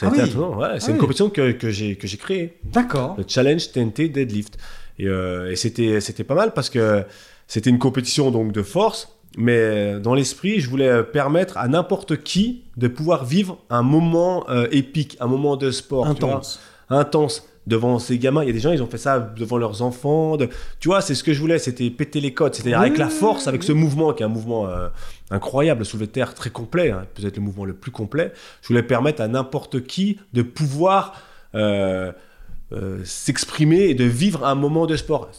Ah 0.00 0.10
oui. 0.12 0.18
ouais, 0.20 0.78
c'est 0.78 0.86
Ah 0.86 0.90
une 0.90 0.92
oui. 0.92 0.98
compétition 1.00 1.28
que, 1.28 1.50
que 1.52 1.70
j'ai 1.70 1.96
créée. 1.96 2.56
D'accord. 2.64 3.16
le 3.18 3.24
challenge 3.26 3.72
TNT 3.72 4.08
deadlift. 4.08 4.56
Et, 5.00 5.06
euh, 5.08 5.50
et 5.50 5.56
c'était 5.56 6.00
c'était 6.00 6.24
pas 6.24 6.34
mal 6.36 6.52
parce 6.54 6.70
que 6.70 7.04
c'était 7.48 7.70
une 7.70 7.78
compétition 7.80 8.30
donc 8.30 8.52
de 8.52 8.62
force, 8.62 9.18
mais 9.36 9.98
dans 10.00 10.14
l'esprit, 10.14 10.60
je 10.60 10.68
voulais 10.70 11.02
permettre 11.02 11.56
à 11.58 11.66
n'importe 11.68 12.22
qui 12.22 12.62
de 12.76 12.86
pouvoir 12.88 13.24
vivre 13.24 13.58
un 13.70 13.82
moment 13.82 14.48
euh, 14.50 14.68
épique, 14.70 15.16
un 15.20 15.26
moment 15.26 15.56
de 15.56 15.70
sport, 15.72 16.14
tu 16.14 16.20
vois, 16.24 16.42
Intense. 16.90 17.48
Devant 17.68 17.98
ces 18.00 18.18
gamins. 18.18 18.42
Il 18.42 18.46
y 18.46 18.50
a 18.50 18.52
des 18.52 18.58
gens, 18.60 18.72
ils 18.72 18.82
ont 18.82 18.88
fait 18.88 18.98
ça 18.98 19.20
devant 19.20 19.58
leurs 19.58 19.82
enfants. 19.82 20.36
de- 20.36 20.48
Tu 20.80 20.88
vois, 20.88 21.00
c'est 21.00 21.14
ce 21.14 21.22
que 21.22 21.32
je 21.32 21.40
voulais, 21.40 21.58
c'était 21.58 21.88
péter 21.90 22.20
les 22.20 22.34
codes, 22.34 22.54
c'est-à-dire 22.54 22.78
Oui, 22.78 22.86
avec 22.86 22.98
la 22.98 23.06
oui, 23.06 23.12
force, 23.12 23.46
avec 23.46 23.60
oui. 23.60 23.66
ce 23.68 23.72
mouvement 23.72 24.12
qui 24.12 24.22
est 24.22 24.26
un 24.26 24.30
mouvement 24.30 24.66
euh, 24.68 24.88
incroyable, 25.30 25.84
soulevé 25.84 26.06
de 26.06 26.12
terre 26.12 26.34
très 26.34 26.50
complet, 26.50 26.90
hein, 26.90 27.04
peut-être 27.14 27.36
le 27.36 27.42
mouvement 27.42 27.64
le 27.66 27.74
plus 27.74 27.90
complet. 27.92 28.32
Je 28.62 28.68
voulais 28.68 28.82
permettre 28.82 29.20
à 29.22 29.28
n'importe 29.28 29.86
qui 29.86 30.18
de 30.32 30.42
pouvoir 30.42 31.14
euh, 31.54 32.10
euh, 32.72 32.98
s'exprimer 33.04 33.82
et 33.84 33.94
de 33.94 34.04
vivre 34.04 34.44
un 34.46 34.54
moment 34.54 34.86
de 34.86 34.96
sport. 34.96 35.30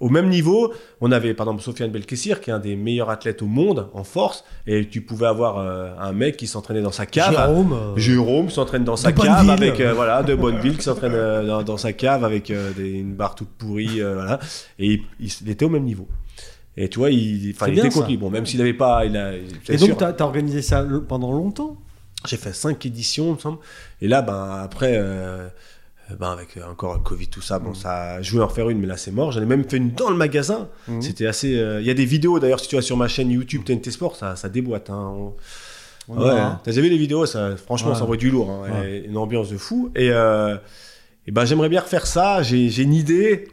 Au 0.00 0.08
même 0.08 0.28
niveau, 0.30 0.72
on 1.02 1.12
avait 1.12 1.34
par 1.34 1.46
exemple 1.46 1.62
Sofiane 1.62 1.90
Belkessir, 1.90 2.40
qui 2.40 2.48
est 2.50 2.52
un 2.52 2.58
des 2.58 2.74
meilleurs 2.74 3.10
athlètes 3.10 3.42
au 3.42 3.46
monde 3.46 3.88
en 3.92 4.02
force, 4.02 4.44
et 4.66 4.88
tu 4.88 5.02
pouvais 5.02 5.26
avoir 5.26 5.58
euh, 5.58 5.90
un 6.00 6.12
mec 6.12 6.36
qui 6.38 6.46
s'entraînait 6.46 6.80
dans 6.80 6.90
sa 6.90 7.04
cave. 7.06 7.32
Jérôme. 7.32 7.72
euh, 7.74 7.96
Jérôme 7.96 8.48
s'entraîne 8.50 8.84
dans 8.84 8.96
sa 8.96 9.12
cave 9.12 9.26
Bonneville. 9.46 9.50
avec 9.50 9.80
euh, 9.80 9.92
voilà 9.92 10.22
de 10.22 10.34
Bonneville 10.34 10.76
qui 10.78 10.84
s'entraîne 10.84 11.12
dans, 11.46 11.62
dans 11.62 11.76
sa 11.76 11.92
cave 11.92 12.24
avec 12.24 12.50
des- 12.76 12.90
une 13.00 13.14
barre 13.14 13.34
toute 13.34 13.50
pourrie 13.50 14.00
voilà. 14.00 14.38
Et 14.78 14.86
il, 14.86 15.02
il- 15.20 15.32
il 15.42 15.50
était 15.50 15.66
au 15.66 15.70
même 15.70 15.84
niveau. 15.84 16.08
Et 16.76 16.88
tu 16.88 16.98
vois 16.98 17.10
il, 17.10 17.18
il 17.46 17.50
était 17.50 17.88
lui 18.06 18.16
bon 18.16 18.30
même 18.30 18.46
s'il 18.46 18.58
n'avait 18.58 18.72
pas 18.72 19.04
il 19.04 19.16
a 19.16 19.32
Et 19.68 19.76
donc 19.76 19.98
tu 19.98 20.04
as, 20.04 20.14
organisé 20.24 20.62
ça 20.62 20.86
pendant 21.08 21.30
longtemps? 21.32 21.76
J'ai 22.26 22.36
fait 22.38 22.54
cinq 22.54 22.86
éditions 22.86 23.26
il 23.28 23.34
me 23.34 23.38
semble. 23.38 23.58
Et 24.00 24.08
là 24.08 24.22
ben 24.22 24.60
après 24.62 24.96
ben, 26.18 26.30
avec 26.32 26.56
euh, 26.56 26.62
encore 26.70 26.94
le 26.94 27.00
Covid 27.00 27.28
tout 27.28 27.40
ça 27.42 27.58
bon 27.58 27.70
Mhm. 27.70 27.74
ça 27.74 28.22
je 28.22 28.30
voulais 28.32 28.42
en 28.44 28.48
faire 28.48 28.68
une 28.70 28.78
mais 28.78 28.86
là 28.86 28.96
c'est 28.96 29.10
mort 29.12 29.30
j'en 29.32 29.42
ai 29.42 29.46
même 29.46 29.64
fait 29.68 29.76
une 29.76 29.92
dans 29.92 30.10
le 30.10 30.16
magasin 30.16 30.68
Mhm. 30.88 31.02
c'était 31.02 31.26
assez 31.26 31.58
euh, 31.58 31.80
il 31.80 31.86
y 31.86 31.90
a 31.90 31.94
des 31.94 32.04
vidéos 32.04 32.38
d'ailleurs 32.40 32.60
si 32.60 32.68
tu 32.68 32.76
vas 32.76 32.82
sur 32.82 32.96
ma 32.96 33.08
chaîne 33.08 33.30
YouTube 33.30 33.62
TNT 33.64 33.90
Sport 33.90 34.16
ça, 34.16 34.34
ça 34.36 34.48
déboîte 34.48 34.90
hein. 34.90 35.12
On- 35.14 35.34
On 36.08 36.18
Ouais, 36.18 36.24
verra. 36.34 36.60
t'as 36.64 36.72
déjà 36.72 36.80
vu 36.82 36.88
les 36.88 36.96
vidéos, 36.98 37.24
ça, 37.24 37.56
franchement, 37.56 37.90
Ouais. 37.90 37.94
ça 37.94 38.02
envoie 38.02 38.16
du 38.16 38.30
lourd, 38.30 38.50
hein, 38.50 38.62
Ouais. 38.80 38.90
et 39.02 39.06
une 39.06 39.16
ambiance 39.16 39.48
de 39.50 39.56
fou. 39.56 39.92
Et, 39.94 40.10
euh, 40.10 40.56
et 41.28 41.30
ben, 41.30 41.44
j'aimerais 41.44 41.68
bien 41.68 41.80
refaire 41.82 42.04
ça. 42.04 42.42
J'ai 42.42 42.68
j'ai 42.68 42.82
une 42.82 42.94
idée, 42.94 43.46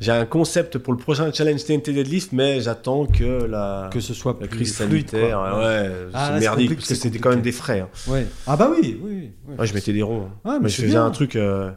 j'ai 0.00 0.12
un 0.12 0.24
concept 0.26 0.78
pour 0.78 0.92
le 0.94 0.98
prochain 0.98 1.30
challenge 1.32 1.64
TNT 1.64 1.92
Deadlift, 1.92 2.32
mais 2.32 2.60
j'attends 2.60 3.06
que 3.06 3.44
la, 3.44 3.88
Que 3.92 4.00
ce 4.00 4.14
soit 4.14 4.36
la 4.40 4.46
plus 4.46 4.56
crise 4.56 4.74
fluide, 4.76 5.10
sanitaire, 5.10 5.36
quoi. 5.38 5.58
ouais, 5.58 5.64
ouais, 5.64 5.90
Ah, 6.14 6.30
c'est 6.34 6.40
merdique, 6.40 6.74
parce 6.76 6.88
que 6.88 6.94
c'était 6.94 7.18
quand 7.18 7.30
même 7.30 7.42
des 7.42 7.52
frais. 7.52 7.80
hein. 7.80 7.88
Ouais. 8.08 8.26
Ah 8.46 8.56
bah 8.56 8.70
oui, 8.70 8.98
oui. 9.02 9.30
oui. 9.48 9.54
Moi, 9.56 9.66
je 9.66 9.74
mettais 9.74 9.92
des 9.92 10.02
ronds. 10.02 10.26
hein. 10.26 10.34
Ah, 10.44 10.58
mais 10.60 10.68
je 10.68 10.76
faisais 10.76 10.88
bien. 10.88 11.04
un 11.04 11.10
truc, 11.10 11.36
euh, 11.36 11.70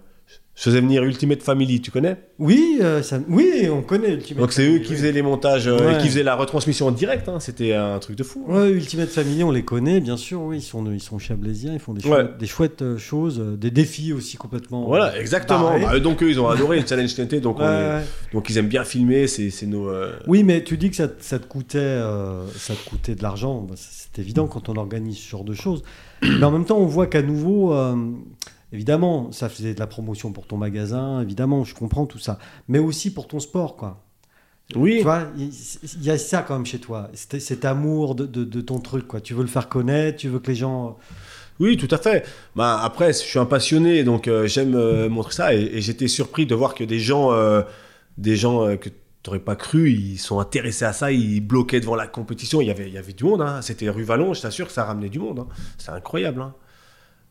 Je 0.56 0.62
faisais 0.62 0.82
venir 0.82 1.04
Ultimate 1.04 1.42
Family, 1.42 1.82
tu 1.82 1.90
connais? 1.90 2.16
Oui, 2.38 2.78
euh, 2.80 3.02
ça- 3.02 3.18
oui, 3.28 3.68
on 3.72 3.82
connaît 3.82 4.14
Ultimate 4.14 4.40
Donc 4.40 4.54
c'est 4.54 4.62
eux 4.62 4.74
Family, 4.74 4.84
qui 4.86 4.94
faisaient 4.94 5.12
les 5.12 5.24
montages 5.24 5.68
euh, 5.68 5.80
Ouais. 5.80 5.96
et 5.96 5.98
qui 5.98 6.08
faisaient 6.10 6.22
la 6.22 6.36
retransmission 6.36 6.86
en 6.86 6.92
direct. 6.92 7.28
hein. 7.28 7.40
C'était 7.40 7.74
un 7.74 7.98
truc 7.98 8.16
de 8.16 8.22
fou. 8.24 8.46
Ouais, 8.48 8.70
Ultimate 8.70 9.10
Family, 9.10 9.44
on 9.44 9.50
les 9.50 9.64
connaît, 9.64 10.00
bien 10.00 10.16
sûr. 10.16 10.42
Oui, 10.42 10.58
ils 10.60 10.62
sont, 10.62 10.86
ils 10.92 11.00
sont 11.02 11.18
chablaisiens, 11.18 11.74
ils 11.74 11.80
font 11.80 11.94
des 11.96 12.06
Ouais. 12.08 12.12
chouettes, 12.18 12.38
des 12.38 12.46
chouettes 12.46 12.82
euh, 12.84 12.98
choses, 13.00 13.40
des 13.58 13.72
défis 13.72 14.14
aussi 14.14 14.38
complètement. 14.38 14.86
Voilà, 14.86 15.20
exactement. 15.20 15.80
Bah, 15.80 16.00
donc 16.00 16.22
eux, 16.22 16.30
ils 16.30 16.40
ont 16.40 16.48
adoré 16.48 16.80
le 16.80 16.86
challenge 16.88 17.16
TNT, 17.16 17.40
donc, 17.40 17.60
est- 17.60 18.04
ils 18.48 18.58
aiment 18.60 18.68
bien 18.68 18.84
filmer. 18.84 19.26
C'est 19.26 19.66
nos. 19.66 19.90
euh, 19.90 20.14
Oui, 20.28 20.44
mais 20.44 20.64
tu 20.64 20.78
dis 20.78 20.92
que 20.92 20.96
ça, 20.96 21.08
te- 21.08 21.24
ça 21.24 21.40
te 21.40 21.48
coûtait, 21.48 22.00
ça 22.58 22.76
te 22.76 22.90
coûtait 22.90 23.16
de 23.16 23.24
l'argent. 23.24 23.62
Bah, 23.68 23.74
c'est 23.76 24.20
évident 24.20 24.46
quand 24.46 24.70
on 24.70 24.76
organise 24.76 25.18
ce 25.18 25.30
genre 25.32 25.44
de 25.44 25.56
choses. 25.56 25.82
Mais 26.22 26.44
en 26.44 26.52
même 26.52 26.66
temps, 26.66 26.78
on 26.78 26.86
voit 26.86 27.08
qu'à 27.08 27.24
nouveau, 27.24 27.74
évidemment, 28.74 29.32
ça 29.32 29.48
faisait 29.48 29.74
de 29.74 29.80
la 29.80 29.88
promotion 29.88 30.34
pour 30.34 30.46
ton 30.48 30.58
magasin. 30.58 31.22
Évidemment, 31.22 31.64
je 31.64 31.74
comprends 31.74 32.06
tout 32.06 32.20
ça, 32.20 32.38
mais 32.68 32.80
aussi 32.80 33.14
pour 33.14 33.28
ton 33.28 33.40
sport, 33.40 33.78
quoi. 33.78 34.04
Oui. 34.76 34.98
Tu 34.98 35.04
vois, 35.04 35.28
il 35.38 36.04
y 36.04 36.10
a 36.10 36.18
ça 36.18 36.42
quand 36.42 36.56
même 36.56 36.66
chez 36.66 36.80
toi. 36.80 37.10
Cet, 37.14 37.40
cet 37.42 37.66
amour 37.66 38.16
de, 38.16 38.26
de- 38.26 38.44
de 38.46 38.62
ton 38.62 38.80
truc, 38.80 39.08
quoi. 39.08 39.22
Tu 39.22 39.34
veux 39.34 39.42
le 39.44 39.48
faire 39.48 39.70
connaître, 39.70 40.18
tu 40.20 40.30
veux 40.30 40.40
que 40.40 40.48
les 40.48 40.56
gens. 40.56 40.98
Oui, 41.60 41.78
tout 41.78 41.88
à 41.92 41.98
fait. 41.98 42.26
Bah, 42.56 42.80
après, 42.82 43.14
je 43.14 43.20
suis 43.20 43.38
un 43.40 43.46
passionné, 43.46 44.04
donc 44.04 44.28
euh, 44.28 44.48
j'aime 44.48 44.74
euh, 44.76 45.10
montrer 45.10 45.34
ça. 45.34 45.54
Et, 45.54 45.62
et 45.64 45.82
j'étais 45.82 46.08
surpris 46.08 46.46
de 46.46 46.56
voir 46.56 46.74
que 46.76 46.84
des 46.84 47.00
gens, 47.00 47.32
euh, 47.34 47.62
des 48.18 48.36
gens 48.36 48.66
euh, 48.66 48.76
que 48.78 48.90
tu 48.90 48.96
n'aurais 49.28 49.40
pas 49.40 49.56
cru, 49.56 49.92
ils 49.92 50.18
sont 50.18 50.40
intéressés 50.40 50.86
à 50.86 50.94
ça, 50.94 51.12
ils 51.12 51.42
bloquaient 51.42 51.80
devant 51.82 51.96
la 51.96 52.08
compétition. 52.08 52.60
Il 52.62 52.68
y 52.68 52.72
avait, 52.72 52.88
il 52.88 52.94
y 52.94 52.98
avait 52.98 53.14
du 53.14 53.26
monde. 53.26 53.42
hein. 53.42 53.62
C'était 53.62 53.90
rue 53.90 54.04
Vallon, 54.04 54.34
je 54.34 54.42
t'assure 54.42 54.68
que 54.68 54.74
ça 54.74 54.86
ramenait 54.86 55.10
du 55.10 55.20
monde. 55.20 55.40
hein. 55.40 55.48
C'est 55.78 55.92
incroyable. 55.92 56.42
hein. 56.42 56.56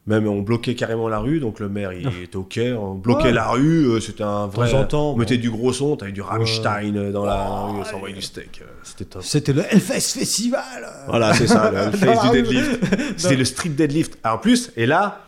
Même 0.09 0.27
on 0.27 0.43
bloquait 0.43 0.75
carrément 0.75 1.09
la 1.09 1.21
rue, 1.21 1.39
donc 1.39 1.61
le 1.61 1.69
maire 1.69 1.93
il 1.93 2.09
était 2.25 2.35
au 2.37 2.43
cœur. 2.43 2.83
On 2.83 2.95
bloquait 2.95 3.27
Ouais. 3.27 3.33
la 3.33 3.51
rue, 3.51 3.85
euh, 3.87 4.01
c'était 4.01 4.25
un 4.25 4.49
De 4.49 4.53
vrai. 4.53 4.69
temps 4.73 4.81
en 4.81 4.85
temps, 4.85 5.13
on 5.13 5.17
mettait 5.17 5.37
du 5.37 5.49
gros 5.49 5.73
son, 5.73 5.97
t'avais 5.97 6.11
du 6.11 6.21
Rammstein 6.23 6.97
euh, 6.97 7.13
dans 7.13 7.25
la 7.25 7.45
rue, 7.45 7.79
on 7.81 7.85
s'envoyait 7.85 8.17
du 8.17 8.21
steak. 8.23 8.63
euh, 8.63 8.67
C'était 8.83 9.05
top. 9.05 9.23
C'était 9.23 9.53
le 9.53 9.63
Hellfest 9.71 10.19
Festival. 10.19 10.89
Voilà, 11.07 11.33
c'est 11.35 11.47
ça, 11.47 11.71
le, 11.71 11.77
la 12.07 12.17
du 12.17 12.31
deadlift. 12.43 12.85
C'était 13.17 13.37
le 13.37 13.45
street 13.45 13.69
deadlift. 13.69 14.19
Ah, 14.25 14.35
en 14.35 14.39
plus, 14.39 14.73
et 14.77 14.87
là, 14.87 15.21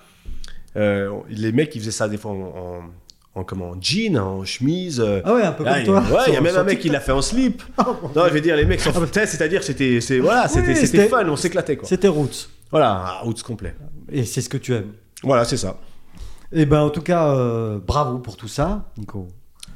euh, 0.77 1.11
les 1.29 1.53
mecs, 1.53 1.73
ils 1.77 1.81
faisaient 1.81 1.91
ça 1.93 2.09
des 2.09 2.17
fois 2.17 2.33
en, 2.33 2.35
en, 3.37 3.41
en 3.41 3.45
comment, 3.45 3.71
en 3.71 3.77
jean, 3.81 4.19
en 4.19 4.45
chemise. 4.45 5.01
Ah 5.25 5.35
ouais, 5.35 5.43
un 5.45 5.53
peu 5.53 5.63
Là, 5.63 5.77
comme 5.85 5.85
toi. 5.85 6.01
ouais, 6.01 6.25
il 6.29 6.35
y 6.35 6.37
a 6.37 6.41
même 6.41 6.57
un 6.57 6.65
mec 6.65 6.81
qui 6.81 6.89
l'a 6.89 6.99
fait 6.99 7.13
en 7.13 7.23
slip. 7.23 7.63
Non, 7.79 8.25
je 8.27 8.33
veux 8.33 8.41
dire, 8.41 8.57
les 8.57 8.65
mecs 8.65 8.81
sont 8.81 8.93
foutaient, 8.93 9.27
c'est-à-dire, 9.27 9.63
c'était, 9.63 10.01
c'est, 10.01 10.19
voilà, 10.19 10.47
Oui, 10.47 10.51
c'était 10.53 10.75
c'était- 10.75 11.07
fun, 11.09 11.25
on 11.29 11.37
s'éclatait, 11.37 11.77
quoi. 11.77 11.89
C'était 11.89 12.09
Roots. 12.09 12.49
Voilà, 12.71 13.21
un 13.23 13.27
outs 13.27 13.35
complet. 13.45 13.75
Et 14.11 14.25
c'est 14.25 14.41
ce 14.41 14.49
que 14.49 14.57
tu 14.57 14.75
aimes. 14.75 14.93
Voilà, 15.23 15.45
c'est 15.45 15.57
ça. 15.57 15.79
Et 16.53 16.67
ben 16.67 16.81
en 16.83 16.91
tout 16.91 17.01
cas, 17.03 17.29
euh, 17.35 17.79
bravo 17.85 18.19
pour 18.19 18.37
tout 18.37 18.49
ça, 18.49 18.91
Nico. 18.99 19.29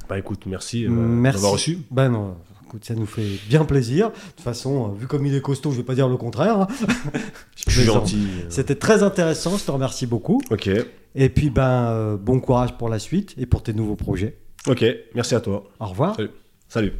Bah 0.09 0.19
écoute, 0.19 0.45
merci, 0.47 0.85
euh, 0.87 0.91
Merci. 0.91 1.37
d'avoir 1.37 1.53
reçu. 1.53 1.79
Ben 1.91 2.09
non, 2.09 2.37
écoute, 2.67 2.85
ça 2.85 2.95
nous 2.95 3.07
fait 3.07 3.39
bien 3.49 3.65
plaisir. 3.65 4.09
De 4.09 4.15
toute 4.37 4.41
façon, 4.41 4.91
euh, 4.93 4.95
vu 4.99 5.07
comme 5.07 5.27
il 5.27 5.35
est 5.35 5.41
costaud, 5.41 5.71
je 5.73 5.77
vais 5.79 5.83
pas 5.83 5.95
dire 5.95 6.09
le 6.09 6.17
contraire. 6.17 6.61
hein. 6.63 6.67
Je 7.67 7.73
suis 7.73 7.83
gentil. 7.85 8.27
euh. 8.43 8.47
C'était 8.49 8.75
très 8.77 9.03
intéressant, 9.03 9.57
je 9.59 9.65
te 9.65 9.71
remercie 9.71 10.07
beaucoup. 10.07 10.41
Ok, 10.51 10.71
Et 11.15 11.29
puis 11.29 11.51
ben 11.51 11.89
euh, 11.91 12.17
bon 12.17 12.41
courage 12.41 12.77
pour 12.79 12.89
la 12.89 12.99
suite 12.99 13.35
et 13.39 13.47
pour 13.47 13.63
tes 13.63 13.73
nouveaux 13.75 13.97
projets. 13.97 14.39
ok, 14.67 14.85
merci 15.15 15.35
à 15.35 15.41
toi. 15.41 15.65
Au 15.81 15.87
revoir. 15.87 16.17
Salut. 16.17 16.31
Salut. 16.69 16.93